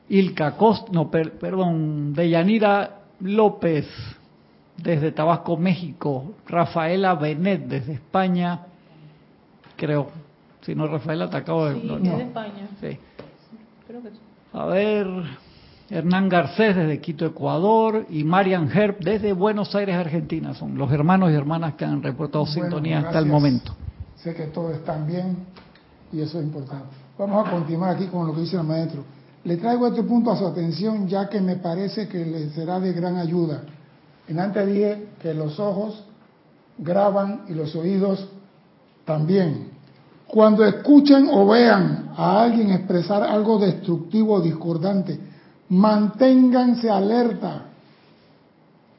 Ilka 0.09 0.57
Cost, 0.57 0.89
no, 0.91 1.11
per- 1.11 1.39
perdón, 1.39 2.12
Deyanira 2.14 2.99
López 3.20 3.87
desde 4.76 5.12
Tabasco, 5.12 5.57
México. 5.57 6.35
Rafaela 6.49 7.14
Benet 7.14 7.66
desde 7.66 7.93
España. 7.95 8.61
Creo. 9.76 10.09
Si 10.62 10.74
no, 10.74 10.87
Rafaela, 10.87 11.31
te 11.31 11.37
acabo 11.37 11.66
de... 11.66 11.81
Sí, 11.81 11.87
no, 11.87 11.99
no. 11.99 12.16
de 12.16 12.22
España. 12.24 12.68
Sí. 12.81 12.99
Creo 13.87 14.03
que 14.03 14.11
sí. 14.11 14.16
A 14.53 14.66
ver, 14.66 15.07
Hernán 15.91 16.28
Garcés 16.28 16.76
desde 16.76 17.01
Quito, 17.01 17.26
Ecuador, 17.26 18.07
y 18.09 18.22
Marian 18.22 18.70
Herb 18.70 19.01
desde 19.01 19.32
Buenos 19.32 19.74
Aires, 19.74 19.97
Argentina. 19.97 20.55
Son 20.55 20.78
los 20.78 20.91
hermanos 20.93 21.32
y 21.32 21.34
hermanas 21.34 21.74
que 21.74 21.84
han 21.84 22.01
reportado 22.01 22.45
Bueno, 22.45 22.62
sintonía 22.62 23.01
hasta 23.01 23.18
el 23.18 23.26
momento. 23.26 23.74
Sé 24.14 24.32
que 24.32 24.45
todos 24.45 24.76
están 24.76 25.05
bien 25.05 25.36
y 26.12 26.20
eso 26.20 26.38
es 26.38 26.45
importante. 26.45 26.95
Vamos 27.18 27.47
a 27.47 27.51
continuar 27.51 27.97
aquí 27.97 28.07
con 28.07 28.24
lo 28.24 28.34
que 28.34 28.43
dice 28.43 28.57
el 28.57 28.62
maestro. 28.62 29.03
Le 29.43 29.57
traigo 29.57 29.88
este 29.88 30.05
punto 30.05 30.30
a 30.30 30.36
su 30.36 30.47
atención 30.47 31.09
ya 31.09 31.28
que 31.28 31.41
me 31.41 31.57
parece 31.57 32.07
que 32.07 32.24
le 32.24 32.51
será 32.51 32.78
de 32.78 32.93
gran 32.93 33.16
ayuda. 33.16 33.62
En 34.28 34.38
antes 34.38 34.66
dije 34.68 35.09
que 35.20 35.34
los 35.34 35.59
ojos 35.59 36.05
graban 36.78 37.43
y 37.49 37.55
los 37.55 37.74
oídos 37.74 38.28
también. 39.05 39.70
Cuando 40.28 40.64
escuchen 40.64 41.28
o 41.32 41.49
vean 41.49 42.11
a 42.16 42.43
alguien 42.43 42.70
expresar 42.70 43.24
algo 43.24 43.59
destructivo 43.59 44.34
o 44.34 44.41
discordante, 44.41 45.30
manténganse 45.71 46.91
alerta 46.91 47.62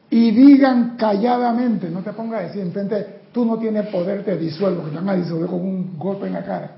y 0.09 0.31
digan 0.31 0.95
calladamente, 0.97 1.89
no 1.89 2.01
te 2.01 2.11
pongas 2.13 2.41
a 2.41 2.43
decir 2.47 2.61
enfrente, 2.61 3.21
tú 3.31 3.45
no 3.45 3.57
tienes 3.57 3.87
poder, 3.87 4.25
te 4.25 4.37
disuelvo, 4.37 4.83
que 4.83 4.89
te 4.89 4.95
van 4.97 5.09
a 5.09 5.15
disolver 5.15 5.49
con 5.49 5.61
un 5.61 5.97
golpe 5.97 6.27
en 6.27 6.33
la 6.33 6.43
cara. 6.43 6.77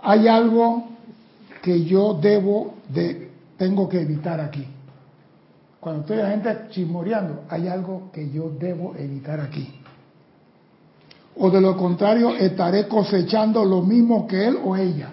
Hay 0.00 0.28
algo 0.28 0.88
que 1.62 1.84
yo 1.84 2.14
debo 2.14 2.74
de, 2.88 3.30
tengo 3.56 3.88
que 3.88 4.00
evitar 4.00 4.40
aquí. 4.40 4.66
Cuando 5.80 6.02
estoy 6.02 6.16
la 6.18 6.30
gente 6.30 6.56
chismoreando, 6.70 7.44
hay 7.48 7.68
algo 7.68 8.10
que 8.12 8.30
yo 8.30 8.50
debo 8.50 8.94
evitar 8.96 9.40
aquí. 9.40 9.74
O 11.36 11.50
de 11.50 11.60
lo 11.60 11.76
contrario, 11.76 12.34
estaré 12.36 12.88
cosechando 12.88 13.64
lo 13.64 13.82
mismo 13.82 14.26
que 14.26 14.48
él 14.48 14.58
o 14.62 14.76
ella. 14.76 15.12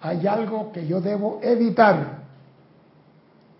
Hay 0.00 0.26
algo 0.26 0.72
que 0.72 0.86
yo 0.86 1.00
debo 1.00 1.40
evitar. 1.42 2.15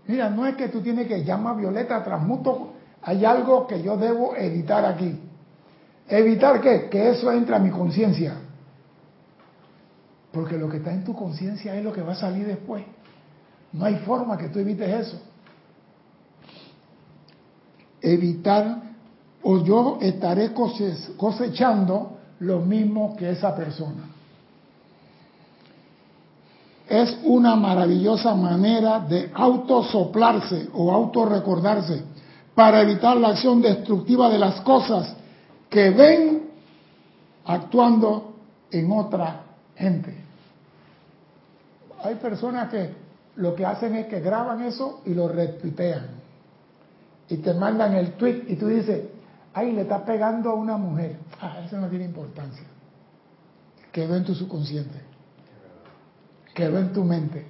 Mira, 0.09 0.31
no 0.31 0.47
es 0.47 0.55
que 0.57 0.69
tú 0.69 0.81
tienes 0.81 1.07
que 1.09 1.25
llamar 1.25 1.55
a 1.55 1.59
Violeta, 1.59 2.03
transmuto. 2.05 2.73
Hay 3.03 3.25
algo 3.25 3.67
que 3.67 3.83
yo 3.83 3.97
debo 3.97 4.35
evitar 4.37 4.85
aquí. 4.85 5.19
¿Evitar 6.09 6.61
qué? 6.61 6.89
Que 6.89 7.11
eso 7.11 7.33
entre 7.33 7.57
a 7.57 7.59
mi 7.59 7.71
conciencia. 7.71 8.35
Porque 10.33 10.57
lo 10.57 10.69
que 10.69 10.77
está 10.79 10.93
en 10.93 11.03
tu 11.05 11.15
conciencia 11.15 11.75
es 11.77 11.83
lo 11.85 11.93
que 11.93 12.03
va 12.03 12.13
a 12.13 12.17
salir 12.17 12.47
después. 12.47 12.85
No 13.73 13.85
hay 13.85 13.97
forma 13.97 14.37
que 14.39 14.49
tú 14.49 14.59
evites 14.61 14.89
eso. 15.09 15.21
Evitar, 18.01 18.83
o 19.43 19.65
yo 19.65 19.99
estaré 20.01 20.53
cose- 20.53 21.15
cosechando 21.17 22.19
lo 22.41 22.61
mismo 22.61 23.17
que 23.17 23.31
esa 23.31 23.55
persona. 23.57 24.05
Es 26.89 27.19
una 27.25 27.57
maravillosa 27.57 28.35
manera 28.35 29.01
de 29.01 29.31
autosoplarse 29.35 30.69
o 30.73 30.93
autorrecordarse 30.93 32.03
para 32.55 32.81
evitar 32.83 33.17
la 33.17 33.29
acción 33.29 33.61
destructiva 33.61 34.31
de 34.31 34.39
las 34.39 34.61
cosas 34.61 35.15
que 35.69 35.91
ven 35.91 36.51
actuando 37.45 38.35
en 38.71 38.91
otra 38.93 39.43
gente. 39.75 40.15
Hay 42.03 42.15
personas 42.17 42.71
que 42.71 42.91
lo 43.37 43.55
que 43.55 43.67
hacen 43.67 43.97
es 43.97 44.07
que 44.07 44.21
graban 44.21 44.63
eso 44.63 45.01
y 45.05 45.15
lo 45.15 45.29
retuitean. 45.29 46.07
Y 47.29 47.39
te 47.39 47.53
mandan 47.55 47.95
el 47.95 48.13
tweet 48.13 48.45
y 48.49 48.57
tú 48.57 48.69
dices, 48.69 49.09
ay, 49.53 49.73
le 49.73 49.83
está 49.83 50.05
pegando 50.05 50.51
a 50.51 50.55
una 50.55 50.77
mujer. 50.77 51.19
Ah, 51.41 51.61
eso 51.67 51.77
no 51.79 51.89
tiene 51.89 52.05
importancia. 52.05 52.65
Quedó 53.91 54.15
en 54.15 54.25
tu 54.25 54.35
subconsciente. 54.35 55.16
Quedó 56.57 56.79
en 56.79 56.91
tu 56.95 57.05
mente. 57.05 57.47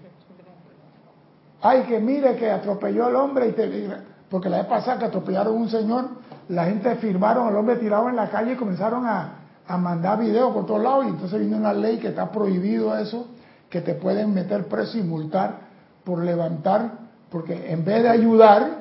Ay, 1.62 1.84
que 1.84 2.00
mire 2.00 2.34
que 2.34 2.50
atropelló 2.50 3.07
al 3.07 3.14
hombre 3.14 3.48
y 3.48 3.52
te... 3.52 3.88
Porque 4.28 4.48
la 4.48 4.59
vez 4.59 4.66
pasada 4.66 4.98
que 4.98 5.04
atropellaron 5.04 5.54
a 5.54 5.61
un 5.61 5.68
señor, 5.68 6.09
la 6.48 6.64
gente 6.64 6.96
firmaron 6.96 7.46
al 7.46 7.54
hombre 7.54 7.76
tirado 7.76 8.09
en 8.09 8.16
la 8.16 8.28
calle 8.28 8.54
y 8.54 8.57
comenzaron 8.57 9.07
a, 9.07 9.34
a 9.68 9.76
mandar 9.78 10.18
videos 10.18 10.52
por 10.52 10.66
todos 10.66 10.82
lados 10.82 11.04
y 11.07 11.11
entonces 11.11 11.38
vino 11.38 11.57
una 11.57 11.72
ley 11.72 11.98
que 11.98 12.09
está 12.09 12.32
prohibido 12.32 12.98
eso, 12.98 13.28
que 13.70 13.80
te 13.80 13.94
pueden 13.94 14.34
meter 14.34 14.66
preso 14.66 14.98
y 14.98 15.02
multar 15.04 15.61
por 16.02 16.24
levantar, 16.24 16.90
porque 17.30 17.70
en 17.72 17.84
vez 17.84 18.02
de 18.02 18.09
ayudar, 18.09 18.78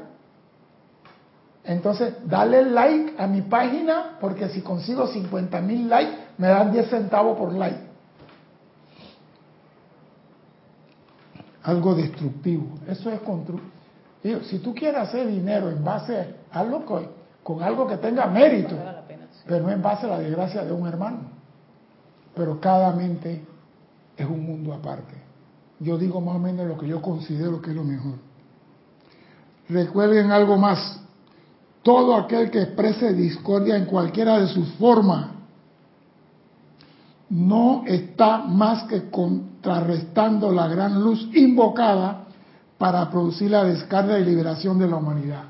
entonces 1.64 2.16
dale 2.26 2.64
like 2.64 3.14
a 3.20 3.28
mi 3.28 3.42
página, 3.42 4.18
porque 4.20 4.50
si 4.50 4.62
consigo 4.62 5.06
50 5.06 5.62
mil 5.62 5.88
likes, 5.88 6.18
me 6.40 6.48
dan 6.48 6.72
10 6.72 6.90
centavos 6.90 7.38
por 7.38 7.54
like. 7.54 7.80
Algo 11.66 11.96
destructivo. 11.96 12.80
Eso 12.88 13.10
es 13.10 13.20
constructivo. 13.22 14.42
Si 14.44 14.60
tú 14.60 14.74
quieres 14.74 15.02
hacer 15.02 15.28
dinero 15.28 15.70
en 15.70 15.84
base 15.84 16.36
a 16.52 16.60
algo 16.60 16.86
con, 16.86 17.08
con 17.44 17.62
algo 17.62 17.88
que 17.88 17.98
tenga 17.98 18.28
mérito, 18.28 18.76
pero 19.48 19.66
no 19.66 19.72
en 19.72 19.82
base 19.82 20.06
a 20.06 20.10
la 20.10 20.20
desgracia 20.20 20.64
de 20.64 20.72
un 20.72 20.88
hermano. 20.88 21.20
Pero 22.36 22.60
cada 22.60 22.92
mente 22.92 23.44
es 24.18 24.26
un 24.26 24.46
mundo 24.46 24.74
aparte. 24.74 25.16
Yo 25.80 25.98
digo 25.98 26.22
más 26.22 26.36
o 26.36 26.40
menos 26.40 26.68
lo 26.68 26.78
que 26.78 26.88
yo 26.88 27.02
considero 27.02 27.62
que 27.62 27.72
es 27.72 27.76
lo 27.76 27.84
mejor. 27.84 28.16
Recuerden 29.70 30.32
algo 30.32 30.58
más. 30.58 31.02
Todo 31.82 32.16
aquel 32.16 32.50
que 32.50 32.62
exprese 32.62 33.14
discordia 33.14 33.76
en 33.76 33.86
cualquiera 33.86 34.40
de 34.40 34.48
sus 34.48 34.72
formas 34.74 35.35
no 37.36 37.84
está 37.86 38.38
más 38.38 38.84
que 38.84 39.10
contrarrestando 39.10 40.54
la 40.54 40.70
gran 40.70 41.02
luz 41.02 41.30
invocada 41.34 42.28
para 42.78 43.10
producir 43.10 43.52
la 43.52 43.66
descarga 43.66 44.18
y 44.18 44.24
liberación 44.24 44.80
de 44.80 44.88
la 44.88 44.96
humanidad. 44.96 45.44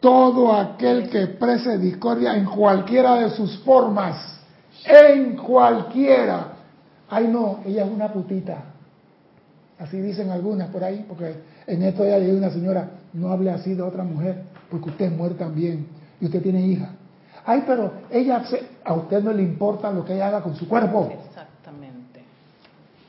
Todo 0.00 0.54
aquel 0.54 1.10
que 1.10 1.24
exprese 1.24 1.76
discordia 1.76 2.34
en 2.36 2.46
cualquiera 2.46 3.16
de 3.16 3.30
sus 3.30 3.58
formas, 3.58 4.40
en 4.84 5.36
cualquiera. 5.36 6.54
Ay 7.10 7.28
no, 7.28 7.60
ella 7.66 7.84
es 7.84 7.90
una 7.90 8.10
putita. 8.10 8.64
Así 9.78 10.00
dicen 10.00 10.30
algunas 10.30 10.70
por 10.70 10.84
ahí, 10.84 11.04
porque 11.06 11.34
en 11.66 11.82
esto 11.82 12.02
ya 12.06 12.16
le 12.16 12.34
una 12.34 12.50
señora, 12.50 12.92
no 13.12 13.30
hable 13.30 13.50
así 13.50 13.74
de 13.74 13.82
otra 13.82 14.04
mujer, 14.04 14.42
porque 14.70 14.88
usted 14.88 15.12
es 15.12 15.38
también 15.38 15.86
y 16.18 16.24
usted 16.24 16.42
tiene 16.42 16.66
hija. 16.66 16.92
Ay, 17.46 17.62
pero 17.64 17.92
ella, 18.10 18.42
a 18.84 18.94
usted 18.94 19.22
no 19.22 19.32
le 19.32 19.44
importa 19.44 19.92
lo 19.92 20.04
que 20.04 20.14
ella 20.14 20.26
haga 20.26 20.42
con 20.42 20.56
su 20.56 20.68
cuerpo. 20.68 21.08
Exactamente. 21.28 22.24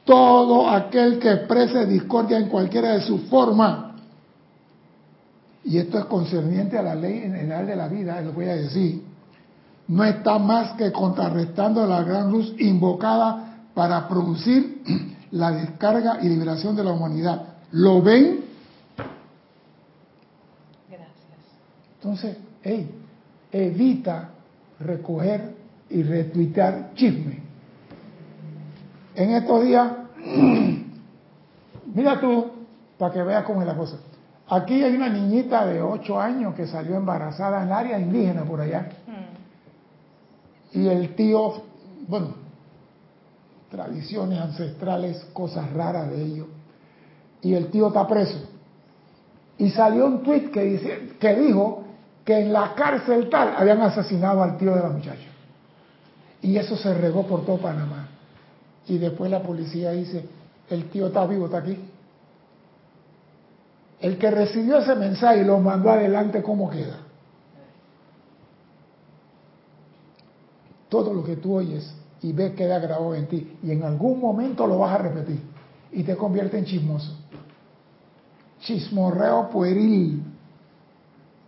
Todo 0.06 0.70
aquel 0.70 1.18
que 1.18 1.32
exprese 1.32 1.88
discordia 1.88 2.38
en 2.38 2.48
cualquiera 2.48 2.94
de 2.94 3.02
sus 3.02 3.22
formas, 3.24 3.96
y 5.64 5.80
esto 5.80 5.98
es 5.98 6.06
concerniente 6.06 6.78
a 6.78 6.84
la 6.84 6.94
ley 6.94 7.20
general 7.20 7.66
de 7.66 7.76
la 7.76 7.88
vida, 7.88 8.22
lo 8.22 8.32
voy 8.32 8.46
a 8.46 8.56
decir, 8.56 9.04
no 9.88 10.04
está 10.04 10.38
más 10.38 10.74
que 10.74 10.92
contrarrestando 10.92 11.88
la 11.88 12.04
gran 12.04 12.32
luz 12.32 12.54
invocada 12.60 13.64
para 13.74 14.08
producir 14.08 14.84
la 15.32 15.52
descarga 15.52 16.20
y 16.22 16.30
liberación 16.30 16.76
de 16.76 16.84
la 16.84 16.92
humanidad. 16.92 17.42
¿Lo 17.72 18.04
ven? 18.04 18.42
Gracias. 20.88 21.10
Entonces, 21.96 22.38
hey, 22.62 22.88
evita 23.52 24.30
recoger 24.80 25.56
y 25.89 26.04
retuitear 26.04 26.91
chisme. 26.93 27.39
En 29.16 29.32
estos 29.32 29.64
días 29.64 29.91
Mira 31.93 32.20
tú, 32.20 32.45
para 32.98 33.14
que 33.14 33.24
veas 33.24 33.43
cómo 33.43 33.62
es 33.62 33.68
la 33.68 33.76
cosa. 33.76 33.98
Aquí 34.50 34.84
hay 34.84 34.95
una 34.95 35.10
niñita 35.10 35.66
de 35.66 35.82
8 35.82 36.20
años 36.20 36.54
que 36.54 36.68
salió 36.68 36.95
embarazada 36.95 37.62
en 37.62 37.68
el 37.70 37.74
área 37.74 38.00
indígena 38.00 38.43
por 38.43 38.62
allá. 38.62 38.89
Mm. 39.08 40.80
Y 40.80 40.88
el 40.88 41.16
tío, 41.16 41.64
bueno, 42.08 42.36
tradiciones 43.72 44.39
ancestrales, 44.39 45.26
cosas 45.34 45.74
raras 45.74 46.12
de 46.12 46.24
ellos. 46.24 46.48
Y 47.41 47.56
el 47.56 47.72
tío 47.72 47.88
está 47.88 48.08
preso. 48.08 48.48
Y 49.58 49.72
salió 49.72 50.06
un 50.06 50.22
tuit 50.24 50.52
que, 50.52 50.62
dice, 50.62 51.10
que 51.20 51.36
dijo 51.36 51.84
que 52.28 52.38
en 52.38 52.51
la 52.51 52.75
cárcel 52.75 53.30
tal 53.30 53.55
habían 53.55 53.80
asesinado 53.80 54.43
al 54.43 54.57
tío 54.57 54.75
de 54.75 54.82
la 54.82 54.89
muchacha. 54.89 55.30
Y 56.41 56.57
eso 56.57 56.75
se 56.75 56.93
regó 56.93 57.25
por 57.25 57.45
todo 57.45 57.57
Panamá. 57.57 58.09
Y 58.86 58.97
después 58.97 59.32
la 59.32 59.41
policía 59.41 59.91
dice, 59.91 60.28
el 60.69 60.89
tío 60.89 61.07
está 61.07 61.25
vivo, 61.25 61.45
está 61.45 61.59
aquí. 61.59 61.80
El 64.01 64.17
que 64.17 64.30
recibió 64.30 64.80
ese 64.80 64.93
mensaje 64.95 65.39
y 65.39 65.45
lo 65.45 65.57
mandó 65.59 65.89
adelante, 65.89 66.43
¿cómo 66.43 66.69
queda? 66.69 66.97
Todo 70.89 71.13
lo 71.13 71.23
que 71.23 71.38
tú 71.38 71.55
oyes 71.55 71.95
y 72.21 72.34
ves 72.34 72.55
queda 72.55 72.80
grabado 72.80 73.15
en 73.15 73.28
ti. 73.28 73.57
Y 73.63 73.71
en 73.71 73.84
algún 73.84 74.19
momento 74.19 74.67
lo 74.67 74.80
vas 74.80 74.95
a 74.95 74.97
repetir. 74.97 75.39
Y 75.93 76.03
te 76.03 76.17
convierte 76.17 76.57
en 76.57 76.65
chismoso. 76.65 77.15
Chismorreo 78.59 79.49
pueril. 79.49 80.21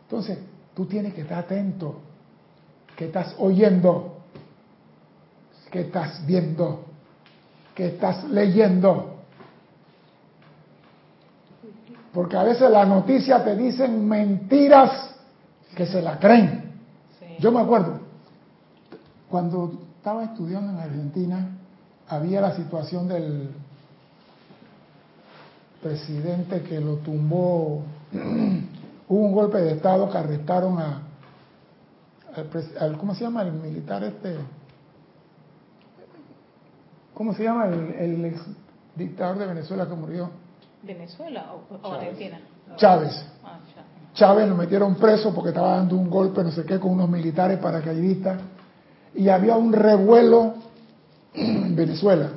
Entonces, 0.03 0.39
tú 0.79 0.85
tienes 0.85 1.13
que 1.13 1.23
estar 1.23 1.39
atento. 1.39 1.99
que 2.95 3.07
estás 3.07 3.35
oyendo? 3.37 4.15
que 5.69 5.81
estás 5.81 6.25
viendo? 6.25 6.85
que 7.75 7.87
estás 7.87 8.23
leyendo? 8.29 9.17
Porque 12.13 12.37
a 12.37 12.43
veces 12.43 12.71
las 12.71 12.87
noticias 12.87 13.43
te 13.43 13.57
dicen 13.57 14.07
mentiras 14.07 15.15
que 15.75 15.85
se 15.85 16.01
la 16.01 16.17
creen. 16.17 16.71
Sí. 17.19 17.25
Yo 17.39 17.51
me 17.51 17.59
acuerdo, 17.59 17.99
cuando 19.29 19.81
estaba 19.97 20.23
estudiando 20.23 20.71
en 20.71 20.79
Argentina, 20.79 21.57
había 22.07 22.39
la 22.39 22.55
situación 22.55 23.05
del 23.09 23.49
presidente 25.83 26.61
que 26.61 26.79
lo 26.79 26.95
tumbó, 26.99 27.83
hubo 29.09 29.25
un 29.25 29.33
golpe 29.33 29.57
de 29.57 29.71
Estado 29.73 30.09
que 30.09 30.17
arrestaron 30.17 30.79
a, 30.79 31.01
al, 32.35 32.49
pres- 32.49 32.77
al- 32.79 32.97
¿cómo 32.97 33.13
se 33.15 33.23
llama? 33.25 33.41
El 33.43 33.53
militar 33.53 34.03
este, 34.03 34.37
¿cómo 37.13 37.33
se 37.33 37.43
llama? 37.43 37.67
El, 37.67 37.91
el 37.93 38.25
ex 38.25 38.41
dictador 38.95 39.37
de 39.37 39.45
Venezuela 39.47 39.87
que 39.87 39.93
murió, 39.95 40.29
¿Venezuela 40.83 41.53
o, 41.53 41.87
o 41.87 41.93
Argentina? 41.93 42.39
Chávez. 42.77 43.25
Ah, 43.43 43.59
ya. 43.75 43.83
Chávez 44.13 44.47
lo 44.47 44.55
metieron 44.55 44.95
preso 44.95 45.33
porque 45.33 45.49
estaba 45.49 45.75
dando 45.77 45.95
un 45.97 46.09
golpe, 46.09 46.43
no 46.43 46.51
sé 46.51 46.63
qué, 46.65 46.79
con 46.79 46.91
unos 46.91 47.09
militares 47.09 47.59
paracaidistas. 47.59 48.39
Y 49.15 49.27
había 49.27 49.55
un 49.57 49.73
revuelo 49.73 50.53
en 51.33 51.75
Venezuela. 51.75 52.29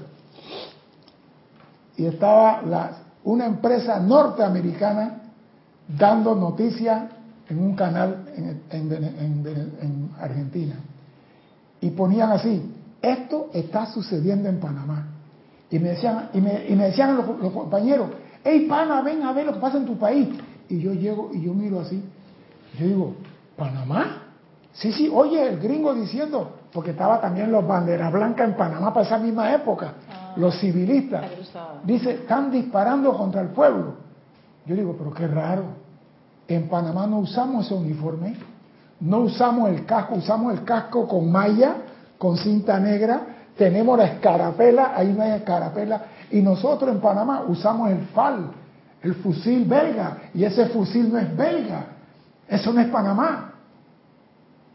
Y 1.96 2.06
estaba 2.06 2.62
la- 2.62 2.96
una 3.24 3.46
empresa 3.46 4.00
norteamericana 4.00 5.21
dando 5.88 6.34
noticias 6.34 7.04
en 7.48 7.58
un 7.58 7.74
canal 7.74 8.24
en, 8.36 8.62
en 8.70 9.46
en 9.80 10.10
Argentina. 10.20 10.76
Y 11.80 11.90
ponían 11.90 12.30
así, 12.30 12.62
esto 13.00 13.50
está 13.52 13.86
sucediendo 13.86 14.48
en 14.48 14.60
Panamá. 14.60 15.08
Y 15.70 15.78
me 15.78 15.90
decían, 15.90 16.28
y 16.32 16.40
me, 16.40 16.66
y 16.68 16.76
me 16.76 16.84
decían 16.84 17.16
los, 17.16 17.26
los 17.40 17.52
compañeros, 17.52 18.08
hey 18.44 18.66
pana, 18.68 19.02
ven 19.02 19.22
a 19.22 19.32
ver 19.32 19.46
lo 19.46 19.54
que 19.54 19.60
pasa 19.60 19.78
en 19.78 19.86
tu 19.86 19.96
país. 19.98 20.28
Y 20.68 20.78
yo 20.80 20.92
llego 20.92 21.30
y 21.32 21.42
yo 21.42 21.52
miro 21.52 21.80
así, 21.80 22.02
yo 22.78 22.86
digo, 22.86 23.14
¿Panamá? 23.56 24.18
Sí, 24.72 24.92
sí, 24.92 25.10
oye, 25.12 25.46
el 25.46 25.58
gringo 25.60 25.92
diciendo, 25.94 26.56
porque 26.72 26.92
estaba 26.92 27.20
también 27.20 27.52
los 27.52 27.66
banderas 27.66 28.10
blancas 28.10 28.48
en 28.48 28.56
Panamá 28.56 28.94
para 28.94 29.04
esa 29.04 29.18
misma 29.18 29.52
época, 29.52 29.94
Ah. 30.10 30.32
los 30.36 30.58
civilistas. 30.58 31.24
Dice, 31.84 32.12
están 32.12 32.50
disparando 32.50 33.12
contra 33.16 33.42
el 33.42 33.48
pueblo. 33.48 33.94
Yo 34.66 34.76
digo, 34.76 34.94
pero 34.96 35.12
qué 35.12 35.26
raro. 35.26 35.64
En 36.48 36.68
Panamá 36.68 37.06
no 37.06 37.18
usamos 37.20 37.66
ese 37.66 37.74
uniforme, 37.74 38.36
no 39.00 39.18
usamos 39.18 39.70
el 39.70 39.84
casco, 39.86 40.16
usamos 40.16 40.52
el 40.52 40.64
casco 40.64 41.08
con 41.08 41.30
malla, 41.30 41.76
con 42.18 42.36
cinta 42.36 42.78
negra, 42.78 43.20
tenemos 43.56 43.98
la 43.98 44.04
escarapela, 44.04 44.92
ahí 44.94 45.12
no 45.12 45.22
hay 45.22 45.32
escarapela, 45.32 46.02
y 46.30 46.40
nosotros 46.40 46.90
en 46.90 47.00
Panamá 47.00 47.44
usamos 47.46 47.90
el 47.90 48.06
FAL, 48.08 48.50
el 49.02 49.14
fusil 49.16 49.64
belga, 49.64 50.18
y 50.34 50.44
ese 50.44 50.66
fusil 50.66 51.12
no 51.12 51.18
es 51.18 51.36
belga, 51.36 51.86
eso 52.48 52.72
no 52.72 52.80
es 52.80 52.88
Panamá. 52.88 53.52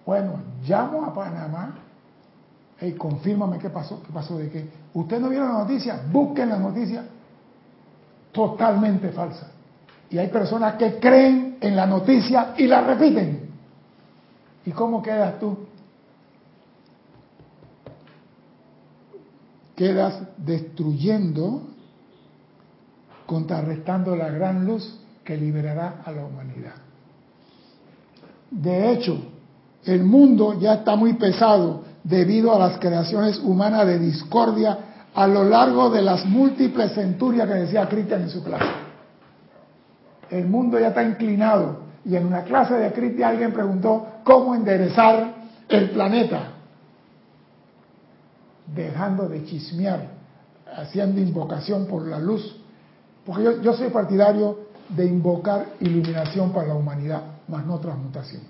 Bueno, 0.05 0.33
llamo 0.67 1.05
a 1.05 1.13
Panamá, 1.13 1.75
hey, 2.79 2.95
confírmame 2.97 3.59
qué 3.59 3.69
pasó, 3.69 4.01
qué 4.03 4.11
pasó 4.11 4.37
de 4.37 4.49
qué. 4.49 4.69
¿Usted 4.93 5.19
no 5.19 5.29
vieron 5.29 5.49
la 5.49 5.59
noticia? 5.59 6.01
Busquen 6.11 6.49
la 6.49 6.57
noticia, 6.57 7.03
totalmente 8.31 9.09
falsa. 9.09 9.47
Y 10.09 10.17
hay 10.17 10.27
personas 10.27 10.75
que 10.75 10.99
creen 10.99 11.57
en 11.59 11.75
la 11.75 11.85
noticia 11.85 12.53
y 12.57 12.67
la 12.67 12.81
repiten. 12.81 13.49
¿Y 14.65 14.71
cómo 14.71 15.01
quedas 15.01 15.39
tú? 15.39 15.57
Quedas 19.75 20.21
destruyendo, 20.37 21.61
contrarrestando 23.25 24.15
la 24.15 24.29
gran 24.29 24.65
luz 24.65 24.99
que 25.23 25.37
liberará 25.37 26.01
a 26.05 26.11
la 26.11 26.25
humanidad. 26.25 26.75
De 28.49 28.91
hecho, 28.91 29.19
el 29.83 30.03
mundo 30.03 30.59
ya 30.59 30.75
está 30.75 30.95
muy 30.95 31.13
pesado 31.13 31.83
debido 32.03 32.55
a 32.55 32.59
las 32.59 32.79
creaciones 32.79 33.39
humanas 33.39 33.85
de 33.85 33.99
discordia 33.99 34.79
a 35.13 35.27
lo 35.27 35.43
largo 35.43 35.89
de 35.89 36.01
las 36.01 36.25
múltiples 36.25 36.93
centurias 36.93 37.47
que 37.47 37.55
decía 37.55 37.89
Cristian 37.89 38.21
en 38.21 38.29
su 38.29 38.43
clase. 38.43 38.86
El 40.29 40.47
mundo 40.47 40.79
ya 40.79 40.89
está 40.89 41.03
inclinado. 41.03 41.87
Y 42.05 42.15
en 42.15 42.25
una 42.25 42.43
clase 42.43 42.75
de 42.75 42.91
Cristian 42.93 43.31
alguien 43.31 43.51
preguntó 43.51 44.07
cómo 44.23 44.55
enderezar 44.55 45.33
el 45.67 45.89
planeta, 45.89 46.53
dejando 48.73 49.27
de 49.27 49.43
chismear, 49.45 50.07
haciendo 50.77 51.19
invocación 51.19 51.85
por 51.85 52.07
la 52.07 52.19
luz, 52.19 52.55
porque 53.25 53.43
yo, 53.43 53.61
yo 53.61 53.73
soy 53.73 53.89
partidario 53.89 54.67
de 54.89 55.05
invocar 55.05 55.65
iluminación 55.81 56.51
para 56.53 56.67
la 56.67 56.75
humanidad, 56.75 57.23
más 57.47 57.65
no 57.65 57.77
transmutación. 57.79 58.43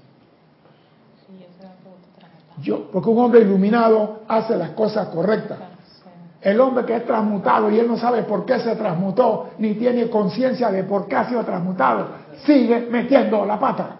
Yo, 2.61 2.89
porque 2.91 3.09
un 3.09 3.19
hombre 3.19 3.41
iluminado 3.41 4.21
hace 4.27 4.55
las 4.55 4.71
cosas 4.71 5.09
correctas. 5.09 5.59
El 6.41 6.59
hombre 6.59 6.85
que 6.85 6.95
es 6.95 7.05
transmutado 7.05 7.69
y 7.71 7.79
él 7.79 7.87
no 7.87 7.97
sabe 7.97 8.23
por 8.23 8.45
qué 8.45 8.59
se 8.59 8.75
transmutó, 8.75 9.49
ni 9.57 9.73
tiene 9.73 10.09
conciencia 10.09 10.69
de 10.69 10.83
por 10.83 11.07
qué 11.07 11.15
ha 11.15 11.27
sido 11.27 11.43
transmutado, 11.43 12.09
sigue 12.45 12.87
metiendo 12.91 13.45
la 13.45 13.59
pata. 13.59 13.97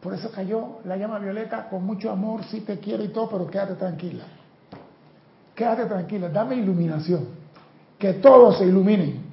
Por 0.00 0.14
eso 0.14 0.30
cayó 0.30 0.78
la 0.84 0.96
llama 0.96 1.18
violeta 1.18 1.68
con 1.68 1.84
mucho 1.84 2.10
amor, 2.10 2.44
sí 2.44 2.60
te 2.60 2.78
quiero 2.78 3.02
y 3.04 3.08
todo, 3.08 3.28
pero 3.28 3.46
quédate 3.46 3.74
tranquila. 3.74 4.24
Quédate 5.54 5.86
tranquila, 5.86 6.28
dame 6.28 6.56
iluminación. 6.56 7.26
Que 7.98 8.14
todos 8.14 8.58
se 8.58 8.66
iluminen. 8.66 9.24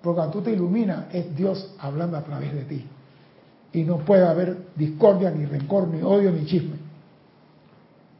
Porque 0.00 0.16
cuando 0.16 0.32
tú 0.32 0.42
te 0.42 0.52
iluminas, 0.52 1.06
es 1.12 1.34
Dios 1.34 1.74
hablando 1.80 2.16
a 2.16 2.22
través 2.22 2.54
de 2.54 2.64
ti. 2.64 2.86
Y 3.72 3.82
no 3.82 3.98
puede 3.98 4.26
haber 4.26 4.56
discordia, 4.76 5.30
ni 5.30 5.44
rencor, 5.44 5.88
ni 5.88 6.02
odio, 6.02 6.30
ni 6.30 6.46
chisme. 6.46 6.76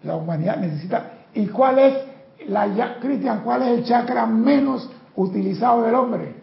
La 0.02 0.16
humanidad 0.16 0.56
necesita. 0.56 1.17
¿Y 1.38 1.46
cuál 1.46 1.78
es, 1.78 1.94
la, 2.48 2.66
ya- 2.74 2.98
Cristian, 2.98 3.42
cuál 3.44 3.62
es 3.62 3.68
el 3.78 3.84
chakra 3.84 4.26
menos 4.26 4.90
utilizado 5.14 5.82
del 5.82 5.94
hombre? 5.94 6.34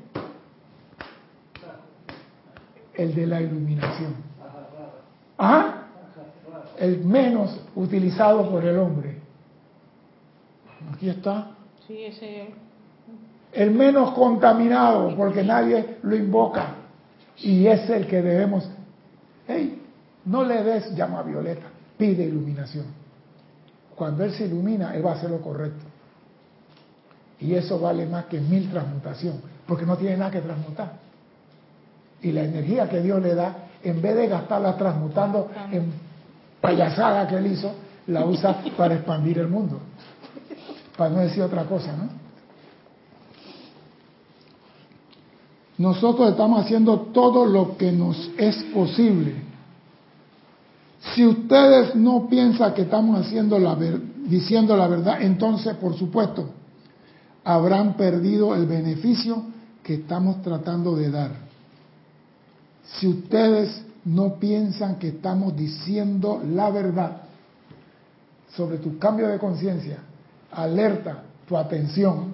El 2.94 3.14
de 3.14 3.28
la 3.28 3.42
iluminación. 3.42 4.16
Ajá. 5.38 5.82
El 6.80 7.04
menos 7.04 7.60
utilizado 7.76 8.50
por 8.50 8.64
el 8.64 8.78
hombre. 8.78 9.18
Aquí 10.94 11.10
está. 11.10 11.52
Sí, 11.88 12.06
ese. 12.06 12.54
El 13.52 13.72
menos 13.72 14.12
contaminado, 14.12 15.14
porque 15.18 15.44
nadie 15.44 15.98
lo 16.04 16.16
invoca. 16.16 16.68
Y 17.38 17.68
es 17.68 17.90
el 17.90 18.08
que 18.08 18.22
debemos. 18.22 18.70
Hey, 19.46 19.82
no 20.24 20.44
le 20.46 20.64
des 20.64 20.96
llama 20.96 21.22
violeta, 21.22 21.66
pide 21.98 22.24
iluminación. 22.24 22.86
Cuando 23.96 24.24
Él 24.24 24.34
se 24.34 24.46
ilumina, 24.46 24.96
Él 24.96 25.06
va 25.06 25.12
a 25.12 25.16
hacer 25.16 25.30
lo 25.30 25.42
correcto. 25.42 25.84
Y 27.40 27.54
eso 27.54 27.80
vale 27.80 28.06
más 28.06 28.26
que 28.26 28.40
mil 28.40 28.70
transmutación, 28.70 29.42
porque 29.68 29.86
no 29.86 29.98
tiene 29.98 30.18
nada 30.18 30.32
que 30.32 30.42
transmutar. 30.42 30.94
Y 32.22 32.32
la 32.32 32.44
energía 32.44 32.90
que 32.90 33.02
Dios 33.02 33.22
le 33.22 33.36
da, 33.36 33.68
en 33.84 34.02
vez 34.02 34.16
de 34.16 34.28
gastarla 34.28 34.78
transmutando 34.78 35.50
en 35.72 35.92
payasada 36.62 37.28
que 37.28 37.36
Él 37.36 37.48
hizo, 37.48 37.74
la 38.08 38.26
usa 38.26 38.62
para 38.78 38.96
expandir 38.96 39.40
el 39.40 39.48
mundo. 39.48 39.80
Para 40.98 41.10
no 41.10 41.20
decir 41.20 41.44
otra 41.44 41.66
cosa, 41.66 41.96
¿no? 41.96 42.26
nosotros 45.78 46.30
estamos 46.30 46.64
haciendo 46.64 47.00
todo 47.12 47.46
lo 47.46 47.78
que 47.78 47.92
nos 47.92 48.30
es 48.38 48.56
posible. 48.74 49.36
Si 51.14 51.26
ustedes 51.26 51.96
no 51.96 52.28
piensan 52.28 52.74
que 52.74 52.84
estamos 52.84 53.20
haciendo 53.20 53.60
la 53.60 53.76
ver- 53.76 54.02
diciendo 54.28 54.76
la 54.76 54.88
verdad, 54.88 55.22
entonces, 55.22 55.76
por 55.76 55.96
supuesto, 55.96 56.50
habrán 57.44 57.94
perdido 57.96 58.56
el 58.56 58.66
beneficio 58.66 59.44
que 59.84 59.96
estamos 59.96 60.42
tratando 60.42 60.96
de 60.96 61.12
dar. 61.12 61.32
Si 62.98 63.08
ustedes 63.08 63.84
no 64.06 64.36
piensan 64.36 64.96
que 64.98 65.10
estamos 65.10 65.56
diciendo 65.56 66.42
la 66.48 66.70
verdad 66.72 67.22
sobre 68.56 68.78
tu 68.78 68.98
cambio 68.98 69.28
de 69.28 69.38
conciencia, 69.38 70.00
alerta 70.52 71.24
tu 71.48 71.56
atención, 71.56 72.34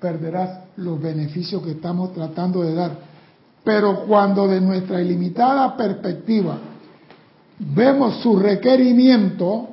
perderás 0.00 0.60
los 0.76 1.00
beneficios 1.00 1.62
que 1.62 1.72
estamos 1.72 2.12
tratando 2.12 2.62
de 2.62 2.74
dar. 2.74 2.90
Pero 3.62 4.04
cuando 4.06 4.48
de 4.48 4.60
nuestra 4.60 5.00
ilimitada 5.00 5.76
perspectiva 5.76 6.58
vemos 7.74 8.16
su 8.22 8.38
requerimiento, 8.38 9.68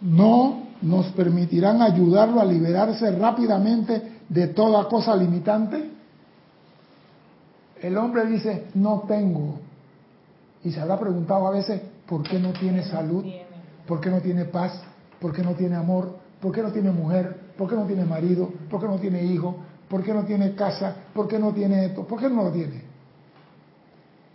no 0.00 0.62
nos 0.82 1.06
permitirán 1.12 1.80
ayudarlo 1.82 2.40
a 2.40 2.44
liberarse 2.44 3.10
rápidamente 3.12 4.20
de 4.28 4.48
toda 4.48 4.88
cosa 4.88 5.14
limitante. 5.16 5.90
El 7.80 7.96
hombre 7.96 8.26
dice, 8.26 8.66
no 8.74 9.04
tengo. 9.06 9.58
Y 10.64 10.70
se 10.70 10.80
habrá 10.80 10.98
preguntado 10.98 11.46
a 11.48 11.50
veces, 11.50 11.80
¿por 12.06 12.22
qué 12.22 12.38
no 12.38 12.52
tiene 12.52 12.84
salud? 12.84 13.24
¿Por 13.86 14.00
qué 14.00 14.10
no 14.10 14.20
tiene 14.20 14.44
paz? 14.44 14.80
¿Por 15.20 15.32
qué 15.32 15.42
no 15.42 15.54
tiene 15.54 15.76
amor? 15.76 16.16
¿Por 16.40 16.52
qué 16.52 16.62
no 16.62 16.72
tiene 16.72 16.90
mujer? 16.90 17.52
¿Por 17.56 17.68
qué 17.68 17.76
no 17.76 17.84
tiene 17.84 18.04
marido? 18.04 18.52
¿Por 18.70 18.80
qué 18.80 18.86
no 18.86 18.96
tiene 18.96 19.24
hijo? 19.24 19.56
¿Por 19.88 20.02
qué 20.02 20.14
no 20.14 20.24
tiene 20.24 20.54
casa? 20.54 20.96
¿Por 21.12 21.28
qué 21.28 21.38
no 21.38 21.52
tiene 21.52 21.86
esto? 21.86 22.06
¿Por 22.06 22.20
qué 22.20 22.28
no 22.28 22.44
lo 22.44 22.50
tiene? 22.50 22.91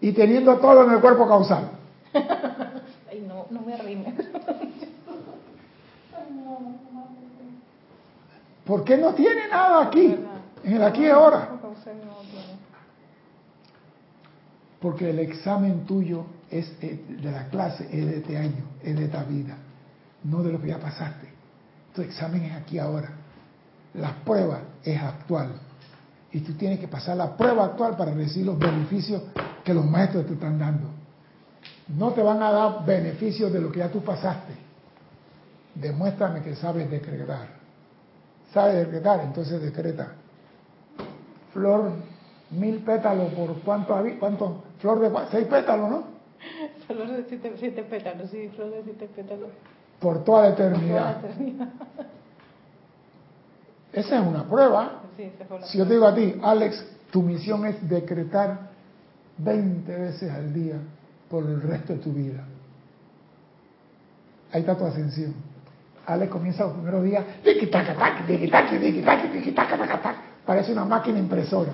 Y 0.02 0.12
teniendo 0.12 0.58
todo 0.58 0.84
en 0.86 0.91
el 0.91 1.02
cuerpo 1.02 1.28
causal. 1.28 1.72
Ay, 2.14 3.26
no, 3.28 3.48
no 3.50 3.62
me 3.62 3.74
arrimes. 3.74 4.14
¿Por 8.66 8.84
qué 8.84 8.98
no 8.98 9.14
tiene 9.14 9.48
nada 9.48 9.88
aquí? 9.88 10.18
En 10.64 10.74
el 10.74 10.84
aquí 10.84 11.04
y 11.04 11.10
ahora. 11.10 11.50
Porque 14.82 15.10
el 15.10 15.20
examen 15.20 15.86
tuyo 15.86 16.26
es 16.52 16.72
eh, 16.82 17.04
de 17.08 17.32
la 17.32 17.48
clase, 17.48 17.86
es 17.86 18.06
de 18.06 18.18
este 18.18 18.38
año, 18.38 18.66
es 18.84 18.95
de 18.95 19.06
esta 19.06 19.24
vida, 19.24 19.58
no 20.24 20.43
de 20.43 20.52
lo 20.52 20.62
que 20.62 20.68
ya 20.68 20.80
pasaste. 20.80 21.28
Tu 21.95 22.02
examen 22.02 22.43
es 22.43 22.54
aquí 22.54 22.78
ahora. 22.78 23.10
La 23.93 24.14
prueba 24.24 24.62
es 24.84 25.02
actual. 25.02 25.54
Y 26.32 26.41
tú 26.41 26.53
tienes 26.53 26.80
que 26.80 26.88
pasar 26.88 27.17
la 27.17 27.36
prueba 27.36 27.65
actual 27.65 27.95
para 27.95 28.13
recibir 28.13 28.47
los 28.47 28.59
beneficios 28.59 29.23
que 29.63 29.73
los 29.73 29.86
maestros 29.86 30.25
te 30.25 30.34
están 30.34 30.59
dando. 30.59 30.89
No 31.88 32.11
te 32.11 32.21
van 32.21 32.41
a 32.43 32.51
dar 32.51 32.86
beneficios 32.86 33.51
de 33.51 33.61
lo 33.61 33.71
que 33.71 33.80
ya 33.80 33.89
tú 33.89 34.01
pasaste. 34.01 34.53
Demuéstrame 35.75 36.41
que 36.41 36.55
sabes 36.55 36.89
decretar. 36.89 37.47
¿Sabes 38.53 38.86
decretar? 38.86 39.21
Entonces 39.21 39.61
decreta. 39.61 40.13
Flor, 41.53 41.91
mil 42.51 42.80
pétalos 42.80 43.34
por 43.34 43.53
cuánto 43.61 43.95
había, 43.95 44.19
cuánto, 44.19 44.63
flor 44.80 44.99
de 44.99 45.11
seis 45.32 45.47
pétalos, 45.47 45.89
¿no? 45.89 46.03
Flor 46.88 47.07
de 47.07 47.25
siete, 47.28 47.53
siete 47.57 47.84
pétalos, 47.84 48.30
sí, 48.30 48.49
flor 48.55 48.71
de 48.71 48.84
siete 48.84 49.09
pétalos. 49.15 49.49
Por 49.99 50.23
toda 50.23 50.49
la 50.49 50.55
Toda 50.55 50.69
la 50.69 50.75
eternidad. 51.19 51.21
Esa 54.00 54.20
es 54.20 54.28
una 54.28 54.43
prueba. 54.43 55.02
Sí, 55.16 55.24
esa 55.24 55.45
fue 55.45 55.60
la 55.60 55.66
Si 55.66 55.78
yo 55.78 55.86
te 55.88 55.93
digo 55.93 56.06
a 56.08 56.14
ti, 56.16 56.36
Alex, 56.43 56.86
tu 57.12 57.22
misión 57.24 57.66
es 57.66 57.88
decretar 57.89 58.70
20 59.38 59.95
veces 59.95 60.32
al 60.32 60.54
día 60.54 60.76
por 61.30 61.43
el 61.43 61.62
resto 61.62 61.93
de 61.93 62.00
tu 62.00 62.12
vida. 62.14 62.43
Ahí 64.52 64.62
está 64.62 64.78
tu 64.78 64.86
ascensión. 64.86 65.34
Alex 66.06 66.32
comienza 66.32 66.64
los 66.64 66.74
primeros 66.74 67.04
días, 67.04 67.24
parece 70.45 70.72
una 70.72 70.86
máquina 70.86 71.20
impresora. 71.20 71.74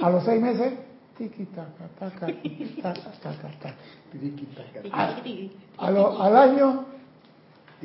A 0.00 0.08
los 0.10 0.24
seis 0.24 0.40
meses, 0.40 0.72
tiqui-taca-taca, 1.18 2.26
tiqui-taca-taca-tac. 2.26 3.74
A- 4.92 5.08
a 5.76 5.90
lo- 5.90 6.22
al 6.22 6.36
año, 6.36 6.84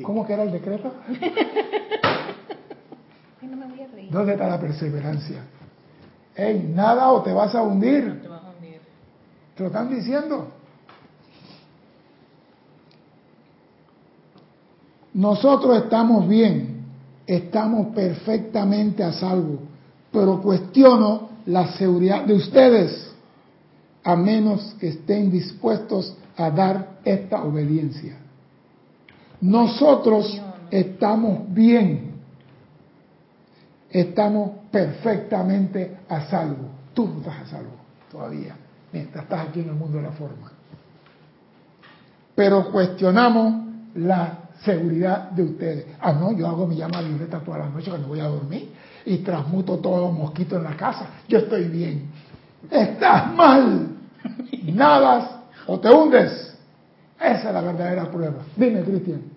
¿cómo 0.02 0.26
que 0.26 0.32
era 0.32 0.44
el 0.44 0.52
decreto? 0.52 0.94
Ay, 3.46 3.50
no 3.50 3.56
me 3.56 3.66
voy 3.66 3.80
a 3.80 3.86
reír. 3.88 4.10
¿Dónde 4.10 4.32
está 4.32 4.48
la 4.48 4.60
perseverancia? 4.60 5.44
Ey, 6.34 6.70
nada 6.74 7.10
o 7.12 7.22
te 7.22 7.32
vas 7.32 7.54
a 7.54 7.62
hundir. 7.62 8.20
Te 8.20 8.28
vas 8.28 8.42
a 8.42 8.50
hundir. 8.50 8.80
Te 9.54 9.62
lo 9.62 9.66
están 9.68 9.88
diciendo. 9.88 10.48
Nosotros 15.14 15.84
estamos 15.84 16.28
bien, 16.28 16.84
estamos 17.26 17.94
perfectamente 17.94 19.02
a 19.02 19.12
salvo, 19.12 19.60
pero 20.12 20.42
cuestiono 20.42 21.30
la 21.46 21.68
seguridad 21.68 22.24
de 22.24 22.34
ustedes, 22.34 23.14
a 24.04 24.14
menos 24.14 24.74
que 24.78 24.88
estén 24.88 25.30
dispuestos 25.30 26.14
a 26.36 26.50
dar 26.50 26.98
esta 27.04 27.42
obediencia. 27.44 28.18
Nosotros 29.40 30.38
estamos 30.70 31.52
bien, 31.54 32.15
estamos 33.90 34.50
perfectamente 34.70 35.98
a 36.08 36.22
salvo. 36.28 36.70
Tú 36.94 37.08
no 37.08 37.18
estás 37.18 37.42
a 37.42 37.46
salvo 37.46 37.72
todavía, 38.10 38.56
mientras 38.92 39.24
estás 39.24 39.48
aquí 39.48 39.60
en 39.60 39.68
el 39.68 39.74
mundo 39.74 39.98
de 39.98 40.04
la 40.04 40.12
forma. 40.12 40.52
Pero 42.34 42.70
cuestionamos 42.70 43.66
la 43.94 44.38
seguridad 44.62 45.30
de 45.30 45.42
ustedes. 45.42 45.86
Ah, 46.00 46.12
no, 46.12 46.32
yo 46.32 46.46
hago 46.46 46.66
mi 46.66 46.76
llama 46.76 47.00
violeta 47.00 47.40
toda 47.40 47.58
la 47.58 47.68
noche 47.68 47.90
cuando 47.90 48.08
voy 48.08 48.20
a 48.20 48.28
dormir 48.28 48.72
y 49.04 49.18
transmuto 49.18 49.78
todos 49.78 50.00
los 50.00 50.12
mosquitos 50.12 50.58
en 50.58 50.64
la 50.64 50.76
casa. 50.76 51.06
Yo 51.28 51.38
estoy 51.38 51.64
bien. 51.68 52.10
Estás 52.70 53.32
mal. 53.34 53.88
Nadas 54.64 55.30
o 55.66 55.78
te 55.78 55.88
hundes. 55.88 56.58
Esa 57.18 57.48
es 57.48 57.54
la 57.54 57.60
verdadera 57.60 58.10
prueba. 58.10 58.42
Dime, 58.56 58.82
Cristian. 58.82 59.35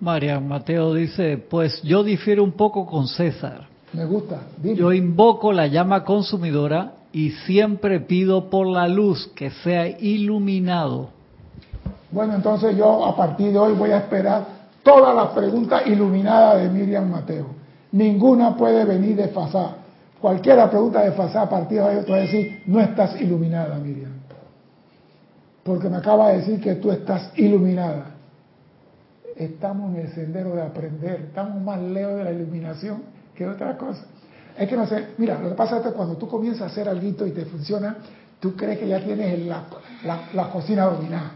Marian 0.00 0.48
Mateo 0.48 0.94
dice, 0.94 1.36
pues 1.36 1.82
yo 1.82 2.02
difiero 2.02 2.42
un 2.42 2.52
poco 2.52 2.86
con 2.86 3.06
César. 3.06 3.68
Me 3.92 4.04
gusta. 4.04 4.40
Dime. 4.56 4.76
Yo 4.76 4.92
invoco 4.92 5.52
la 5.52 5.66
llama 5.66 6.04
consumidora 6.04 6.94
y 7.12 7.30
siempre 7.30 8.00
pido 8.00 8.48
por 8.48 8.66
la 8.66 8.88
luz 8.88 9.30
que 9.34 9.50
sea 9.50 9.88
iluminado. 9.88 11.10
Bueno, 12.10 12.34
entonces 12.34 12.76
yo 12.76 13.04
a 13.04 13.14
partir 13.14 13.52
de 13.52 13.58
hoy 13.58 13.74
voy 13.74 13.90
a 13.90 13.98
esperar 13.98 14.46
todas 14.82 15.14
las 15.14 15.28
preguntas 15.28 15.86
iluminadas 15.86 16.62
de 16.62 16.68
Miriam 16.70 17.10
Mateo. 17.10 17.46
Ninguna 17.92 18.56
puede 18.56 18.84
venir 18.84 19.16
desfasada. 19.16 19.76
Cualquiera 20.20 20.70
pregunta 20.70 21.02
desfasada 21.02 21.46
a 21.46 21.50
partir 21.50 21.78
de 21.78 21.84
hoy 21.84 22.04
te 22.04 22.10
voy 22.10 22.20
a 22.20 22.22
decir, 22.22 22.62
no 22.66 22.80
estás 22.80 23.20
iluminada, 23.20 23.76
Miriam. 23.76 24.12
Porque 25.62 25.88
me 25.88 25.96
acaba 25.96 26.30
de 26.30 26.38
decir 26.38 26.60
que 26.60 26.76
tú 26.76 26.90
estás 26.90 27.32
iluminada. 27.36 28.19
Estamos 29.40 29.94
en 29.94 30.02
el 30.02 30.12
sendero 30.12 30.54
de 30.54 30.60
aprender, 30.60 31.22
estamos 31.28 31.62
más 31.62 31.80
lejos 31.80 32.16
de 32.16 32.24
la 32.24 32.30
iluminación 32.30 33.04
que 33.34 33.44
de 33.44 33.50
otra 33.50 33.78
cosa. 33.78 34.04
Es 34.58 34.68
que 34.68 34.76
no 34.76 34.86
sé, 34.86 35.14
mira, 35.16 35.40
lo 35.40 35.48
que 35.48 35.54
pasa 35.54 35.78
es 35.78 35.82
que 35.82 35.92
cuando 35.92 36.18
tú 36.18 36.28
comienzas 36.28 36.60
a 36.60 36.66
hacer 36.66 36.86
algo 36.86 37.06
y 37.06 37.30
te 37.30 37.46
funciona, 37.46 37.96
tú 38.38 38.54
crees 38.54 38.78
que 38.78 38.86
ya 38.86 39.02
tienes 39.02 39.46
la, 39.46 39.64
la, 40.04 40.28
la 40.34 40.50
cocina 40.50 40.84
dominada. 40.84 41.32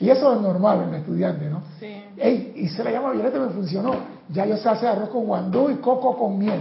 Y 0.00 0.08
eso 0.08 0.32
es 0.32 0.40
normal 0.40 0.84
en 0.84 0.94
el 0.94 1.00
estudiante, 1.00 1.44
¿no? 1.50 1.62
Sí. 1.78 2.02
Ey, 2.16 2.54
y 2.56 2.68
se 2.68 2.82
la 2.82 2.90
llama 2.90 3.12
violeta 3.12 3.36
y 3.36 3.40
me 3.40 3.48
funcionó. 3.50 3.94
Ya 4.30 4.46
yo 4.46 4.56
sé 4.56 4.66
hacer 4.70 4.88
arroz 4.88 5.10
con 5.10 5.26
guandú 5.26 5.68
y 5.68 5.74
coco 5.74 6.16
con 6.16 6.38
miel. 6.38 6.60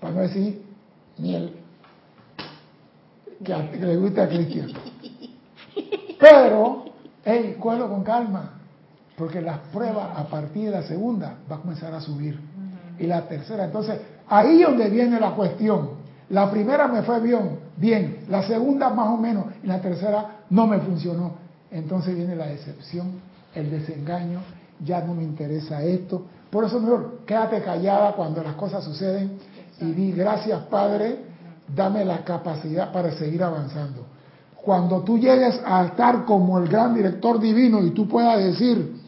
Para 0.00 0.14
no 0.14 0.20
decir 0.20 0.62
miel. 1.18 1.56
Que, 3.42 3.76
le 3.80 3.96
gusta 3.96 4.22
a 4.22 4.28
Cristian. 4.28 4.70
Pero, 6.20 6.84
hey, 7.24 7.56
cuelo 7.58 7.88
con 7.88 8.04
calma. 8.04 8.59
Porque 9.20 9.42
las 9.42 9.58
pruebas 9.70 10.16
a 10.16 10.24
partir 10.24 10.64
de 10.64 10.70
la 10.70 10.82
segunda 10.82 11.34
va 11.50 11.56
a 11.56 11.58
comenzar 11.58 11.92
a 11.92 12.00
subir. 12.00 12.40
Y 12.98 13.06
la 13.06 13.28
tercera. 13.28 13.66
Entonces, 13.66 14.00
ahí 14.26 14.62
es 14.62 14.66
donde 14.66 14.88
viene 14.88 15.20
la 15.20 15.32
cuestión. 15.32 15.90
La 16.30 16.50
primera 16.50 16.88
me 16.88 17.02
fue 17.02 17.20
bien, 17.20 17.58
bien. 17.76 18.24
La 18.30 18.42
segunda 18.44 18.88
más 18.88 19.08
o 19.08 19.18
menos. 19.18 19.44
Y 19.62 19.66
la 19.66 19.78
tercera 19.78 20.38
no 20.48 20.66
me 20.66 20.78
funcionó. 20.78 21.34
Entonces 21.70 22.16
viene 22.16 22.34
la 22.34 22.46
decepción, 22.46 23.20
el 23.54 23.70
desengaño. 23.70 24.40
Ya 24.82 25.02
no 25.02 25.12
me 25.12 25.22
interesa 25.22 25.82
esto. 25.82 26.24
Por 26.50 26.64
eso 26.64 26.80
mejor, 26.80 27.18
quédate 27.26 27.62
callada 27.62 28.12
cuando 28.12 28.42
las 28.42 28.54
cosas 28.54 28.82
suceden 28.82 29.32
y 29.82 29.92
di 29.92 30.12
gracias 30.12 30.62
Padre, 30.62 31.18
dame 31.68 32.06
la 32.06 32.24
capacidad 32.24 32.90
para 32.90 33.12
seguir 33.12 33.42
avanzando. 33.42 34.06
Cuando 34.56 35.02
tú 35.02 35.18
llegues 35.18 35.60
a 35.64 35.84
estar 35.84 36.24
como 36.24 36.58
el 36.58 36.68
gran 36.68 36.94
director 36.94 37.38
divino 37.38 37.84
y 37.84 37.90
tú 37.90 38.08
puedas 38.08 38.38
decir, 38.38 38.99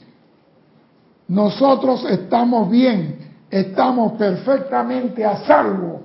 nosotros 1.33 2.05
estamos 2.11 2.71
bien, 2.71 3.17
estamos 3.51 4.13
perfectamente 4.19 5.25
a 5.25 5.39
salvo, 5.47 6.03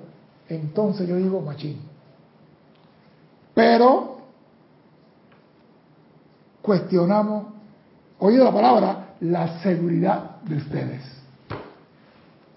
entonces 0.47 1.05
yo 1.05 1.17
digo 1.17 1.41
machín. 1.41 1.81
Pero 3.53 4.19
cuestionamos, 6.61 7.47
oído 8.19 8.45
la 8.45 8.53
palabra, 8.53 9.15
la 9.19 9.59
seguridad 9.59 10.37
de 10.43 10.55
ustedes. 10.55 11.03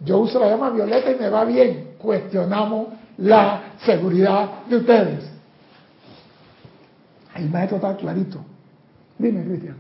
Yo 0.05 0.19
uso 0.19 0.39
la 0.39 0.51
llama 0.51 0.71
violeta 0.71 1.11
y 1.11 1.17
me 1.17 1.29
va 1.29 1.45
bien. 1.45 1.97
Cuestionamos 1.99 2.87
la 3.19 3.63
seguridad 3.85 4.65
de 4.69 4.77
ustedes. 4.77 5.29
El 7.35 7.51
maestro 7.51 7.79
está 7.79 7.97
clarito. 7.97 8.39
Dime, 9.19 9.43
Cristian. 9.43 9.77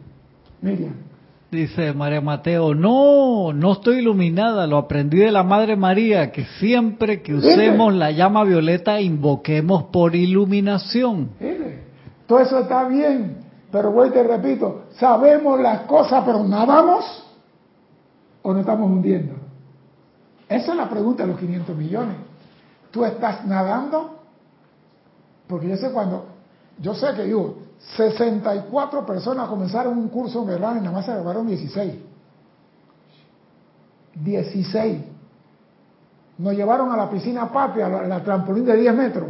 Miriam. 0.61 1.10
Dice 1.51 1.93
María 1.95 2.21
Mateo, 2.21 2.77
no, 2.77 3.53
no 3.53 3.73
estoy 3.73 3.99
iluminada, 3.99 4.69
lo 4.69 4.79
aprendí 4.79 5.19
de 5.19 5.33
la 5.33 5.43
Madre 5.43 5.75
María, 5.75 6.31
que 6.31 6.45
siempre 6.61 7.23
que 7.23 7.35
usemos 7.35 7.93
la 7.93 8.13
llama 8.13 8.45
violeta 8.45 9.01
invoquemos 9.01 9.85
por 9.85 10.15
iluminación. 10.15 11.31
Todo 12.29 12.39
eso 12.39 12.61
está 12.61 12.87
bien, 12.87 13.39
pero 13.73 13.91
voy 13.91 14.11
y 14.11 14.13
te 14.13 14.23
repito, 14.23 14.85
sabemos 14.93 15.61
las 15.61 15.81
cosas, 15.83 16.23
pero 16.25 16.45
nadamos 16.45 17.05
o 18.43 18.53
nos 18.53 18.61
estamos 18.61 18.89
hundiendo. 18.89 19.35
Esa 20.49 20.71
es 20.71 20.77
la 20.77 20.89
pregunta 20.89 21.25
de 21.25 21.31
los 21.31 21.41
500 21.41 21.77
millones. 21.77 22.17
¿Tú 22.93 23.05
estás 23.05 23.45
nadando? 23.45 24.21
Porque 25.49 25.69
yo 25.69 25.77
sé 25.77 25.91
cuando, 25.91 26.27
yo 26.79 26.95
sé 26.95 27.09
que 27.17 27.25
digo, 27.25 27.57
64 27.81 29.07
personas 29.07 29.49
comenzaron 29.49 29.97
un 29.97 30.09
curso 30.09 30.43
en 30.43 30.49
verano 30.49 30.77
y 30.79 30.81
nada 30.81 30.93
más 30.93 31.07
se 31.07 31.13
grabaron 31.13 31.47
16. 31.47 31.95
16. 34.15 34.99
Nos 36.39 36.55
llevaron 36.55 36.93
a 36.93 36.97
la 36.97 37.11
piscina 37.11 37.51
patria, 37.51 37.87
a 37.87 38.03
la, 38.07 38.23
trampolín 38.23 38.65
de 38.65 38.77
10 38.77 38.95
metros. 38.95 39.29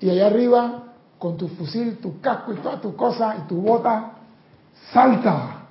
Y 0.00 0.10
allá 0.10 0.26
arriba, 0.26 0.82
con 1.18 1.36
tu 1.36 1.48
fusil, 1.48 1.98
tu 1.98 2.20
casco 2.20 2.52
y 2.52 2.56
toda 2.56 2.80
tu 2.80 2.94
cosa 2.94 3.36
y 3.36 3.48
tu 3.48 3.60
bota, 3.60 4.12
salta. 4.92 5.66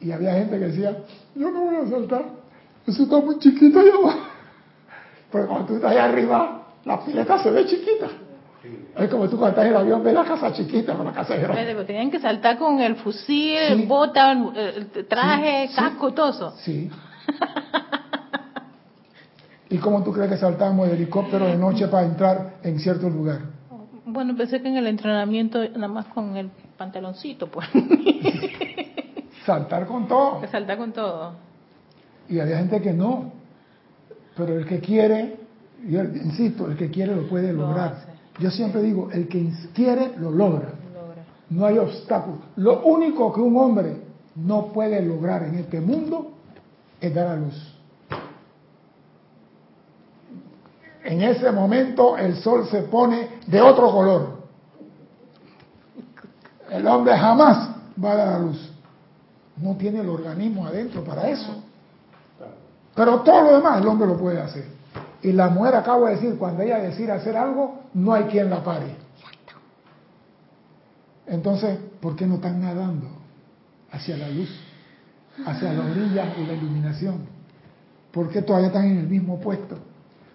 Y 0.00 0.12
había 0.12 0.34
gente 0.34 0.58
que 0.58 0.66
decía, 0.66 1.04
yo 1.34 1.50
no 1.50 1.64
voy 1.64 1.76
a 1.76 1.90
saltar, 1.90 2.24
eso 2.86 3.02
está 3.02 3.20
muy 3.20 3.38
chiquito 3.38 3.80
allá 3.80 3.92
abajo. 3.94 4.18
Pero 5.32 5.48
cuando 5.48 5.66
tú 5.66 5.74
estás 5.74 5.90
allá 5.90 6.04
arriba, 6.04 6.62
la 6.84 7.04
pileta 7.04 7.42
se 7.42 7.50
ve 7.50 7.66
chiquita. 7.66 8.08
Es 8.96 9.08
como 9.08 9.28
tú 9.28 9.44
en 9.46 9.66
el 9.68 9.76
avión 9.76 10.02
ves 10.02 10.14
la 10.14 10.24
casa 10.24 10.52
chiquita, 10.52 10.94
no 10.94 11.04
la 11.04 11.12
casa 11.12 11.36
es 11.36 11.42
grande. 11.42 11.64
Pero 11.64 11.84
Tenían 11.84 12.10
que 12.10 12.18
saltar 12.18 12.58
con 12.58 12.80
el 12.80 12.96
fusil, 12.96 13.58
Sí. 13.76 13.86
bota, 13.86 14.32
el 14.32 15.06
traje, 15.08 15.68
Sí, 15.68 15.74
sí. 15.74 15.76
casco, 15.76 16.12
todo 16.12 16.30
eso. 16.30 16.50
Sí. 16.58 16.90
¿Y 19.70 19.78
cómo 19.78 20.02
tú 20.02 20.12
crees 20.12 20.30
que 20.30 20.36
saltamos 20.38 20.88
de 20.88 20.94
helicóptero 20.94 21.46
de 21.46 21.56
noche 21.56 21.88
para 21.88 22.06
entrar 22.06 22.54
en 22.62 22.78
cierto 22.80 23.08
lugar? 23.10 23.40
Bueno, 24.06 24.34
pensé 24.34 24.62
que 24.62 24.68
en 24.68 24.76
el 24.76 24.86
entrenamiento 24.86 25.62
nada 25.70 25.88
más 25.88 26.06
con 26.06 26.36
el 26.36 26.50
pantaloncito, 26.78 27.48
pues. 27.48 27.68
Saltar 29.44 29.86
con 29.86 30.08
todo. 30.08 30.40
Que 30.40 30.48
saltar 30.48 30.78
con 30.78 30.92
todo. 30.92 31.32
Y 32.28 32.40
había 32.40 32.58
gente 32.58 32.80
que 32.80 32.92
no. 32.92 33.32
Pero 34.36 34.58
el 34.58 34.66
que 34.66 34.78
quiere, 34.80 35.36
yo 35.86 36.02
insisto, 36.02 36.70
el 36.70 36.76
que 36.76 36.90
quiere 36.90 37.14
lo 37.14 37.28
puede 37.28 37.52
Lo 37.52 37.66
lograr. 37.68 38.07
Yo 38.38 38.50
siempre 38.50 38.82
digo, 38.82 39.10
el 39.12 39.28
que 39.28 39.52
quiere 39.74 40.16
lo 40.18 40.30
logra. 40.30 40.72
Logra. 40.94 41.24
No 41.50 41.66
hay 41.66 41.78
obstáculo. 41.78 42.38
Lo 42.56 42.82
único 42.84 43.32
que 43.32 43.40
un 43.40 43.56
hombre 43.56 43.96
no 44.36 44.66
puede 44.66 45.02
lograr 45.02 45.42
en 45.42 45.56
este 45.56 45.80
mundo 45.80 46.32
es 47.00 47.14
dar 47.14 47.28
a 47.28 47.36
luz. 47.36 47.74
En 51.04 51.22
ese 51.22 51.50
momento 51.50 52.16
el 52.16 52.36
sol 52.36 52.68
se 52.70 52.82
pone 52.82 53.40
de 53.46 53.60
otro 53.60 53.90
color. 53.90 54.38
El 56.70 56.86
hombre 56.86 57.16
jamás 57.16 57.70
va 58.02 58.12
a 58.12 58.16
dar 58.16 58.28
a 58.34 58.38
luz. 58.40 58.70
No 59.56 59.74
tiene 59.76 60.00
el 60.00 60.08
organismo 60.08 60.66
adentro 60.66 61.02
para 61.02 61.28
eso. 61.28 61.62
Pero 62.94 63.20
todo 63.20 63.42
lo 63.42 63.56
demás 63.56 63.80
el 63.80 63.88
hombre 63.88 64.06
lo 64.06 64.16
puede 64.16 64.40
hacer. 64.40 64.77
Y 65.22 65.32
la 65.32 65.48
mujer 65.48 65.74
acaba 65.74 66.08
de 66.08 66.16
decir, 66.16 66.36
cuando 66.38 66.62
ella 66.62 66.78
decide 66.78 67.12
hacer 67.12 67.36
algo, 67.36 67.82
no 67.94 68.12
hay 68.12 68.24
quien 68.24 68.50
la 68.50 68.62
pare. 68.62 68.94
Entonces, 71.26 71.78
¿por 72.00 72.16
qué 72.16 72.26
no 72.26 72.36
están 72.36 72.60
nadando 72.60 73.08
hacia 73.90 74.16
la 74.16 74.28
luz, 74.28 74.48
hacia 75.44 75.72
la 75.72 75.84
orilla 75.84 76.34
y 76.38 76.46
la 76.46 76.52
iluminación? 76.54 77.26
¿Por 78.12 78.30
qué 78.30 78.42
todavía 78.42 78.68
están 78.68 78.84
en 78.86 78.98
el 78.98 79.08
mismo 79.08 79.38
puesto? 79.38 79.76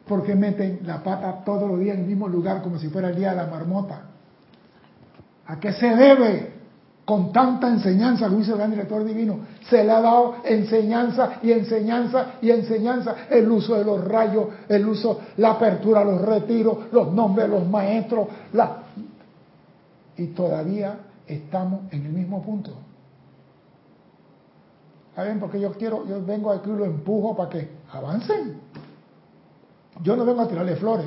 ¿Por 0.08 0.24
qué 0.24 0.36
meten 0.36 0.82
la 0.84 1.02
pata 1.02 1.44
todos 1.46 1.70
los 1.70 1.80
días 1.80 1.96
en 1.96 2.04
el 2.04 2.08
mismo 2.08 2.28
lugar 2.28 2.62
como 2.62 2.78
si 2.78 2.90
fuera 2.90 3.10
el 3.10 3.16
día 3.16 3.32
de 3.32 3.38
la 3.38 3.48
marmota? 3.48 4.02
¿A 5.48 5.60
qué 5.60 5.74
se 5.74 5.96
debe 5.96 6.53
con 7.06 7.34
tanta 7.34 7.68
enseñanza, 7.68 8.28
lo 8.28 8.38
dice 8.38 8.52
el 8.52 8.58
gran 8.58 8.72
director 8.72 9.04
divino? 9.04 9.40
Se 9.70 9.84
le 9.84 9.92
ha 9.92 10.00
dado 10.00 10.36
enseñanza 10.46 11.40
y 11.42 11.52
enseñanza 11.52 12.36
y 12.42 12.50
enseñanza. 12.50 13.16
El 13.30 13.52
uso 13.52 13.76
de 13.76 13.84
los 13.84 14.04
rayos, 14.06 14.48
el 14.70 14.88
uso, 14.88 15.20
la 15.38 15.52
apertura, 15.52 16.04
los 16.04 16.22
retiros, 16.22 16.92
los 16.92 17.12
nombres 17.12 17.50
de 17.50 17.60
los 17.60 17.68
maestros, 17.68 18.28
y 20.16 20.28
todavía 20.28 21.00
estamos 21.28 21.92
en 21.92 22.06
el 22.06 22.14
mismo 22.14 22.42
punto. 22.42 22.72
¿Saben? 25.16 25.40
Porque 25.40 25.60
yo 25.60 25.74
quiero, 25.74 26.08
yo 26.08 26.24
vengo 26.26 26.52
aquí 26.52 26.70
y 26.70 26.74
lo 26.74 26.86
empujo 26.86 27.36
para 27.36 27.50
que 27.50 27.70
avancen. 27.92 28.58
Yo 30.02 30.16
no 30.16 30.26
vengo 30.26 30.42
a 30.42 30.48
tirarle 30.48 30.76
flores, 30.76 31.06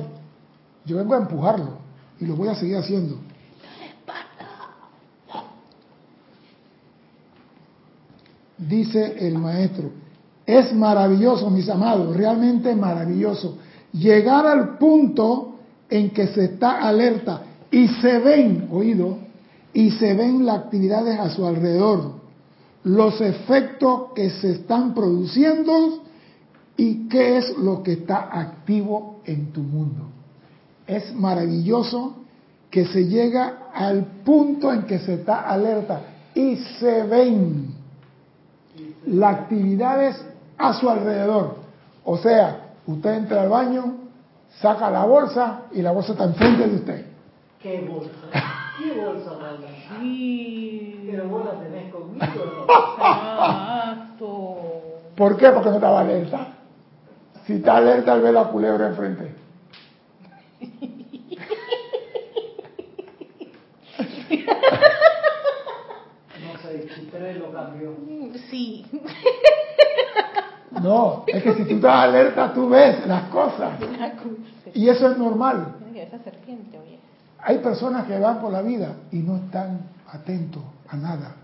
yo 0.85 0.95
vengo 0.97 1.13
a 1.15 1.17
empujarlo 1.17 1.71
y 2.19 2.25
lo 2.25 2.35
voy 2.35 2.47
a 2.47 2.55
seguir 2.55 2.77
haciendo. 2.77 3.17
Dice 8.57 9.27
el 9.27 9.37
maestro, 9.37 9.91
es 10.45 10.73
maravilloso, 10.73 11.49
mis 11.49 11.69
amados, 11.69 12.15
realmente 12.15 12.75
maravilloso, 12.75 13.57
llegar 13.91 14.47
al 14.47 14.77
punto 14.77 15.55
en 15.89 16.09
que 16.11 16.27
se 16.27 16.45
está 16.45 16.87
alerta 16.87 17.43
y 17.69 17.87
se 17.87 18.19
ven, 18.19 18.67
oído, 18.71 19.17
y 19.73 19.91
se 19.91 20.13
ven 20.13 20.45
las 20.45 20.59
actividades 20.59 21.19
a 21.19 21.29
su 21.29 21.45
alrededor, 21.45 22.13
los 22.83 23.21
efectos 23.21 24.13
que 24.15 24.29
se 24.29 24.53
están 24.53 24.93
produciendo 24.93 26.03
y 26.77 27.09
qué 27.09 27.37
es 27.37 27.57
lo 27.57 27.83
que 27.83 27.93
está 27.93 28.29
activo 28.31 29.19
en 29.25 29.51
tu 29.51 29.61
mundo. 29.61 30.07
Es 30.87 31.13
maravilloso 31.13 32.15
que 32.71 32.85
se 32.85 33.05
llega 33.05 33.69
al 33.73 34.05
punto 34.23 34.73
en 34.73 34.83
que 34.83 34.99
se 34.99 35.15
está 35.15 35.41
alerta 35.41 36.01
y 36.33 36.55
se 36.79 37.03
ven 37.03 37.76
las 39.07 39.35
actividades 39.35 40.23
a 40.57 40.73
su 40.73 40.89
alrededor. 40.89 41.55
O 42.03 42.17
sea, 42.17 42.71
usted 42.85 43.13
entra 43.13 43.41
al 43.41 43.49
baño, 43.49 43.95
saca 44.61 44.89
la 44.89 45.05
bolsa 45.05 45.61
y 45.71 45.81
la 45.81 45.91
bolsa 45.91 46.13
está 46.13 46.25
enfrente 46.25 46.67
de 46.67 46.75
usted. 46.75 47.05
¿Qué 47.61 47.87
bolsa? 47.89 48.11
¿Qué 48.77 48.99
bolsa, 48.99 49.31
Paula? 49.31 49.67
Sí. 49.99 51.07
Pero 51.09 51.27
vos 51.29 51.45
la 51.45 51.51
tenés 51.59 51.91
conmigo, 51.91 52.25
¿no? 54.19 54.27
¿Por 55.15 55.35
qué? 55.37 55.49
Porque 55.49 55.69
no 55.69 55.75
estaba 55.75 56.01
alerta. 56.01 56.47
Si 57.45 57.53
está 57.53 57.77
alerta, 57.77 58.15
ve 58.15 58.31
la 58.31 58.43
culebra 58.45 58.89
enfrente. 58.89 59.35
Lo 67.39 67.51
cambió. 67.51 67.95
Sí. 68.49 68.85
No, 70.81 71.23
es 71.25 71.41
que 71.41 71.53
si 71.55 71.63
tú 71.63 71.75
estás 71.75 72.03
alerta, 72.03 72.53
tú 72.53 72.69
ves 72.69 73.07
las 73.07 73.23
cosas. 73.29 73.79
Y 74.73 74.89
eso 74.89 75.09
es 75.09 75.17
normal. 75.17 75.75
Hay 77.39 77.57
personas 77.59 78.05
que 78.05 78.19
van 78.19 78.41
por 78.41 78.51
la 78.51 78.61
vida 78.61 78.93
y 79.11 79.19
no 79.19 79.37
están 79.37 79.79
atentos 80.11 80.61
a 80.89 80.97
nada. 80.97 81.35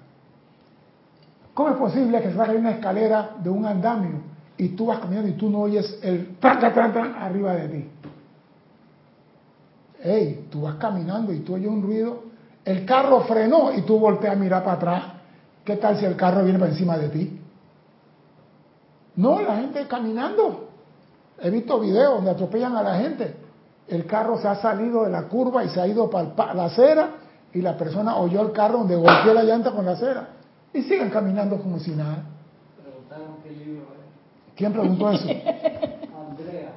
¿Cómo 1.53 1.69
es 1.69 1.77
posible 1.77 2.21
que 2.21 2.29
se 2.29 2.35
baje 2.35 2.57
una 2.57 2.71
escalera 2.71 3.31
de 3.41 3.49
un 3.49 3.65
andamio 3.65 4.21
y 4.57 4.69
tú 4.69 4.87
vas 4.87 4.99
caminando 4.99 5.29
y 5.29 5.33
tú 5.33 5.49
no 5.49 5.61
oyes 5.61 5.99
el 6.03 6.35
tran, 6.37 6.59
tran, 6.59 6.73
tran, 6.73 6.93
tran 6.93 7.15
arriba 7.15 7.53
de 7.53 7.69
ti? 7.69 7.89
Ey, 10.03 10.47
tú 10.51 10.61
vas 10.61 10.75
caminando 10.75 11.31
y 11.31 11.39
tú 11.39 11.55
oyes 11.55 11.69
un 11.69 11.81
ruido, 11.81 12.23
el 12.65 12.85
carro 12.85 13.21
frenó 13.21 13.71
y 13.73 13.81
tú 13.81 13.97
volteas 13.99 14.35
a 14.35 14.39
mirar 14.39 14.63
para 14.63 14.75
atrás. 14.75 15.03
¿Qué 15.63 15.77
tal 15.77 15.97
si 15.97 16.05
el 16.05 16.15
carro 16.15 16.43
viene 16.43 16.59
por 16.59 16.67
encima 16.67 16.97
de 16.97 17.09
ti? 17.09 17.39
No, 19.15 19.41
la 19.41 19.57
gente 19.57 19.87
caminando. 19.87 20.69
He 21.39 21.49
visto 21.49 21.79
videos 21.79 22.15
donde 22.15 22.31
atropellan 22.31 22.75
a 22.75 22.83
la 22.83 22.97
gente. 22.99 23.35
El 23.87 24.05
carro 24.05 24.37
se 24.37 24.47
ha 24.47 24.55
salido 24.55 25.03
de 25.03 25.11
la 25.11 25.23
curva 25.23 25.63
y 25.63 25.69
se 25.69 25.79
ha 25.79 25.87
ido 25.87 26.09
para 26.09 26.53
la 26.53 26.65
acera 26.65 27.09
y 27.53 27.61
la 27.61 27.77
persona 27.77 28.17
oyó 28.17 28.41
el 28.41 28.51
carro 28.51 28.79
donde 28.79 28.95
golpeó 28.95 29.33
la 29.33 29.43
llanta 29.43 29.71
con 29.71 29.85
la 29.85 29.91
acera 29.91 30.29
y 30.73 30.81
siguen 30.83 31.09
caminando 31.09 31.57
como 31.59 31.79
si 31.79 31.91
nada. 31.91 32.23
Preguntaron 32.81 33.35
qué 33.43 33.51
libro 33.51 33.83
es. 33.83 34.55
¿Quién 34.55 34.73
preguntó 34.73 35.11
eso? 35.11 35.27
Andrea. 36.29 36.71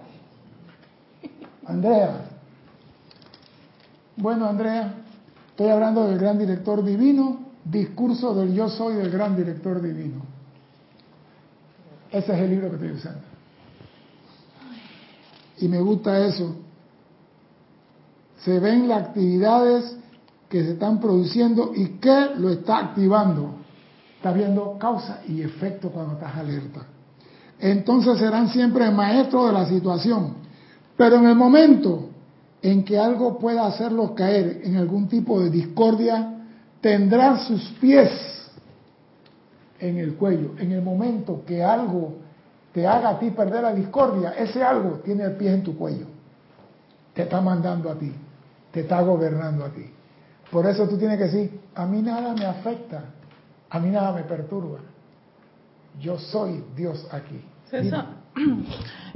Andrea. 1.67 2.11
Bueno, 4.17 4.47
Andrea, 4.47 4.95
estoy 5.51 5.69
hablando 5.69 6.07
del 6.07 6.19
gran 6.19 6.39
director 6.39 6.83
divino, 6.83 7.46
discurso 7.71 8.35
del 8.35 8.55
yo 8.55 8.69
soy 8.69 8.95
del 8.95 9.11
gran 9.11 9.37
director 9.37 9.81
divino. 9.81 10.23
Ese 12.11 12.33
es 12.33 12.39
el 12.39 12.51
libro 12.51 12.69
que 12.71 12.77
estoy 12.77 12.93
usando. 12.93 13.23
Y 15.59 15.69
me 15.69 15.81
gusta 15.81 16.25
eso. 16.27 16.57
Se 18.39 18.59
ven 18.61 18.89
las 18.89 19.09
actividades 19.09 19.97
que 20.49 20.63
se 20.63 20.73
están 20.73 21.01
produciendo 21.01 21.73
y 21.75 21.99
qué 21.99 22.31
lo 22.37 22.51
está 22.51 22.79
activando. 22.79 23.57
Estás 24.17 24.35
viendo 24.35 24.79
causa 24.79 25.23
y 25.27 25.43
efecto 25.43 25.91
cuando 25.91 26.15
estás 26.15 26.37
alerta. 26.37 26.87
Entonces 27.59 28.19
serán 28.19 28.49
siempre 28.49 28.91
maestros 28.91 29.49
de 29.49 29.53
la 29.53 29.67
situación. 29.67 30.35
Pero 30.97 31.17
en 31.17 31.27
el 31.27 31.35
momento 31.35 32.11
en 32.63 32.85
que 32.85 32.99
algo 32.99 33.39
pueda 33.39 33.67
hacerlos 33.67 34.13
caer 34.13 34.61
en 34.65 34.77
algún 34.77 35.09
tipo 35.09 35.41
de 35.41 35.51
discordia, 35.51 36.36
tendrán 36.87 37.41
sus 37.41 37.63
pies 37.81 38.13
en 39.81 39.99
el 39.99 40.15
cuello. 40.15 40.53
En 40.57 40.71
el 40.71 40.83
momento 40.83 41.43
que 41.45 41.61
algo 41.61 42.19
te 42.73 42.87
haga 42.87 43.09
a 43.09 43.19
ti 43.19 43.31
perder 43.31 43.63
la 43.63 43.75
discordia, 43.75 44.35
ese 44.39 44.63
algo 44.63 45.01
tiene 45.05 45.25
el 45.25 45.33
pie 45.33 45.53
en 45.53 45.65
tu 45.65 45.77
cuello. 45.77 46.07
Te 47.13 47.23
está 47.23 47.41
mandando 47.41 47.91
a 47.91 47.97
ti, 47.97 48.13
te 48.71 48.83
está 48.83 49.01
gobernando 49.01 49.65
a 49.65 49.71
ti. 49.71 49.85
Por 50.49 50.65
eso 50.65 50.89
tú 50.89 50.97
tienes 50.97 51.19
que 51.19 51.25
decir, 51.25 51.61
a 51.75 51.87
mí 51.87 52.01
nada 52.03 52.35
me 52.35 52.45
afecta, 52.45 53.03
a 53.69 53.81
mí 53.81 53.91
nada 53.91 54.13
me 54.13 54.23
perturba. 54.23 54.79
Yo 55.99 56.17
soy 56.21 56.63
Dios 56.77 57.05
aquí. 57.11 57.41
César, 57.69 58.07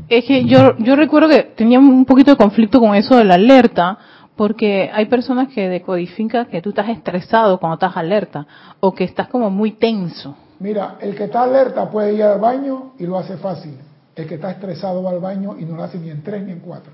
es 0.08 0.24
que 0.24 0.44
yo, 0.44 0.76
yo 0.78 0.96
recuerdo 0.96 1.28
que 1.28 1.42
tenía 1.56 1.78
un 1.78 2.04
poquito 2.04 2.32
de 2.32 2.36
conflicto 2.36 2.80
con 2.80 2.96
eso 2.96 3.16
de 3.16 3.24
la 3.24 3.34
alerta, 3.34 3.96
porque 4.40 4.88
hay 4.90 5.04
personas 5.04 5.48
que 5.48 5.68
decodifican 5.68 6.46
que 6.46 6.62
tú 6.62 6.70
estás 6.70 6.88
estresado 6.88 7.60
cuando 7.60 7.74
estás 7.74 7.94
alerta, 7.94 8.46
o 8.80 8.94
que 8.94 9.04
estás 9.04 9.28
como 9.28 9.50
muy 9.50 9.72
tenso. 9.72 10.34
Mira, 10.60 10.96
el 11.02 11.14
que 11.14 11.24
está 11.24 11.42
alerta 11.42 11.90
puede 11.90 12.14
ir 12.14 12.22
al 12.22 12.40
baño 12.40 12.92
y 12.98 13.04
lo 13.06 13.18
hace 13.18 13.36
fácil. 13.36 13.76
El 14.16 14.26
que 14.26 14.36
está 14.36 14.50
estresado 14.52 15.02
va 15.02 15.10
al 15.10 15.20
baño 15.20 15.56
y 15.58 15.66
no 15.66 15.76
lo 15.76 15.82
hace 15.82 15.98
ni 15.98 16.08
en 16.08 16.22
tres 16.22 16.42
ni 16.42 16.52
en 16.52 16.60
cuatro. 16.60 16.90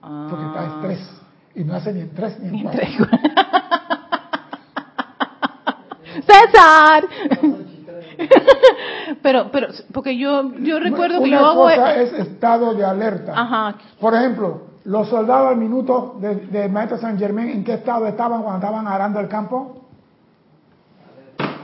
Porque 0.00 0.46
está 0.46 0.60
Ah. 0.60 0.78
estrés. 0.80 1.10
Y 1.56 1.64
no 1.64 1.74
hace 1.74 1.92
ni 1.92 2.00
en 2.00 2.14
tres 2.14 2.38
ni 2.40 2.46
en 2.46 2.52
Ni 2.52 2.58
en 2.60 2.64
cuatro. 2.64 2.80
tres. 2.80 2.96
César. 6.26 7.04
pero, 9.22 9.50
pero, 9.52 9.68
porque 9.92 10.16
yo, 10.16 10.54
yo 10.60 10.80
recuerdo 10.80 11.18
que 11.22 11.28
Una 11.28 11.38
yo 11.38 11.46
hago. 11.46 11.64
cosa 11.64 11.96
es 11.96 12.14
estado 12.14 12.72
de 12.72 12.82
alerta. 12.82 13.34
Ajá. 13.36 13.74
Por 14.00 14.14
ejemplo, 14.14 14.72
los 14.84 15.08
soldados 15.08 15.48
al 15.50 15.56
minuto 15.56 16.16
del 16.20 16.50
de 16.50 16.68
Maestro 16.68 16.98
San 16.98 17.18
Germain, 17.18 17.48
¿en 17.48 17.64
qué 17.64 17.74
estado 17.74 18.06
estaban 18.06 18.42
cuando 18.42 18.66
estaban 18.66 18.86
arando 18.86 19.20
el 19.20 19.28
campo? 19.28 19.80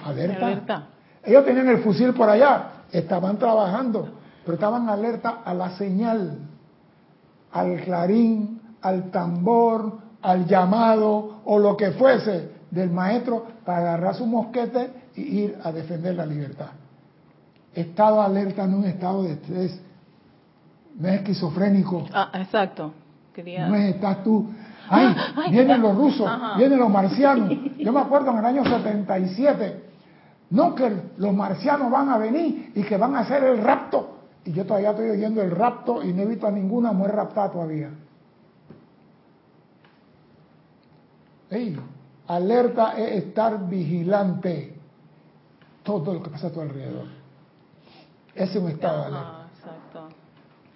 Alerta. 0.05 0.47
Alerta. 0.47 0.87
Ellos 1.23 1.45
tenían 1.45 1.69
el 1.69 1.79
fusil 1.79 2.15
por 2.15 2.29
allá, 2.29 2.85
estaban 2.91 3.37
trabajando, 3.39 4.09
pero 4.43 4.55
estaban 4.55 4.89
alerta 4.89 5.41
a 5.45 5.53
la 5.53 5.71
señal, 5.77 6.39
al 7.53 7.81
clarín, 7.83 8.61
al 8.81 9.11
tambor, 9.11 9.99
al 10.23 10.47
llamado 10.47 11.41
o 11.45 11.59
lo 11.59 11.77
que 11.77 11.93
fuese 11.93 12.53
del 12.71 12.91
maestro 12.91 13.47
para 13.65 13.79
agarrar 13.79 14.15
su 14.15 14.27
mosquete 14.27 14.91
y 15.17 15.41
ir 15.41 15.59
a 15.63 15.73
defender 15.73 16.15
la 16.15 16.25
libertad. 16.25 16.71
Estado 17.75 18.23
alerta 18.23 18.67
no 18.67 18.79
es 18.79 18.85
un 18.85 18.91
estado 18.91 19.23
de 19.25 19.33
estrés, 19.33 19.81
no 20.99 21.09
es 21.09 21.15
esquizofrénico, 21.17 22.07
Ah, 22.13 22.31
exacto. 22.35 22.93
Quería. 23.35 23.69
no 23.69 23.75
es 23.77 23.95
estás 23.95 24.23
tú. 24.25 24.51
Ay, 24.89 25.15
Ay, 25.37 25.53
vienen 25.53 25.83
los 25.83 25.95
rusos, 25.97 26.27
Ajá. 26.27 26.57
vienen 26.57 26.79
los 26.79 26.91
marcianos. 26.91 27.51
Yo 27.79 27.93
me 27.93 28.01
acuerdo 28.01 28.33
en 28.33 28.39
el 28.39 28.45
año 28.45 28.65
77, 28.65 29.85
no 30.51 30.75
que 30.75 30.91
los 31.17 31.33
marcianos 31.33 31.91
van 31.93 32.09
a 32.09 32.19
venir 32.19 32.73
y 32.75 32.83
que 32.83 32.97
van 32.97 33.15
a 33.15 33.21
hacer 33.21 33.45
el 33.45 33.59
rapto. 33.63 34.17
Y 34.45 34.53
yo 34.53 34.67
todavía 34.67 34.91
estoy 34.91 35.11
oyendo 35.11 35.43
el 35.43 35.51
rapto 35.53 36.03
y 36.03 36.13
no 36.13 36.23
he 36.23 36.27
visto 36.27 36.47
a 36.47 36.51
ninguna 36.51 36.93
mujer 36.93 37.15
raptada 37.15 37.51
todavía. 37.53 37.91
Ey, 41.51 41.79
alerta 42.27 42.93
es 42.97 43.25
estar 43.25 43.69
vigilante 43.69 44.75
todo 45.83 46.15
lo 46.15 46.23
que 46.23 46.31
pasa 46.31 46.49
a 46.49 46.51
tu 46.51 46.61
alrededor. 46.61 47.07
Ese 48.35 48.59
es 48.59 48.65
un 48.65 48.71
estado 48.71 48.99
de 49.01 49.07
alerta. 49.07 49.40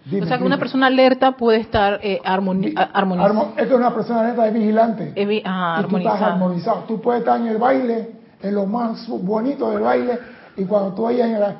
Dime, 0.04 0.22
o 0.22 0.26
sea 0.26 0.36
que 0.38 0.44
una 0.44 0.58
persona 0.58 0.86
alerta 0.88 1.32
puede 1.32 1.58
estar 1.60 1.98
eh, 2.02 2.20
armoni- 2.24 2.74
armonizada. 2.92 3.30
Armo- 3.32 3.52
es 3.56 3.66
que 3.68 3.74
una 3.74 3.94
persona 3.94 4.20
alerta 4.20 4.46
es 4.48 4.54
vigilante. 4.54 5.12
Es 5.14 5.26
vi- 5.28 5.38
y 5.38 5.84
tú 5.88 5.96
estás 5.96 6.20
armonizado. 6.22 6.84
Tú 6.86 7.00
puedes 7.00 7.20
estar 7.20 7.40
en 7.40 7.46
el 7.46 7.56
baile, 7.58 8.10
en 8.42 8.54
lo 8.54 8.66
más 8.66 9.08
bonito 9.08 9.70
del 9.70 9.80
baile, 9.80 10.18
y 10.56 10.64
cuando 10.64 10.92
tú 10.94 11.06
oyes 11.06 11.24
en 11.24 11.40
la, 11.40 11.54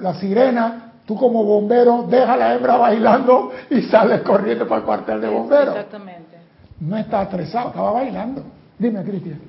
la 0.00 0.14
sirena, 0.14 0.92
tú 1.04 1.16
como 1.16 1.42
bombero 1.44 2.04
dejas 2.08 2.28
a 2.30 2.36
la 2.36 2.54
hembra 2.54 2.76
bailando 2.76 3.50
y 3.68 3.82
sales 3.82 4.22
corriendo 4.22 4.68
para 4.68 4.80
el 4.80 4.84
cuartel 4.86 5.20
de 5.20 5.28
bomberos. 5.28 5.74
Exactamente. 5.74 6.36
No 6.78 6.96
está 6.96 7.22
estresado, 7.22 7.68
estaba 7.70 7.90
bailando. 7.92 8.44
Dime, 8.78 9.02
Cristian. 9.02 9.40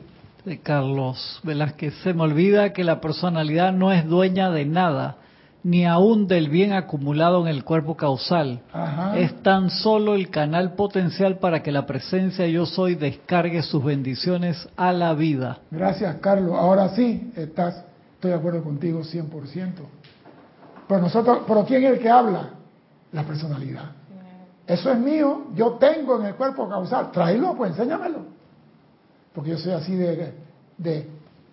de 0.43 0.60
Carlos 0.60 1.39
Velázquez. 1.43 1.93
Se 2.03 2.14
me 2.14 2.23
olvida 2.23 2.73
que 2.73 2.84
la 2.84 2.99
personalidad 2.99 3.72
no 3.73 3.91
es 3.91 4.05
dueña 4.07 4.49
de 4.49 4.65
nada, 4.65 5.18
ni 5.64 5.85
aún 5.85 6.27
del 6.27 6.49
bien 6.49 6.73
acumulado 6.73 7.41
en 7.41 7.48
el 7.48 7.64
cuerpo 7.64 7.95
causal. 7.95 8.61
Ajá. 8.73 9.18
Es 9.18 9.41
tan 9.41 9.69
solo 9.69 10.15
el 10.15 10.30
canal 10.30 10.73
potencial 10.73 11.38
para 11.38 11.64
que 11.64 11.72
la 11.72 11.85
presencia 11.85 12.45
yo 12.48 12.65
soy 12.65 12.95
descargue 12.95 13.61
sus 13.61 13.84
bendiciones 13.84 14.68
a 14.76 14.91
la 14.91 15.14
vida. 15.14 15.60
Gracias, 15.72 16.18
Carlos. 16.18 16.53
Ahora 16.57 16.90
sí, 16.90 17.31
estás, 17.35 17.84
estoy 18.15 18.31
de 18.31 18.38
acuerdo 18.38 18.64
contigo 18.64 19.02
100%. 19.02 19.72
Pero 20.88 21.02
nosotros, 21.02 21.40
pero 21.48 21.65
¿quién 21.65 21.84
es 21.85 21.94
el 21.94 21.99
que 21.99 22.10
habla? 22.10 22.49
La 23.14 23.23
personalidad. 23.23 23.91
Eso 24.68 24.91
es 24.91 24.98
mío, 24.98 25.48
yo 25.56 25.73
tengo 25.73 26.19
en 26.19 26.27
el 26.27 26.35
cuerpo 26.35 26.68
causal. 26.69 27.11
Tráelo, 27.11 27.56
pues 27.56 27.72
enséñamelo. 27.72 28.19
Porque 29.34 29.52
yo 29.52 29.57
soy 29.57 29.73
así 29.73 29.95
de, 29.95 30.34
de, 30.77 31.10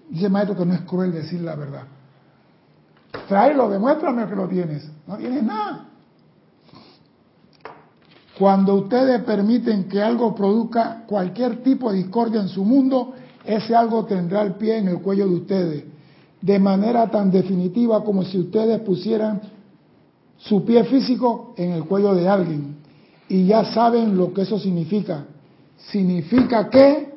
dice 0.09 0.29
maestro 0.29 0.57
que 0.57 0.65
no 0.65 0.75
es 0.75 0.81
cruel 0.83 1.13
decir 1.13 1.41
la 1.41 1.55
verdad. 1.55 1.83
Tráelo, 3.31 3.71
demuéstrame 3.71 4.27
que 4.27 4.35
lo 4.35 4.49
tienes. 4.49 4.91
No 5.07 5.17
tienes 5.17 5.45
nada. 5.45 5.87
Cuando 8.37 8.75
ustedes 8.75 9.23
permiten 9.23 9.85
que 9.85 10.03
algo 10.03 10.35
produzca 10.35 11.05
cualquier 11.07 11.63
tipo 11.63 11.93
de 11.93 11.99
discordia 11.99 12.41
en 12.41 12.49
su 12.49 12.65
mundo, 12.65 13.13
ese 13.45 13.77
algo 13.77 14.05
tendrá 14.05 14.43
el 14.43 14.55
pie 14.55 14.79
en 14.79 14.89
el 14.89 15.01
cuello 15.01 15.29
de 15.29 15.35
ustedes, 15.37 15.85
de 16.43 16.59
manera 16.59 17.09
tan 17.09 17.31
definitiva 17.31 18.03
como 18.03 18.25
si 18.25 18.37
ustedes 18.37 18.81
pusieran 18.81 19.41
su 20.37 20.65
pie 20.65 20.83
físico 20.83 21.55
en 21.57 21.71
el 21.71 21.85
cuello 21.85 22.17
de 22.17 22.29
alguien. 22.29 22.79
Y 23.29 23.47
ya 23.47 23.65
saben 23.73 24.17
lo 24.17 24.35
que 24.35 24.43
eso 24.43 24.59
significa. 24.59 25.27
Significa 25.77 26.69
que, 26.69 27.15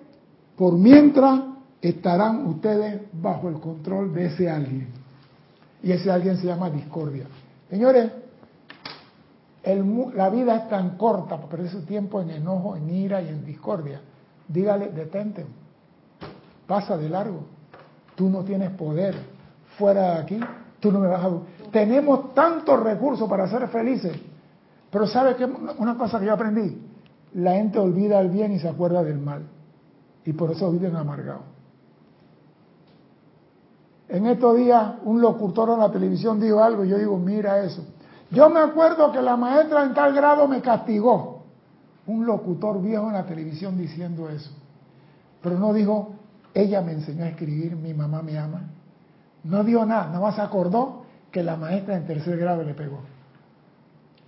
por 0.56 0.77
mientras, 0.77 1.41
estarán 1.81 2.45
ustedes 2.45 3.02
bajo 3.19 3.49
el 3.49 3.60
control 3.60 4.14
de 4.14 4.27
ese 4.27 4.48
alguien. 4.48 5.02
Y 5.84 5.91
ese 5.91 6.10
alguien 6.10 6.38
se 6.38 6.47
llama 6.47 6.69
discordia. 6.69 7.26
Señores, 7.69 8.10
la 10.15 10.30
vida 10.30 10.55
es 10.55 10.69
tan 10.69 10.97
corta 10.97 11.35
para 11.38 11.49
perder 11.49 11.85
tiempo 11.85 12.22
en 12.22 12.31
enojo, 12.31 12.76
en 12.76 12.89
ira 12.89 13.22
y 13.22 13.27
en 13.27 13.45
discordia. 13.45 14.01
Dígale, 14.47 14.89
detente, 14.89 15.45
pasa 16.65 16.97
de 16.97 17.10
largo. 17.10 17.45
Tú 18.15 18.30
no 18.30 18.43
tienes 18.43 18.72
poder. 18.72 19.15
Fuera 19.77 20.15
de 20.15 20.22
aquí, 20.22 20.39
tú 20.80 20.91
no 20.91 20.99
me 20.99 21.07
vas 21.07 21.23
a... 21.23 21.31
Tenemos 21.72 22.34
tantos 22.34 22.81
recursos 22.81 23.27
para 23.27 23.47
ser 23.47 23.68
felices. 23.68 24.15
Pero 24.89 25.07
¿sabe 25.07 25.35
qué? 25.35 25.45
Una 25.45 25.97
cosa 25.97 26.19
que 26.19 26.27
yo 26.27 26.34
aprendí. 26.34 26.80
La 27.34 27.53
gente 27.53 27.80
olvida 27.80 28.19
el 28.22 28.30
bien 28.30 28.51
y 28.53 28.60
se 28.60 28.69
acuerda 28.69 29.03
del 29.03 29.18
mal. 29.18 29.47
Y 30.23 30.34
por 30.34 30.51
eso 30.51 30.72
viven 30.72 30.95
amargados. 30.95 31.43
En 34.09 34.25
estos 34.27 34.57
días 34.57 34.95
un 35.03 35.21
locutor 35.21 35.69
en 35.69 35.80
la 35.80 35.91
televisión 35.91 36.39
dijo 36.39 36.61
algo 36.63 36.85
y 36.85 36.89
yo 36.89 36.97
digo, 36.97 37.17
mira 37.17 37.63
eso. 37.63 37.84
Yo 38.31 38.49
me 38.49 38.59
acuerdo 38.59 39.11
que 39.11 39.21
la 39.21 39.38
maestra 39.38 39.84
en 39.84 39.93
tal 39.93 40.13
grado 40.13 40.47
me 40.47 40.61
castigó. 40.61 41.43
Un 42.05 42.25
locutor 42.25 42.81
viejo 42.81 43.07
en 43.07 43.13
la 43.13 43.25
televisión 43.25 43.77
diciendo 43.77 44.30
eso. 44.30 44.51
Pero 45.41 45.57
no 45.57 45.73
dijo, 45.73 46.13
ella 46.53 46.81
me 46.81 46.93
enseñó 46.93 47.23
a 47.23 47.30
escribir, 47.30 47.75
mi 47.75 47.93
mamá 47.93 48.21
me 48.21 48.38
ama. 48.38 48.63
No 49.43 49.63
dijo 49.63 49.85
nada, 49.85 50.07
nada 50.07 50.19
más 50.19 50.39
acordó 50.39 51.03
que 51.31 51.43
la 51.43 51.55
maestra 51.55 51.97
en 51.97 52.05
tercer 52.05 52.38
grado 52.38 52.63
le 52.63 52.73
pegó. 52.73 52.99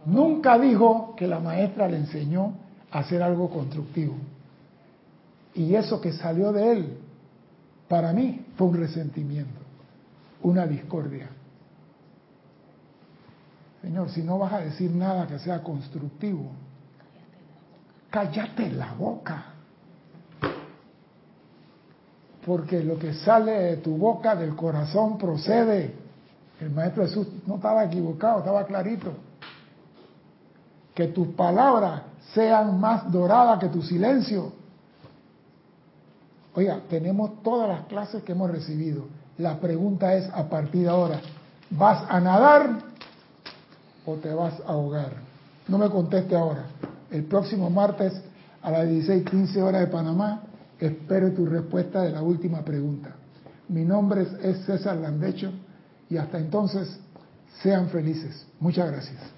Nunca 0.05 0.57
dijo 0.59 1.15
que 1.15 1.27
la 1.27 1.39
maestra 1.39 1.87
le 1.87 1.97
enseñó 1.97 2.53
a 2.91 2.99
hacer 2.99 3.21
algo 3.23 3.49
constructivo. 3.49 4.15
Y 5.53 5.73
eso 5.75 6.01
que 6.01 6.11
salió 6.11 6.51
de 6.51 6.71
él, 6.71 6.97
para 7.87 8.11
mí, 8.13 8.45
fue 8.57 8.67
un 8.67 8.77
resentimiento, 8.77 9.61
una 10.45 10.67
discordia. 10.67 11.27
Señor, 13.81 14.09
si 14.09 14.21
no 14.21 14.37
vas 14.37 14.53
a 14.53 14.59
decir 14.59 14.91
nada 14.91 15.25
que 15.27 15.39
sea 15.39 15.63
constructivo, 15.63 16.51
cállate 18.11 18.71
la 18.71 18.93
boca. 18.93 19.45
Porque 22.45 22.83
lo 22.83 22.99
que 22.99 23.13
sale 23.13 23.51
de 23.51 23.77
tu 23.77 23.97
boca, 23.97 24.35
del 24.35 24.55
corazón, 24.55 25.17
procede. 25.17 25.95
El 26.61 26.69
Maestro 26.69 27.03
Jesús 27.03 27.27
no 27.47 27.55
estaba 27.55 27.83
equivocado, 27.83 28.39
estaba 28.39 28.65
clarito. 28.67 29.13
Que 30.93 31.07
tus 31.07 31.29
palabras 31.29 32.03
sean 32.35 32.79
más 32.79 33.11
doradas 33.11 33.59
que 33.59 33.69
tu 33.69 33.81
silencio. 33.81 34.53
Oiga, 36.53 36.81
tenemos 36.87 37.41
todas 37.41 37.67
las 37.67 37.87
clases 37.87 38.23
que 38.23 38.33
hemos 38.33 38.51
recibido. 38.51 39.24
La 39.37 39.59
pregunta 39.59 40.13
es, 40.15 40.29
a 40.33 40.47
partir 40.49 40.83
de 40.83 40.89
ahora, 40.89 41.19
¿vas 41.71 42.05
a 42.09 42.19
nadar 42.19 42.79
o 44.05 44.15
te 44.15 44.33
vas 44.33 44.53
a 44.65 44.71
ahogar? 44.71 45.11
No 45.67 45.77
me 45.77 45.89
conteste 45.89 46.35
ahora. 46.35 46.65
El 47.11 47.25
próximo 47.25 47.69
martes 47.69 48.13
a 48.61 48.71
las 48.71 48.87
16:15 48.87 49.61
horas 49.61 49.81
de 49.81 49.87
Panamá, 49.87 50.43
espero 50.79 51.31
tu 51.31 51.45
respuesta 51.45 52.01
de 52.01 52.11
la 52.11 52.21
última 52.21 52.63
pregunta. 52.63 53.15
Mi 53.67 53.83
nombre 53.83 54.27
es 54.41 54.65
César 54.65 54.97
Landecho 54.97 55.51
y 56.09 56.17
hasta 56.17 56.37
entonces 56.37 56.99
sean 57.61 57.89
felices. 57.89 58.45
Muchas 58.59 58.91
gracias. 58.91 59.33